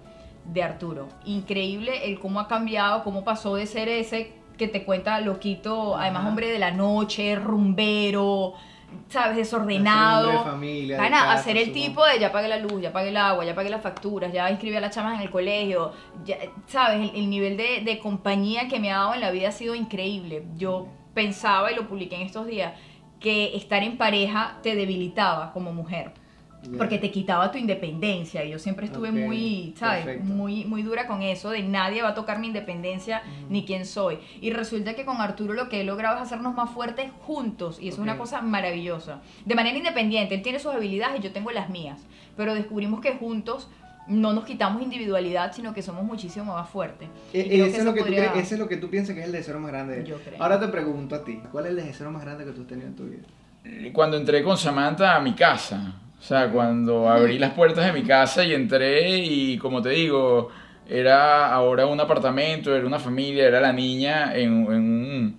de 0.45 0.63
Arturo. 0.63 1.09
Increíble 1.25 2.07
el 2.11 2.19
cómo 2.19 2.41
ha 2.41 2.49
cambiado, 2.49 3.03
cómo 3.05 3.25
pasó 3.25 3.57
de 3.57 3.67
ser 3.67 3.89
ese 3.89 4.33
que 4.57 4.69
te 4.69 4.85
cuenta 4.85 5.21
loquito, 5.21 5.97
además 5.97 6.27
hombre 6.27 6.49
de 6.51 6.59
la 6.59 6.71
noche, 6.71 7.37
rumbero, 7.37 8.55
sabes, 9.09 9.37
desordenado. 9.37 10.31
de 10.31 10.39
familia, 10.39 11.01
de 11.01 11.09
casa, 11.09 11.33
hacer 11.33 11.57
el 11.57 11.73
tipo 11.73 12.05
de 12.05 12.19
ya 12.19 12.33
pagué 12.33 12.49
la 12.49 12.59
luz, 12.59 12.83
ya 12.83 12.93
pagué 12.93 13.11
el 13.11 13.17
agua, 13.17 13.45
ya 13.45 13.55
pagué 13.55 13.71
las 13.71 13.83
facturas, 13.83 14.33
ya 14.33 14.51
inscribí 14.51 14.77
a 14.77 14.81
las 14.81 14.95
chamas 14.95 15.17
en 15.17 15.23
el 15.23 15.31
colegio, 15.31 15.93
ya, 16.25 16.39
sabes, 16.67 17.11
el, 17.11 17.17
el 17.17 17.31
nivel 17.31 17.57
de, 17.57 17.83
de 17.85 17.99
compañía 17.99 18.69
que 18.69 18.81
me 18.81 18.93
ha 18.93 18.99
dado 18.99 19.15
en 19.15 19.21
la 19.21 19.31
vida 19.31 19.49
ha 19.49 19.53
sido 19.53 19.75
increíble. 19.75 20.45
Yo 20.57 20.89
pensaba, 21.15 21.73
y 21.73 21.75
lo 21.75 21.89
publiqué 21.89 22.17
en 22.17 22.23
estos 22.23 22.47
días, 22.47 22.75
que 23.21 23.57
estar 23.57 23.83
en 23.83 23.97
pareja 23.97 24.59
te 24.63 24.75
debilitaba 24.75 25.53
como 25.53 25.73
mujer. 25.73 26.13
Porque 26.77 26.99
te 26.99 27.11
quitaba 27.11 27.51
tu 27.53 27.59
independencia. 27.59 28.45
Y 28.45 28.51
yo 28.51 28.59
siempre 28.59 28.87
estuve 28.87 29.11
muy, 29.13 29.75
¿sabes? 29.77 30.05
perfecto. 30.05 30.25
Muy, 30.33 30.65
muy 30.65 30.83
dura 30.83 31.07
con 31.07 31.23
eso, 31.23 31.51
de 31.51 31.63
nadie 31.63 32.03
va 32.03 32.09
a 32.11 32.15
tocar 32.15 32.39
mi 32.39 32.47
independencia 32.49 33.23
ni 33.49 33.65
quién 33.65 33.87
soy. 33.87 34.19
Y 34.41 34.51
resulta 34.51 34.95
que 34.95 35.05
con 35.05 35.21
Arturo 35.21 35.55
lo 35.55 35.69
que 35.69 35.81
he 35.81 35.85
logrado 35.85 36.17
es 36.17 36.23
hacernos 36.23 36.55
más 36.55 36.71
fuertes 36.71 37.11
juntos. 37.23 37.79
Y 37.81 37.89
eso 37.89 37.97
es 37.99 38.03
una 38.03 38.17
cosa 38.19 38.41
maravillosa. 38.43 39.21
De 39.45 39.55
manera 39.55 39.77
independiente, 39.79 40.35
él 40.35 40.43
tiene 40.43 40.59
sus 40.59 40.73
habilidades 40.75 41.21
y 41.21 41.23
yo 41.23 41.33
tengo 41.33 41.51
las 41.51 41.71
mías. 41.71 42.01
Pero 42.37 42.55
descubrimos 42.55 43.01
que 43.01 43.13
juntos 43.13 43.69
no 44.09 44.33
nos 44.33 44.45
quitamos 44.45 44.83
individualidad, 44.83 45.53
sino 45.53 45.75
que 45.75 45.83
somos 45.83 46.05
muchísimo 46.05 46.55
más 46.55 46.69
fuertes. 46.69 47.09
E- 47.33 47.41
ese, 47.67 47.79
es 47.79 47.85
lo 47.85 47.93
que 47.93 48.01
tú 48.01 48.07
podría- 48.07 48.31
crees- 48.33 48.47
ese 48.47 48.55
es 48.55 48.61
lo 48.61 48.69
que 48.69 48.77
tú 48.77 48.89
piensas 48.89 49.15
que 49.15 49.21
es 49.23 49.27
el 49.27 49.33
deseo 49.33 49.59
más 49.59 49.71
grande. 49.73 49.95
de 49.95 50.01
él. 50.03 50.07
Yo 50.07 50.17
creo. 50.19 50.41
Ahora 50.43 50.61
te 50.61 50.69
pregunto 50.69 51.15
a 51.17 51.25
ti, 51.25 51.41
¿cuál 51.51 51.67
es 51.67 51.71
el 51.73 51.77
deseo 51.79 52.11
más 52.13 52.23
grande 52.23 52.45
que 52.45 52.53
tú 52.53 52.61
has 52.63 52.67
tenido 52.69 52.87
en 52.89 52.95
tu 52.95 53.05
vida? 53.05 53.23
Cuando 53.93 54.17
entré 54.17 54.45
con 54.45 54.57
Samantha 54.57 55.17
a 55.17 55.21
mi 55.21 55.33
casa, 55.35 55.93
o 56.19 56.23
sea, 56.23 56.51
cuando 56.51 57.09
abrí 57.09 57.39
las 57.39 57.53
puertas 57.53 57.87
de 57.87 57.93
mi 57.93 58.07
casa 58.07 58.45
y 58.45 58.53
entré 58.55 59.19
y 59.19 59.59
como 59.59 59.83
te 59.83 59.91
digo, 59.91 60.51
era 60.89 61.53
ahora 61.53 61.87
un 61.87 62.01
apartamento, 62.01 62.75
era 62.75 62.87
una 62.87 62.99
familia, 62.99 63.47
era 63.47 63.61
la 63.61 63.73
niña 63.73 64.35
en, 64.35 64.65
en 64.65 64.73
un, 64.73 65.39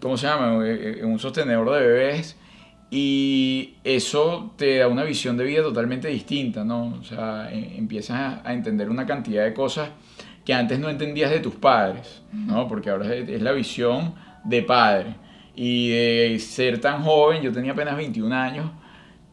¿cómo 0.00 0.16
se 0.16 0.26
llama? 0.26 0.66
En 0.66 1.04
un 1.04 1.18
sostenedor 1.18 1.70
de 1.72 1.86
bebés 1.86 2.36
y 2.90 3.74
eso 3.82 4.54
te 4.56 4.78
da 4.78 4.88
una 4.88 5.04
visión 5.04 5.36
de 5.36 5.44
vida 5.44 5.62
totalmente 5.62 6.08
distinta, 6.08 6.64
¿no? 6.64 6.94
O 7.00 7.04
sea, 7.04 7.50
e- 7.52 7.76
empiezas 7.76 8.40
a, 8.44 8.52
entender 8.52 8.88
una 8.90 9.06
cantidad 9.06 9.44
de 9.44 9.54
cosas 9.54 9.90
que 10.44 10.54
antes 10.54 10.78
no 10.78 10.88
entendías 10.88 11.30
de 11.30 11.40
tus 11.40 11.54
padres, 11.54 12.22
¿no? 12.32 12.68
Porque 12.68 12.90
ahora 12.90 13.12
es, 13.14 13.28
es 13.28 13.42
la 13.42 13.52
visión 13.52 14.14
de 14.44 14.62
padre. 14.62 15.16
Y 15.56 15.90
de 15.90 16.38
ser 16.38 16.80
tan 16.80 17.02
joven, 17.02 17.42
yo 17.42 17.52
tenía 17.52 17.72
apenas 17.72 17.96
21 17.96 18.34
años, 18.34 18.70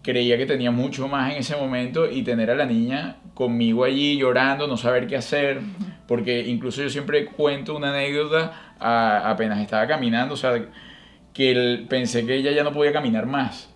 creía 0.04 0.38
que 0.38 0.46
tenía 0.46 0.70
mucho 0.70 1.08
más 1.08 1.32
en 1.32 1.38
ese 1.40 1.56
momento 1.56 2.10
y 2.12 2.22
tener 2.24 2.52
a 2.52 2.56
la 2.56 2.66
niña 2.66 3.16
conmigo 3.34 3.84
allí 3.86 4.18
llorando, 4.18 4.68
no 4.68 4.78
saber 4.78 5.08
qué 5.08 5.16
hacer, 5.16 5.62
porque 6.08 6.42
incluso 6.48 6.84
yo 6.84 6.90
siempre 6.90 7.26
cuento 7.26 7.76
una 7.76 7.90
anécdota, 7.90 8.76
a- 8.80 9.30
apenas 9.30 9.60
estaba 9.60 9.88
caminando, 9.88 10.36
o 10.36 10.38
sea, 10.38 10.66
que 11.34 11.86
pensé 11.90 12.26
que 12.26 12.36
ella 12.36 12.52
ya 12.52 12.64
no 12.64 12.72
podía 12.74 12.92
caminar 12.94 13.26
más. 13.26 13.73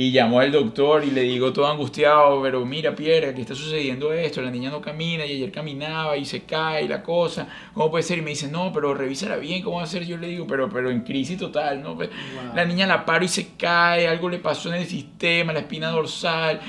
Y 0.00 0.12
llamo 0.12 0.38
al 0.38 0.52
doctor 0.52 1.02
y 1.04 1.10
le 1.10 1.22
digo 1.22 1.52
todo 1.52 1.66
angustiado, 1.66 2.40
pero 2.40 2.64
mira, 2.64 2.94
Pierre, 2.94 3.30
aquí 3.30 3.40
está 3.40 3.56
sucediendo 3.56 4.12
esto, 4.12 4.40
la 4.40 4.50
niña 4.52 4.70
no 4.70 4.80
camina 4.80 5.26
y 5.26 5.32
ayer 5.32 5.50
caminaba 5.50 6.16
y 6.16 6.24
se 6.24 6.44
cae 6.44 6.84
y 6.84 6.88
la 6.88 7.02
cosa, 7.02 7.48
¿cómo 7.74 7.90
puede 7.90 8.04
ser? 8.04 8.18
Y 8.18 8.22
me 8.22 8.30
dice, 8.30 8.46
no, 8.46 8.72
pero 8.72 8.94
revísala 8.94 9.38
bien, 9.38 9.60
¿cómo 9.60 9.78
va 9.78 9.82
a 9.82 9.86
ser? 9.88 10.06
Yo 10.06 10.16
le 10.16 10.28
digo, 10.28 10.46
pero, 10.46 10.68
pero 10.70 10.88
en 10.90 11.00
crisis 11.00 11.36
total, 11.36 11.82
¿no? 11.82 11.96
Pues, 11.96 12.10
Wow. 12.10 12.54
La 12.54 12.64
niña 12.64 12.86
la 12.86 13.04
paro 13.04 13.24
y 13.24 13.28
se 13.28 13.56
cae, 13.56 14.06
algo 14.06 14.28
le 14.28 14.38
pasó 14.38 14.68
en 14.68 14.76
el 14.76 14.86
sistema, 14.86 15.52
la 15.52 15.58
espina 15.60 15.88
dorsal, 15.90 16.60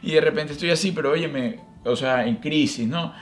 y 0.00 0.12
de 0.12 0.20
repente 0.20 0.52
estoy 0.52 0.70
así, 0.70 0.92
pero 0.92 1.10
óyeme, 1.10 1.58
o 1.84 1.96
sea, 1.96 2.24
en 2.24 2.36
crisis, 2.36 2.86
¿no? 2.86 3.12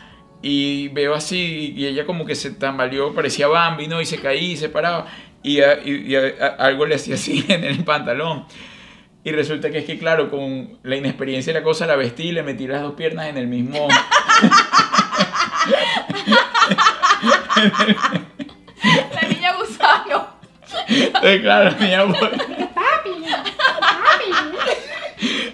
Y 0.43 0.89
veo 0.89 1.15
así, 1.15 1.73
y 1.75 1.87
ella 1.87 2.05
como 2.05 2.27
que 2.27 2.35
se 2.35 2.51
tambaleó, 2.51 3.15
parecía 3.15 3.47
Bambi, 3.49 3.87
¿no? 3.87 3.99
Y 4.03 4.05
se 4.05 4.19
caía 4.19 4.43
y 4.43 4.57
se 4.59 4.69
paraba, 4.69 5.07
y, 5.43 5.61
a- 5.61 5.81
y- 5.83 6.13
y 6.13 6.17
a- 6.17 6.35
a- 6.39 6.67
algo 6.67 6.85
le 6.85 6.97
hacía 6.97 7.15
así 7.15 7.43
en 7.49 7.65
el 7.65 7.83
pantalón. 7.83 8.45
Y 9.25 9.33
resulta 9.33 9.71
que 9.71 9.79
es 9.79 9.85
que, 9.87 9.99
claro, 9.99 10.31
con 10.31 10.79
la 10.83 10.97
inexperiencia 10.97 11.53
de 11.53 11.61
la 11.61 11.65
cosa, 11.65 11.87
la 11.87 11.97
vestí 11.97 12.25
y 12.25 12.33
le 12.33 12.43
metí 12.43 12.67
las 12.67 12.83
dos 12.83 12.93
piernas 12.95 13.27
en 13.29 13.39
el 13.39 13.47
mismo... 13.47 13.89
La 19.15 19.29
niña 19.29 19.55
gusano. 19.57 20.27
Entonces, 20.89 21.41
claro, 21.41 21.71
la 21.71 21.77
niña 21.79 22.05
no 22.05 22.13
podía- 22.15 23.43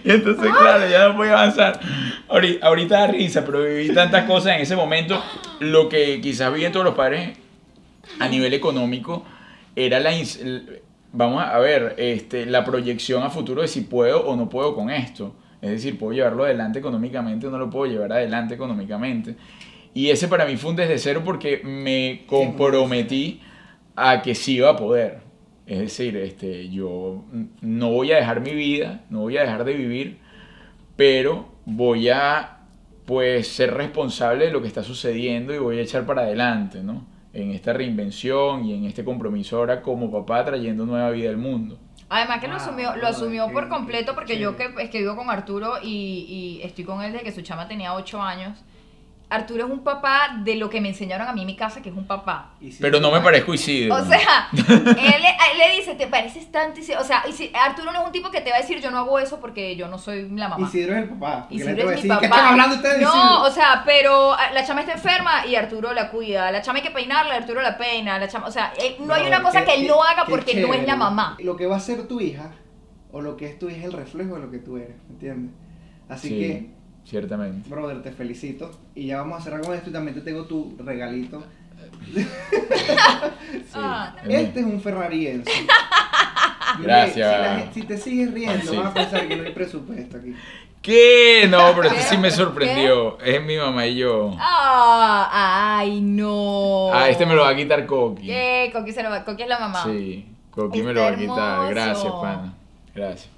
Y 0.03 0.11
entonces, 0.11 0.51
claro, 0.59 0.89
ya 0.89 1.09
no 1.09 1.17
podía 1.17 1.33
avanzar. 1.35 1.79
Ahorita, 2.29 2.67
ahorita 2.67 2.99
da 3.01 3.07
risa, 3.09 3.45
pero 3.45 3.63
viví 3.63 3.93
tantas 3.95 4.25
cosas 4.25 4.57
en 4.57 4.63
ese 4.63 4.75
momento. 4.77 5.23
Lo 5.61 5.89
que 5.89 6.21
quizás 6.21 6.53
viven 6.53 6.73
todos 6.73 6.85
los 6.87 6.95
padres 6.95 7.37
a 8.19 8.27
nivel 8.29 8.55
económico 8.55 9.25
era 9.77 10.01
la. 10.01 10.11
Vamos 11.13 11.43
a 11.43 11.59
ver, 11.59 11.97
este, 11.99 12.47
la 12.47 12.65
proyección 12.65 13.23
a 13.23 13.31
futuro 13.31 13.63
de 13.63 13.69
si 13.69 13.83
puedo 13.83 14.27
o 14.27 14.37
no 14.37 14.49
puedo 14.49 14.75
con 14.75 14.91
esto. 14.91 15.35
Es 15.61 15.71
decir, 15.71 15.99
puedo 15.99 16.13
llevarlo 16.13 16.45
adelante 16.45 16.79
económicamente 16.79 17.47
o 17.47 17.51
no 17.51 17.59
lo 17.59 17.69
puedo 17.69 17.91
llevar 17.91 18.13
adelante 18.13 18.55
económicamente. 18.55 19.37
Y 19.93 20.11
ese 20.11 20.29
para 20.29 20.47
mí 20.47 20.57
fue 20.57 20.71
un 20.71 20.77
desde 20.77 20.99
cero 20.99 21.23
porque 21.25 21.63
me 21.65 22.25
comprometí 22.27 23.41
a 23.97 24.23
que 24.23 24.35
sí 24.35 24.57
iba 24.57 24.71
a 24.71 24.77
poder. 24.77 25.19
Es 25.67 25.79
decir, 25.81 26.17
este, 26.17 26.69
yo 26.69 27.25
no 27.61 27.91
voy 27.91 28.13
a 28.13 28.17
dejar 28.17 28.41
mi 28.41 28.55
vida, 28.55 29.05
no 29.11 29.21
voy 29.21 29.37
a 29.37 29.43
dejar 29.43 29.65
de 29.65 29.75
vivir, 29.75 30.19
pero 30.97 31.49
voy 31.65 32.09
a 32.09 32.59
pues 33.05 33.49
ser 33.49 33.75
responsable 33.75 34.47
de 34.47 34.53
lo 34.53 34.63
que 34.63 34.69
está 34.69 34.85
sucediendo 34.85 35.53
y 35.53 35.59
voy 35.59 35.79
a 35.79 35.83
echar 35.83 36.07
para 36.07 36.23
adelante, 36.23 36.83
¿no? 36.83 37.07
En 37.33 37.53
esta 37.53 37.73
reinvención 37.73 38.65
y 38.65 38.75
en 38.75 38.85
este 38.85 39.05
compromiso 39.05 39.57
ahora 39.57 39.83
como 39.83 40.11
papá 40.11 40.45
trayendo 40.45 40.85
nueva 40.85 41.11
vida 41.11 41.31
al 41.31 41.37
mundo. 41.37 41.79
Además 42.09 42.41
que 42.41 42.49
lo 42.49 42.57
asumió, 42.57 42.97
lo 42.97 43.07
asumió 43.07 43.53
por 43.53 43.69
completo 43.69 44.15
porque 44.17 44.39
yo 44.39 44.57
que 44.57 44.69
es 44.81 44.91
que 44.91 44.99
vivo 44.99 45.15
con 45.15 45.31
Arturo 45.31 45.75
y, 45.81 46.59
y 46.59 46.63
estoy 46.65 46.85
con 46.85 47.03
él 47.03 47.13
desde 47.13 47.25
que 47.25 47.33
su 47.33 47.43
chama 47.43 47.69
tenía 47.69 47.95
8 47.95 48.21
años. 48.21 48.59
Arturo 49.31 49.65
es 49.67 49.71
un 49.71 49.85
papá 49.85 50.41
de 50.43 50.57
lo 50.57 50.69
que 50.69 50.81
me 50.81 50.89
enseñaron 50.89 51.29
a 51.29 51.33
mí 51.33 51.43
en 51.43 51.47
mi 51.47 51.55
casa, 51.57 51.81
que 51.81 51.89
es 51.89 51.95
un 51.97 52.05
papá. 52.07 52.51
Pero 52.81 52.99
no 52.99 53.09
me 53.11 53.19
papá- 53.19 53.27
parezco 53.27 53.55
Isidro. 53.55 53.95
O 54.01 54.05
sea, 54.05 54.49
él, 54.53 54.65
le- 54.67 54.97
él 54.97 55.59
le 55.59 55.77
dice, 55.77 55.95
te 55.95 56.09
pareces 56.09 56.51
tanto. 56.51 56.81
Isidro?" 56.81 57.01
O 57.01 57.05
sea, 57.05 57.23
y 57.29 57.33
si- 57.33 57.53
Arturo 57.55 57.93
no 57.93 58.01
es 58.01 58.07
un 58.07 58.13
tipo 58.13 58.31
que 58.31 58.41
te 58.41 58.51
va 58.51 58.57
a 58.57 58.61
decir, 58.61 58.81
yo 58.81 58.91
no 58.91 58.99
hago 58.99 59.19
eso 59.21 59.39
porque 59.41 59.77
yo 59.77 59.87
no 59.89 59.99
soy 59.99 60.29
la 60.31 60.49
mamá. 60.49 60.67
Isidro 60.67 60.95
es 60.97 61.03
el 61.05 61.09
papá. 61.11 61.47
porque 61.49 61.65
la 61.65 61.71
Isidro 61.71 61.91
es 61.93 61.97
mi 61.97 62.03
¿Qué 62.03 62.09
papá. 62.09 62.25
están 62.27 62.47
hablando 62.47 62.77
ustedes 62.77 62.99
de 62.99 63.05
no, 63.05 63.11
Isidro? 63.11 63.43
o 63.45 63.51
sea, 63.51 63.83
pero 63.87 64.33
ah, 64.33 64.51
la 64.53 64.65
chama 64.65 64.81
está 64.81 64.93
enferma 64.95 65.47
y 65.47 65.55
Arturo 65.55 65.93
la 65.93 66.11
cuida. 66.11 66.51
La 66.51 66.61
chama 66.61 66.79
hay 66.79 66.85
que 66.85 66.91
peinarla, 66.91 67.35
Arturo 67.37 67.63
la 67.63 67.79
peina. 67.79 68.19
La 68.19 68.27
chama, 68.27 68.47
o 68.49 68.51
sea, 68.51 68.73
eh, 68.83 68.97
no 68.99 69.15
hay 69.15 69.27
una 69.29 69.43
cosa 69.43 69.61
qué- 69.61 69.67
que 69.67 69.75
él 69.77 69.83
qué- 69.83 69.89
no 69.89 70.03
haga 70.03 70.25
qué 70.25 70.31
porque 70.31 70.55
no 70.61 70.75
es 70.75 70.85
la 70.87 70.97
mamá. 70.97 71.37
Lo 71.41 71.57
que 71.57 71.67
va 71.67 71.77
a 71.77 71.81
ser 71.81 72.09
tu 72.09 72.21
hija 72.21 72.51
o 73.13 73.21
lo 73.21 73.37
que 73.37 73.47
es 73.47 73.59
tu 73.61 73.69
hija 73.69 73.79
es 73.79 73.85
el 73.85 73.93
reflejo 73.93 74.35
de 74.35 74.41
lo 74.41 74.51
que 74.51 74.59
tú 74.59 74.77
eres, 74.77 74.97
¿me 75.07 75.15
entiendes? 75.15 75.53
Así 76.09 76.29
Sí, 76.29 76.39
que, 76.41 76.71
ciertamente. 77.11 77.69
brother, 77.69 78.03
te 78.03 78.13
felicito. 78.13 78.71
Y 78.95 79.09
ya 79.09 79.19
vamos 79.19 79.41
a 79.41 79.45
cerrar 79.45 79.61
con 79.61 79.75
esto 79.75 79.91
y 79.91 79.93
también 79.93 80.15
te 80.15 80.23
tengo 80.23 80.45
tu 80.45 80.75
regalito. 80.79 81.43
Sí, 82.13 82.27
Ah. 83.75 84.15
Este 84.29 84.61
es 84.61 84.67
un 84.67 84.81
ferrariense. 84.81 85.51
Gracias. 86.81 87.15
Si, 87.37 87.43
la 87.43 87.57
gen- 87.59 87.75
si 87.75 87.83
te 87.83 87.97
sigues 87.99 88.33
riendo, 88.33 88.71
Sí. 88.71 88.77
vas 88.77 88.87
a 88.87 88.95
pensar 88.95 89.27
que 89.29 89.37
no 89.37 89.45
hay 89.45 89.53
presupuesto 89.53 90.17
aquí. 90.19 90.35
¿Qué? 90.83 91.47
No, 91.51 91.59
pero 91.75 91.89
este 91.89 91.97
¿Qué? 91.97 92.03
sí 92.05 92.17
me 92.17 92.29
¿Qué? 92.29 92.35
sorprendió. 92.35 93.19
Es 93.21 93.43
mi 93.43 93.57
mamá 93.57 93.87
y 93.87 93.97
yo. 93.97 94.35
Ah, 94.39 95.77
ay, 95.79 96.01
no. 96.01 96.91
Ah, 96.93 97.09
este 97.09 97.27
me 97.27 97.35
lo 97.35 97.43
va 97.43 97.51
a 97.51 97.57
quitar 97.57 97.85
Coqui. 97.87 98.27
¿Qué? 98.27 98.71
Coqui, 98.73 98.93
se 98.93 99.03
lo 99.03 99.11
va- 99.11 99.25
Coqui 99.25 99.43
es 99.43 99.49
la 99.49 99.59
mamá. 99.59 99.83
Sí, 99.85 100.27
Coqui 100.51 100.83
me 100.83 100.93
lo 100.95 101.03
va 101.03 101.09
a 101.09 101.17
quitar. 101.17 101.29
hermoso. 101.29 101.69
Gracias, 101.71 102.13
pana. 102.23 102.55
Gracias. 102.95 103.29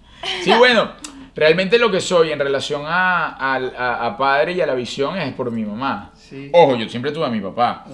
Sí, 0.44 0.52
bueno, 0.56 0.92
realmente 1.34 1.78
lo 1.78 1.90
que 1.90 2.00
soy 2.00 2.30
en 2.32 2.38
relación 2.38 2.82
a, 2.86 3.28
a- 3.36 4.06
a 4.06 4.16
padre 4.16 4.52
y 4.52 4.60
a 4.60 4.66
la 4.66 4.74
visión 4.74 5.16
es 5.16 5.32
por 5.34 5.50
mi 5.50 5.64
mamá. 5.64 6.10
Sí. 6.14 6.50
Ojo, 6.52 6.76
yo 6.76 6.88
siempre 6.88 7.12
tuve 7.12 7.26
a 7.26 7.30
mi 7.30 7.40
papá. 7.40 7.84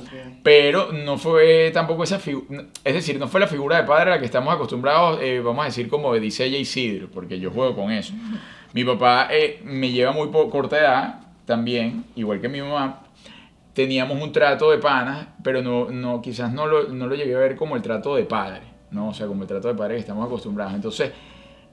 Pero 0.42 0.92
no 0.92 1.18
fue 1.18 1.70
tampoco 1.72 2.04
esa 2.04 2.18
figura, 2.18 2.64
es 2.84 2.94
decir, 2.94 3.18
no 3.18 3.28
fue 3.28 3.40
la 3.40 3.46
figura 3.46 3.76
de 3.78 3.84
padre 3.84 4.10
a 4.10 4.14
la 4.14 4.18
que 4.20 4.26
estamos 4.26 4.54
acostumbrados, 4.54 5.18
eh, 5.22 5.40
vamos 5.40 5.62
a 5.62 5.66
decir, 5.66 5.88
como 5.88 6.14
dice 6.14 6.44
ella 6.44 6.58
Isidro, 6.58 7.08
porque 7.10 7.38
yo 7.40 7.50
juego 7.50 7.74
con 7.74 7.90
eso. 7.90 8.12
Mi 8.74 8.84
papá 8.84 9.28
eh, 9.30 9.60
me 9.64 9.90
lleva 9.90 10.12
muy 10.12 10.30
corta 10.30 10.78
edad, 10.78 11.20
también, 11.46 12.04
igual 12.16 12.38
que 12.40 12.48
mi 12.50 12.60
mamá. 12.60 13.00
Teníamos 13.72 14.20
un 14.20 14.32
trato 14.32 14.70
de 14.70 14.78
panas, 14.78 15.28
pero 15.42 15.62
no, 15.62 15.88
no, 15.90 16.20
quizás 16.20 16.52
no 16.52 16.66
lo, 16.66 16.88
no 16.88 17.06
lo 17.06 17.14
llegué 17.14 17.34
a 17.34 17.38
ver 17.38 17.56
como 17.56 17.76
el 17.76 17.82
trato 17.82 18.14
de 18.16 18.24
padre, 18.24 18.60
¿no? 18.90 19.08
O 19.08 19.14
sea, 19.14 19.26
como 19.26 19.42
el 19.42 19.48
trato 19.48 19.68
de 19.68 19.74
padre 19.74 19.94
que 19.94 20.00
estamos 20.00 20.26
acostumbrados. 20.26 20.74
Entonces, 20.74 21.12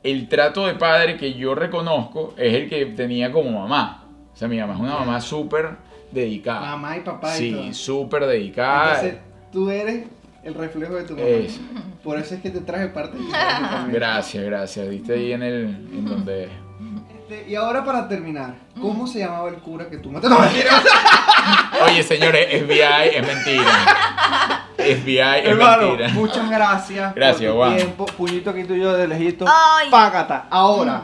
el 0.06 0.28
trato 0.28 0.68
de 0.68 0.76
padre 0.76 1.18
que 1.18 1.34
yo 1.34 1.56
reconozco 1.56 2.36
es 2.38 2.53
el 2.53 2.70
que 2.70 2.86
tenía 2.86 3.32
como 3.32 3.60
mamá. 3.60 4.06
O 4.32 4.38
sea, 4.38 4.47
mi 4.47 4.60
mamá 4.60 4.76
es 4.76 4.80
una 4.80 4.99
mamá 4.99 5.20
súper 5.20 5.78
dedicada. 6.12 6.62
Mamá 6.62 6.97
y 6.97 6.99
papá 6.99 7.36
y 7.36 7.39
Sí, 7.39 7.74
súper 7.74 8.28
dedicada. 8.28 9.01
Entonces, 9.01 9.20
tú 9.51 9.70
eres 9.72 10.06
el 10.43 10.53
reflejo 10.53 10.93
de 10.93 11.03
tu 11.06 11.16
mamá. 11.16 11.28
Es. 11.28 11.60
Por 12.03 12.20
eso 12.20 12.36
es 12.36 12.41
que 12.41 12.51
te 12.51 12.62
traje 12.62 12.89
parte 12.89 13.18
de 13.18 13.24
tu. 13.24 13.30
Gracias, 13.91 14.43
gracias. 14.43 14.88
Viste 14.88 15.14
ahí 15.14 15.32
en 15.32 15.41
el 15.41 15.66
en 15.66 16.06
donde 16.06 16.49
Este, 17.28 17.49
y 17.49 17.55
ahora 17.55 17.84
para 17.84 18.07
terminar, 18.07 18.53
¿cómo 18.80 19.07
se 19.07 19.17
llamaba 19.17 19.49
el 19.49 19.55
cura 19.55 19.89
que 19.89 19.97
tú 19.97 20.11
mataste? 20.11 20.36
No, 20.36 20.41
mentira. 20.41 20.71
Oye, 21.86 22.03
señores, 22.03 22.47
FBI 22.63 23.15
es 23.15 23.26
mentira. 23.26 24.67
FBI 24.78 25.39
es 25.39 25.45
Hermano, 25.47 25.88
mentira. 25.88 26.09
muchas 26.09 26.47
gracias. 26.51 27.15
Gracias, 27.15 27.51
por 27.51 27.61
tu 27.61 27.65
Juan. 27.65 27.78
tiempo. 27.78 28.05
Puñito 28.05 28.49
aquí 28.51 28.63
tuyo 28.65 28.93
de 28.93 29.07
lejito. 29.07 29.45
Ay. 29.47 29.89
Págata. 29.89 30.45
Ahora, 30.51 31.01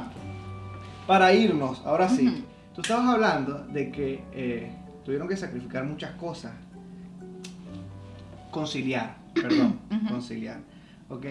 para 1.08 1.34
irnos, 1.34 1.82
ahora 1.86 2.08
sí. 2.08 2.46
Tú 2.76 2.82
estabas 2.82 3.08
hablando 3.16 3.58
de 3.70 3.92
que 3.92 4.24
eh, 4.32 4.72
tuvieron 5.04 5.28
que 5.28 5.36
sacrificar 5.36 5.84
muchas 5.86 6.12
cosas. 6.12 6.52
Conciliar, 8.52 9.16
perdón, 9.34 9.80
conciliar. 10.08 10.60
¿Ok? 11.10 11.26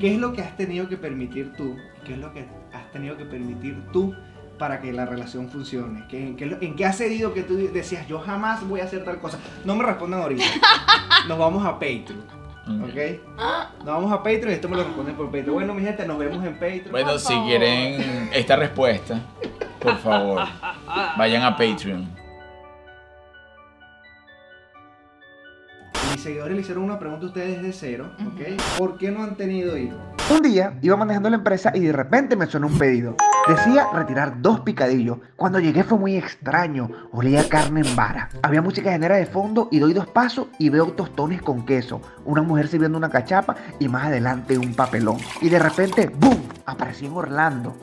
¿Qué 0.00 0.14
es 0.14 0.18
lo 0.18 0.32
que 0.32 0.40
has 0.42 0.56
tenido 0.56 0.88
que 0.88 0.96
permitir 0.96 1.52
tú? 1.56 1.76
¿Qué 2.06 2.12
es 2.12 2.18
lo 2.18 2.32
que 2.32 2.46
has 2.72 2.92
tenido 2.92 3.16
que 3.16 3.24
permitir 3.24 3.76
tú 3.92 4.14
para 4.58 4.80
que 4.80 4.92
la 4.92 5.06
relación 5.06 5.48
funcione? 5.48 6.04
¿Qué, 6.08 6.28
en, 6.28 6.36
qué, 6.36 6.56
¿En 6.60 6.76
qué 6.76 6.84
has 6.84 6.96
cedido 6.96 7.32
que 7.34 7.42
tú 7.42 7.56
decías, 7.72 8.06
yo 8.08 8.18
jamás 8.20 8.66
voy 8.66 8.80
a 8.80 8.84
hacer 8.84 9.04
tal 9.04 9.18
cosa? 9.18 9.38
No 9.64 9.74
me 9.74 9.84
respondan 9.84 10.22
ahorita. 10.22 10.44
Nos 11.28 11.38
vamos 11.38 11.64
a 11.64 11.72
Patreon. 11.74 12.24
¿Ok? 12.82 13.20
Nos 13.78 13.86
vamos 13.86 14.12
a 14.12 14.16
Patreon 14.18 14.50
y 14.50 14.54
esto 14.54 14.68
me 14.68 14.76
lo 14.76 14.84
responden 14.84 15.14
por 15.14 15.26
Patreon. 15.26 15.54
Bueno, 15.54 15.74
mi 15.74 15.82
gente, 15.82 16.04
nos 16.04 16.18
vemos 16.18 16.44
en 16.44 16.54
Patreon. 16.54 16.90
Bueno, 16.90 17.16
si 17.18 17.32
quieren 17.42 18.28
esta 18.32 18.56
respuesta, 18.56 19.20
por 19.80 19.96
favor, 19.98 20.42
vayan 21.16 21.44
a 21.44 21.56
Patreon. 21.56 22.15
Seguidores 26.26 26.56
le 26.56 26.62
hicieron 26.62 26.82
una 26.82 26.98
pregunta 26.98 27.24
a 27.24 27.28
ustedes 27.28 27.62
de 27.62 27.72
cero, 27.72 28.10
¿ok? 28.26 28.60
¿Por 28.78 28.98
qué 28.98 29.12
no 29.12 29.22
han 29.22 29.36
tenido 29.36 29.78
hijos? 29.78 29.96
Un 30.28 30.42
día 30.42 30.76
iba 30.82 30.96
manejando 30.96 31.30
la 31.30 31.36
empresa 31.36 31.70
y 31.72 31.78
de 31.78 31.92
repente 31.92 32.34
me 32.34 32.46
sonó 32.46 32.66
un 32.66 32.76
pedido. 32.76 33.14
Decía 33.46 33.86
retirar 33.94 34.42
dos 34.42 34.58
picadillos. 34.60 35.18
Cuando 35.36 35.60
llegué 35.60 35.84
fue 35.84 35.98
muy 35.98 36.16
extraño. 36.16 36.90
Olía 37.12 37.48
carne 37.48 37.82
en 37.82 37.94
vara. 37.94 38.28
Había 38.42 38.60
música 38.60 38.90
genera 38.90 39.14
de 39.14 39.26
fondo 39.26 39.68
y 39.70 39.78
doy 39.78 39.92
dos 39.92 40.08
pasos 40.08 40.48
y 40.58 40.68
veo 40.68 40.86
tostones 40.94 41.42
con 41.42 41.64
queso. 41.64 42.00
Una 42.24 42.42
mujer 42.42 42.66
sirviendo 42.66 42.98
una 42.98 43.08
cachapa 43.08 43.54
y 43.78 43.86
más 43.86 44.06
adelante 44.06 44.58
un 44.58 44.74
papelón. 44.74 45.18
Y 45.40 45.48
de 45.48 45.60
repente, 45.60 46.10
¡boom! 46.18 46.42
Apareció 46.64 47.06
en 47.06 47.14
Orlando. 47.14 47.76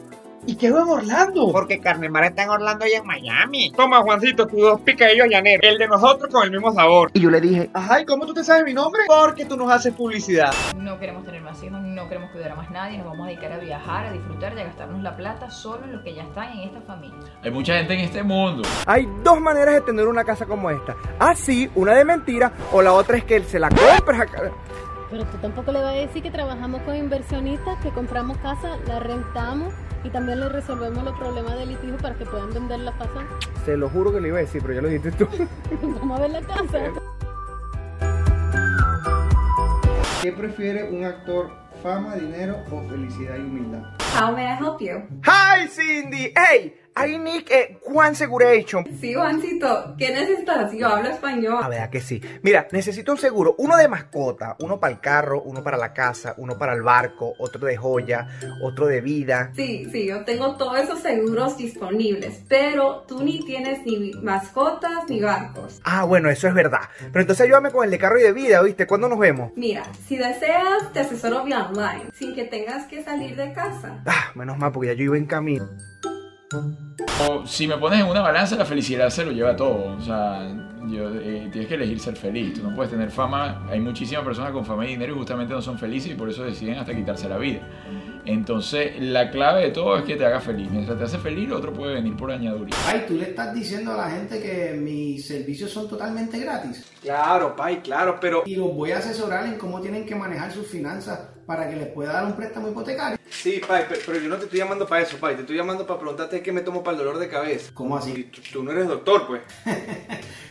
¿Y 0.45 0.55
qué 0.55 0.67
en 0.67 0.73
Orlando? 0.73 1.51
Porque 1.53 1.79
Carne 1.79 2.09
Mar 2.09 2.25
está 2.25 2.43
en 2.43 2.49
Orlando 2.49 2.85
y 2.85 2.91
en 2.91 3.05
Miami. 3.05 3.71
Toma, 3.71 4.01
Juancito, 4.01 4.45
tus 4.45 4.59
dos 4.59 4.81
picadillos 4.81 5.27
llaneros. 5.29 5.61
El 5.63 5.77
de 5.77 5.87
nosotros 5.87 6.29
con 6.31 6.43
el 6.43 6.51
mismo 6.51 6.73
sabor. 6.73 7.11
Y 7.13 7.21
yo 7.21 7.29
le 7.29 7.39
dije, 7.39 7.69
Ajá, 7.73 8.01
¿y 8.01 8.05
cómo 8.05 8.25
tú 8.25 8.33
te 8.33 8.43
sabes 8.43 8.65
mi 8.65 8.73
nombre? 8.73 9.03
Porque 9.07 9.45
tú 9.45 9.55
nos 9.55 9.71
haces 9.71 9.93
publicidad. 9.93 10.51
No 10.75 10.99
queremos 10.99 11.23
tener 11.23 11.41
más 11.41 11.63
hijos, 11.63 11.81
no 11.81 12.09
queremos 12.09 12.31
cuidar 12.31 12.51
a 12.51 12.55
más 12.55 12.69
nadie, 12.71 12.97
nos 12.97 13.07
vamos 13.07 13.25
a 13.25 13.29
dedicar 13.29 13.53
a 13.53 13.57
viajar, 13.57 14.07
a 14.07 14.11
disfrutar 14.11 14.53
y 14.57 14.59
a 14.59 14.63
gastarnos 14.65 15.01
la 15.01 15.15
plata 15.15 15.49
solo 15.49 15.85
en 15.85 15.93
lo 15.93 16.03
que 16.03 16.13
ya 16.13 16.23
está 16.23 16.51
en 16.51 16.59
esta 16.59 16.81
familia. 16.81 17.17
Hay 17.41 17.51
mucha 17.51 17.77
gente 17.77 17.93
en 17.93 17.99
este 18.01 18.23
mundo. 18.23 18.67
Hay 18.85 19.07
dos 19.23 19.39
maneras 19.39 19.75
de 19.75 19.81
tener 19.81 20.07
una 20.07 20.25
casa 20.25 20.45
como 20.45 20.69
esta. 20.69 20.95
Así, 21.19 21.69
una 21.75 21.93
de 21.93 22.03
mentira, 22.03 22.51
o 22.73 22.81
la 22.81 22.91
otra 22.91 23.17
es 23.17 23.23
que 23.23 23.37
él 23.37 23.45
se 23.45 23.59
la 23.59 23.69
compra. 23.69 24.27
Pero 25.13 25.25
tú 25.25 25.37
tampoco 25.37 25.71
le 25.71 25.79
vas 25.79 25.93
a 25.93 25.97
decir 25.97 26.23
que 26.23 26.31
trabajamos 26.31 26.81
con 26.81 26.95
inversionistas, 26.95 27.77
que 27.83 27.91
compramos 27.91 28.35
casa, 28.39 28.79
la 28.87 28.99
rentamos 28.99 29.71
y 30.03 30.09
también 30.09 30.39
le 30.39 30.49
resolvemos 30.49 31.03
los 31.03 31.15
problemas 31.19 31.55
de 31.55 31.67
litigio 31.67 31.97
para 31.97 32.15
que 32.15 32.25
puedan 32.25 32.51
vender 32.51 32.79
la 32.79 32.93
casa. 32.93 33.23
Se 33.63 33.77
lo 33.77 33.89
juro 33.89 34.11
que 34.11 34.19
le 34.19 34.29
iba 34.29 34.39
a 34.39 34.41
decir, 34.41 34.63
pero 34.63 34.73
ya 34.73 34.81
lo 34.81 34.87
dijiste 34.87 35.11
tú. 35.11 35.27
Vamos 35.99 36.19
a 36.19 36.21
ver 36.23 36.31
la 36.31 36.41
casa. 36.41 36.79
¿Qué 40.23 40.31
prefiere 40.31 40.89
un 40.89 41.03
actor? 41.05 41.51
¿Fama, 41.83 42.15
dinero 42.15 42.57
o 42.71 42.81
felicidad 42.89 43.35
y 43.37 43.41
humildad? 43.41 43.83
How 44.19 44.31
may 44.31 44.45
I 44.45 44.57
help 44.59 44.81
you? 44.81 45.03
¡Hi, 45.27 45.67
Cindy! 45.67 46.33
¡Hey! 46.35 46.73
I 46.95 47.17
need 47.17 47.43
eh, 47.49 47.79
Juan 47.81 48.15
Seguration. 48.15 48.85
Sí, 48.99 49.13
Juancito, 49.15 49.95
¿qué 49.97 50.11
necesitas? 50.11 50.71
Yo 50.73 50.87
hablo 50.87 51.09
español. 51.09 51.63
A 51.63 51.67
ver, 51.67 51.89
que 51.89 52.01
sí. 52.01 52.21
Mira, 52.43 52.67
necesito 52.71 53.11
un 53.11 53.17
seguro, 53.17 53.55
uno 53.57 53.77
de 53.77 53.87
mascota, 53.87 54.55
uno 54.59 54.79
para 54.79 54.93
el 54.93 54.99
carro, 54.99 55.41
uno 55.41 55.63
para 55.63 55.77
la 55.77 55.91
casa, 55.93 56.35
uno 56.37 56.57
para 56.57 56.73
el 56.73 56.83
barco, 56.83 57.33
otro 57.39 57.65
de 57.65 57.77
joya, 57.77 58.27
otro 58.61 58.85
de 58.85 59.01
vida. 59.01 59.51
Sí, 59.55 59.87
sí, 59.91 60.05
yo 60.05 60.23
tengo 60.23 60.55
todos 60.55 60.79
esos 60.79 60.99
seguros 60.99 61.57
disponibles, 61.57 62.43
pero 62.47 63.03
tú 63.07 63.23
ni 63.23 63.43
tienes 63.43 63.83
ni 63.85 64.11
mascotas 64.21 65.09
ni 65.09 65.19
barcos. 65.19 65.81
Ah, 65.83 66.03
bueno, 66.03 66.29
eso 66.29 66.47
es 66.47 66.53
verdad. 66.53 66.81
Pero 66.99 67.21
entonces 67.21 67.45
ayúdame 67.45 67.71
con 67.71 67.83
el 67.85 67.91
de 67.91 67.97
carro 67.97 68.19
y 68.19 68.23
de 68.23 68.33
vida, 68.33 68.61
¿oíste? 68.61 68.85
¿Cuándo 68.85 69.09
nos 69.09 69.17
vemos? 69.17 69.51
Mira, 69.55 69.83
si 70.07 70.17
deseas, 70.17 70.93
te 70.93 70.99
asesoro 70.99 71.43
vía 71.43 71.67
online, 71.69 72.11
sin 72.13 72.35
que 72.35 72.43
tengas 72.43 72.85
que 72.85 73.03
salir 73.03 73.35
de 73.35 73.51
casa. 73.51 74.03
Ah, 74.05 74.31
menos 74.35 74.57
mal, 74.59 74.71
porque 74.71 74.89
ya 74.89 74.93
yo 74.93 75.05
iba 75.05 75.17
en 75.17 75.25
camino. 75.25 75.69
O 77.27 77.45
si 77.45 77.67
me 77.67 77.77
pones 77.77 77.99
en 77.99 78.07
una 78.07 78.21
balanza, 78.21 78.55
la 78.55 78.65
felicidad 78.65 79.09
se 79.09 79.25
lo 79.25 79.31
lleva 79.31 79.55
todo. 79.55 79.95
O 79.97 80.01
sea, 80.01 80.47
yo, 80.87 81.09
eh, 81.09 81.49
tienes 81.51 81.67
que 81.67 81.75
elegir 81.75 81.99
ser 81.99 82.15
feliz. 82.15 82.53
Tú 82.53 82.63
no 82.63 82.75
puedes 82.75 82.91
tener 82.91 83.09
fama. 83.09 83.65
Hay 83.69 83.79
muchísimas 83.79 84.23
personas 84.23 84.51
con 84.51 84.65
fama 84.65 84.85
y 84.85 84.89
dinero 84.89 85.13
y 85.13 85.17
justamente 85.17 85.53
no 85.53 85.61
son 85.61 85.77
felices 85.77 86.11
y 86.11 86.15
por 86.15 86.29
eso 86.29 86.43
deciden 86.43 86.77
hasta 86.77 86.93
quitarse 86.93 87.29
la 87.29 87.37
vida. 87.37 87.61
Entonces, 88.25 89.01
la 89.01 89.29
clave 89.31 89.63
de 89.63 89.71
todo 89.71 89.97
es 89.97 90.05
que 90.05 90.15
te 90.15 90.25
haga 90.25 90.39
feliz. 90.39 90.69
Mientras 90.71 90.97
te 90.97 91.03
hace 91.03 91.17
feliz, 91.17 91.49
lo 91.49 91.57
otro 91.57 91.73
puede 91.73 91.95
venir 91.95 92.15
por 92.15 92.31
añadidura. 92.31 92.71
Ay, 92.87 93.03
tú 93.07 93.15
le 93.15 93.29
estás 93.29 93.53
diciendo 93.53 93.93
a 93.93 93.97
la 93.97 94.09
gente 94.09 94.41
que 94.41 94.73
mis 94.73 95.27
servicios 95.27 95.71
son 95.71 95.89
totalmente 95.89 96.39
gratis. 96.39 96.85
Claro, 97.01 97.55
Pai, 97.55 97.81
claro, 97.81 98.17
pero... 98.21 98.43
Y 98.45 98.55
los 98.55 98.73
voy 98.73 98.91
a 98.91 98.99
asesorar 98.99 99.45
en 99.45 99.57
cómo 99.57 99.81
tienen 99.81 100.05
que 100.05 100.15
manejar 100.15 100.51
sus 100.51 100.67
finanzas 100.67 101.32
para 101.45 101.69
que 101.69 101.75
les 101.75 101.87
pueda 101.87 102.13
dar 102.13 102.25
un 102.25 102.33
préstamo 102.33 102.69
hipotecario. 102.69 103.17
Sí, 103.29 103.61
Pai, 103.67 103.87
pe- 103.87 103.99
pero 104.05 104.19
yo 104.19 104.29
no 104.29 104.37
te 104.37 104.45
estoy 104.45 104.59
llamando 104.59 104.87
para 104.87 105.01
eso, 105.01 105.17
Pai. 105.17 105.35
Te 105.35 105.41
estoy 105.41 105.57
llamando 105.57 105.85
para 105.85 105.99
preguntarte 105.99 106.41
qué 106.41 106.51
me 106.51 106.61
tomo 106.61 106.83
para 106.83 106.97
el 106.97 107.03
dolor 107.03 107.19
de 107.19 107.27
cabeza. 107.27 107.71
¿Cómo 107.73 107.97
así? 107.97 108.25
Tú, 108.33 108.41
tú 108.51 108.63
no 108.63 108.71
eres 108.71 108.87
doctor, 108.87 109.27
pues. 109.27 109.41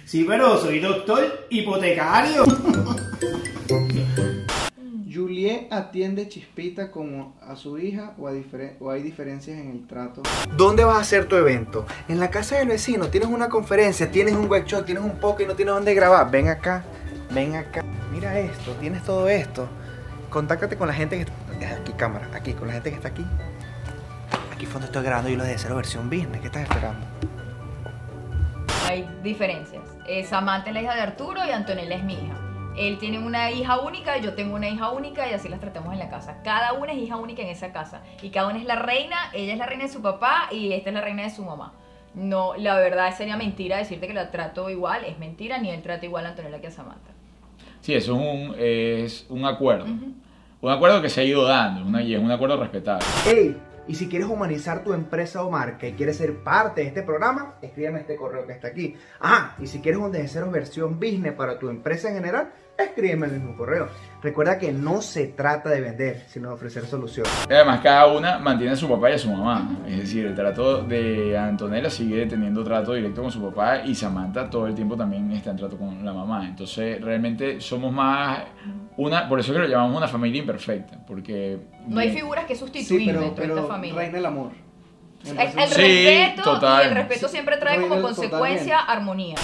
Sí, 0.05 0.25
pero 0.29 0.59
soy 0.59 0.79
doctor 0.81 1.47
hipotecario. 1.49 2.45
¿Juliet 5.15 5.69
atiende 5.71 6.29
Chispita 6.29 6.91
como 6.91 7.37
a 7.43 7.55
su 7.55 7.79
hija 7.79 8.15
o, 8.19 8.29
a 8.29 8.33
o 8.81 8.91
hay 8.91 9.03
diferencias 9.03 9.59
en 9.59 9.71
el 9.71 9.87
trato? 9.87 10.23
¿Dónde 10.57 10.85
vas 10.85 10.97
a 10.97 11.01
hacer 11.01 11.27
tu 11.27 11.37
evento? 11.37 11.87
En 12.09 12.19
la 12.19 12.31
casa 12.31 12.57
del 12.59 12.69
vecino. 12.69 13.09
Tienes 13.09 13.29
una 13.29 13.49
conferencia, 13.49 14.11
tienes 14.11 14.35
un 14.35 14.51
workshop, 14.51 14.85
tienes 14.85 15.05
un 15.05 15.19
poco 15.19 15.43
y 15.43 15.47
no 15.47 15.55
tienes 15.55 15.75
dónde 15.75 15.95
grabar. 15.95 16.31
Ven 16.31 16.49
acá, 16.49 16.85
ven 17.31 17.57
acá. 17.57 17.85
Mira 18.13 18.39
esto, 18.39 18.73
tienes 18.81 19.03
todo 19.05 19.29
esto. 19.29 19.69
Contáctate 20.33 20.79
con 20.79 20.89
la 20.89 20.95
gente 20.95 21.17
que 21.17 21.23
está... 21.23 21.77
Aquí, 21.77 21.93
cámara, 21.93 22.27
aquí, 22.33 22.55
con 22.55 22.67
la 22.67 22.73
gente 22.75 22.89
que 22.89 22.97
está 22.97 23.09
aquí. 23.09 23.25
Aquí 24.51 24.65
fondo 24.65 24.87
estoy 24.87 25.05
grabando 25.05 25.29
y 25.29 25.37
lo 25.37 25.45
de 25.45 25.59
cero 25.59 25.77
versión 25.77 26.09
business. 26.09 26.41
¿Qué 26.41 26.47
estás 26.47 26.63
esperando? 26.63 27.07
Hay 28.89 29.07
diferencias. 29.23 29.83
Eh, 30.09 30.25
Samantha 30.25 30.71
es 30.71 30.75
la 30.75 30.83
hija 30.83 30.95
de 30.95 31.01
Arturo 31.03 31.45
y 31.47 31.51
Antonella 31.51 31.97
es 31.97 32.05
mi 32.05 32.15
hija. 32.15 32.35
Él 32.79 32.99
tiene 32.99 33.19
una 33.19 33.51
hija 33.51 33.81
única, 33.81 34.17
yo 34.17 34.33
tengo 34.33 34.57
una 34.57 34.71
hija 34.71 34.91
única 34.91 35.29
y 35.29 35.35
así 35.35 35.51
las 35.51 35.61
tratamos 35.61 35.93
en 35.93 35.99
la 35.99 36.09
casa. 36.09 36.39
Cada 36.43 36.73
una 36.73 36.93
es 36.93 36.99
hija 36.99 37.17
única 37.17 37.43
en 37.43 37.49
esa 37.49 37.71
casa. 37.71 38.01
Y 38.23 38.31
cada 38.31 38.49
una 38.49 38.59
es 38.59 38.65
la 38.65 38.77
reina, 38.77 39.17
ella 39.35 39.53
es 39.53 39.59
la 39.59 39.67
reina 39.67 39.85
de 39.85 39.91
su 39.91 40.01
papá 40.01 40.49
y 40.51 40.73
esta 40.73 40.89
es 40.89 40.95
la 40.95 41.03
reina 41.03 41.25
de 41.25 41.31
su 41.31 41.45
mamá. 41.45 41.75
No, 42.15 42.55
la 42.57 42.77
verdad 42.77 43.15
sería 43.15 43.37
mentira 43.37 43.77
decirte 43.77 44.07
que 44.07 44.15
la 44.15 44.31
trato 44.31 44.71
igual, 44.71 45.05
es 45.05 45.19
mentira, 45.19 45.59
ni 45.59 45.69
él 45.69 45.83
trata 45.83 46.07
igual 46.07 46.25
a 46.25 46.31
Antonella 46.31 46.61
que 46.63 46.69
a 46.69 46.71
Samantha. 46.71 47.13
Sí, 47.83 47.95
eso 47.95 48.15
es 48.15 48.21
un, 48.21 48.55
es 48.59 49.27
un 49.29 49.45
acuerdo. 49.45 49.87
Un 50.63 50.71
acuerdo 50.71 51.03
que 51.03 51.11
se 51.11 51.21
ha 51.21 51.25
ido 51.25 51.43
dando 51.43 51.99
es 51.99 52.19
un 52.21 52.31
acuerdo 52.31 52.57
respetable. 52.57 53.05
Hey, 53.27 53.61
y 53.89 53.97
si 53.97 54.09
quieres 54.09 54.29
humanizar 54.29 54.85
tu 54.85 54.93
empresa 54.93 55.43
o 55.43 55.51
marca 55.51 55.89
y 55.89 55.95
quieres 55.95 56.19
ser 56.19 56.37
parte 56.45 56.83
de 56.83 56.87
este 56.87 57.03
programa, 57.03 57.57
escríbeme 57.61 57.99
este 57.99 58.15
correo 58.15 58.47
que 58.47 58.53
está 58.53 58.69
aquí. 58.69 58.95
Ah, 59.21 59.57
y 59.59 59.67
si 59.67 59.81
quieres 59.81 60.01
un 60.01 60.13
desde 60.13 60.29
cero 60.29 60.49
versión 60.53 61.01
business 61.01 61.33
para 61.33 61.59
tu 61.59 61.69
empresa 61.69 62.11
en 62.11 62.15
general, 62.15 62.53
escríbeme 62.85 63.27
el 63.27 63.33
mismo 63.33 63.57
correo. 63.57 63.89
Recuerda 64.23 64.59
que 64.59 64.73
no 64.73 65.03
se 65.03 65.29
trata 65.29 65.69
de 65.71 65.81
vender, 65.81 66.25
sino 66.29 66.49
de 66.49 66.55
ofrecer 66.55 66.85
soluciones. 66.87 67.33
Además, 67.51 67.81
cada 67.83 68.07
una 68.07 68.39
mantiene 68.39 68.73
a 68.75 68.77
su 68.77 68.89
papá 68.89 69.11
y 69.11 69.15
a 69.15 69.19
su 69.19 69.31
mamá. 69.33 69.79
Es 69.89 69.97
decir, 69.99 70.27
el 70.27 70.35
trato 70.35 70.83
de 70.85 71.37
Antonella 71.37 71.91
sigue 71.91 72.27
teniendo 72.27 72.63
trato 72.63 72.93
directo 72.95 73.23
con 73.23 73.31
su 73.33 73.43
papá 73.43 73.85
y 73.85 73.95
Samantha 73.95 74.49
todo 74.49 74.67
el 74.69 74.75
tiempo 74.75 74.97
también 74.97 75.31
está 75.33 75.51
en 75.51 75.57
trato 75.57 75.77
con 75.77 76.05
la 76.05 76.13
mamá. 76.13 76.47
Entonces, 76.47 77.01
realmente 77.01 77.61
somos 77.61 77.93
más 77.93 78.41
una, 78.97 79.29
por 79.29 79.41
eso 79.41 79.53
que 79.53 79.59
lo 79.59 79.67
llamamos 79.67 79.97
una 79.97 80.07
familia 80.09 80.41
imperfecta, 80.41 80.99
porque 81.07 81.59
No 81.89 81.99
hay 82.01 82.11
figuras 82.11 82.45
que 82.45 82.55
sustituir 82.55 83.01
Sí, 83.01 83.07
pero, 83.07 83.21
dentro 83.21 83.43
de 83.43 83.49
pero 83.49 83.61
esta 83.63 83.73
familia. 83.75 83.99
reina 83.99 84.19
el 84.19 84.27
amor. 84.27 84.51
El, 85.25 85.39
el 85.39 85.49
Sí, 85.69 86.07
respeto 86.07 86.43
total. 86.43 86.85
y 86.85 86.89
el 86.89 86.95
respeto 86.95 87.29
siempre 87.29 87.57
trae 87.57 87.81
como 87.81 88.01
consecuencia 88.03 88.79
armonía. 88.81 89.37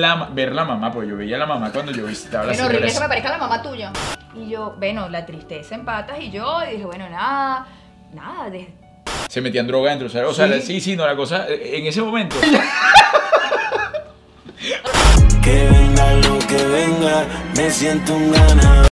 La, 0.00 0.28
ver 0.32 0.52
la 0.52 0.64
mamá, 0.64 0.90
porque 0.92 1.08
yo 1.10 1.16
veía 1.16 1.36
a 1.36 1.38
la 1.40 1.46
mamá 1.46 1.70
cuando 1.72 1.92
yo 1.92 2.06
visitaba 2.06 2.44
la 2.46 2.52
Bueno, 2.52 2.66
horrible 2.66 2.88
señora. 2.88 2.94
que 2.94 3.04
me 3.04 3.08
parezca 3.08 3.30
la 3.30 3.38
mamá 3.38 3.62
tuya. 3.62 3.92
Y 4.34 4.48
yo, 4.50 4.74
bueno, 4.78 5.08
la 5.08 5.24
tristeza 5.26 5.74
en 5.74 5.84
patas 5.84 6.18
y 6.20 6.30
yo 6.30 6.60
y 6.68 6.72
dije, 6.72 6.84
bueno, 6.84 7.08
nada, 7.08 7.66
nada, 8.14 8.50
de- 8.50 8.72
Se 9.28 9.40
metían 9.40 9.66
droga 9.66 9.90
dentro, 9.90 10.06
o 10.06 10.10
sea, 10.10 10.26
o 10.26 10.32
sea, 10.32 10.46
Sí. 10.46 10.50
la- 10.54 10.60
sí, 10.60 10.80
sí, 10.80 10.96
no, 10.96 11.06
la 11.06 11.14
cosa, 11.16 11.46
en 11.48 11.86
ese 11.86 12.00
momento. 12.02 12.36
Que 15.42 15.64
venga 15.70 16.12
lo 16.14 16.38
que 16.40 16.56
venga, 16.66 17.24
me 17.56 17.70
siento 17.70 18.14
un 18.14 18.32
ganador. 18.32 18.78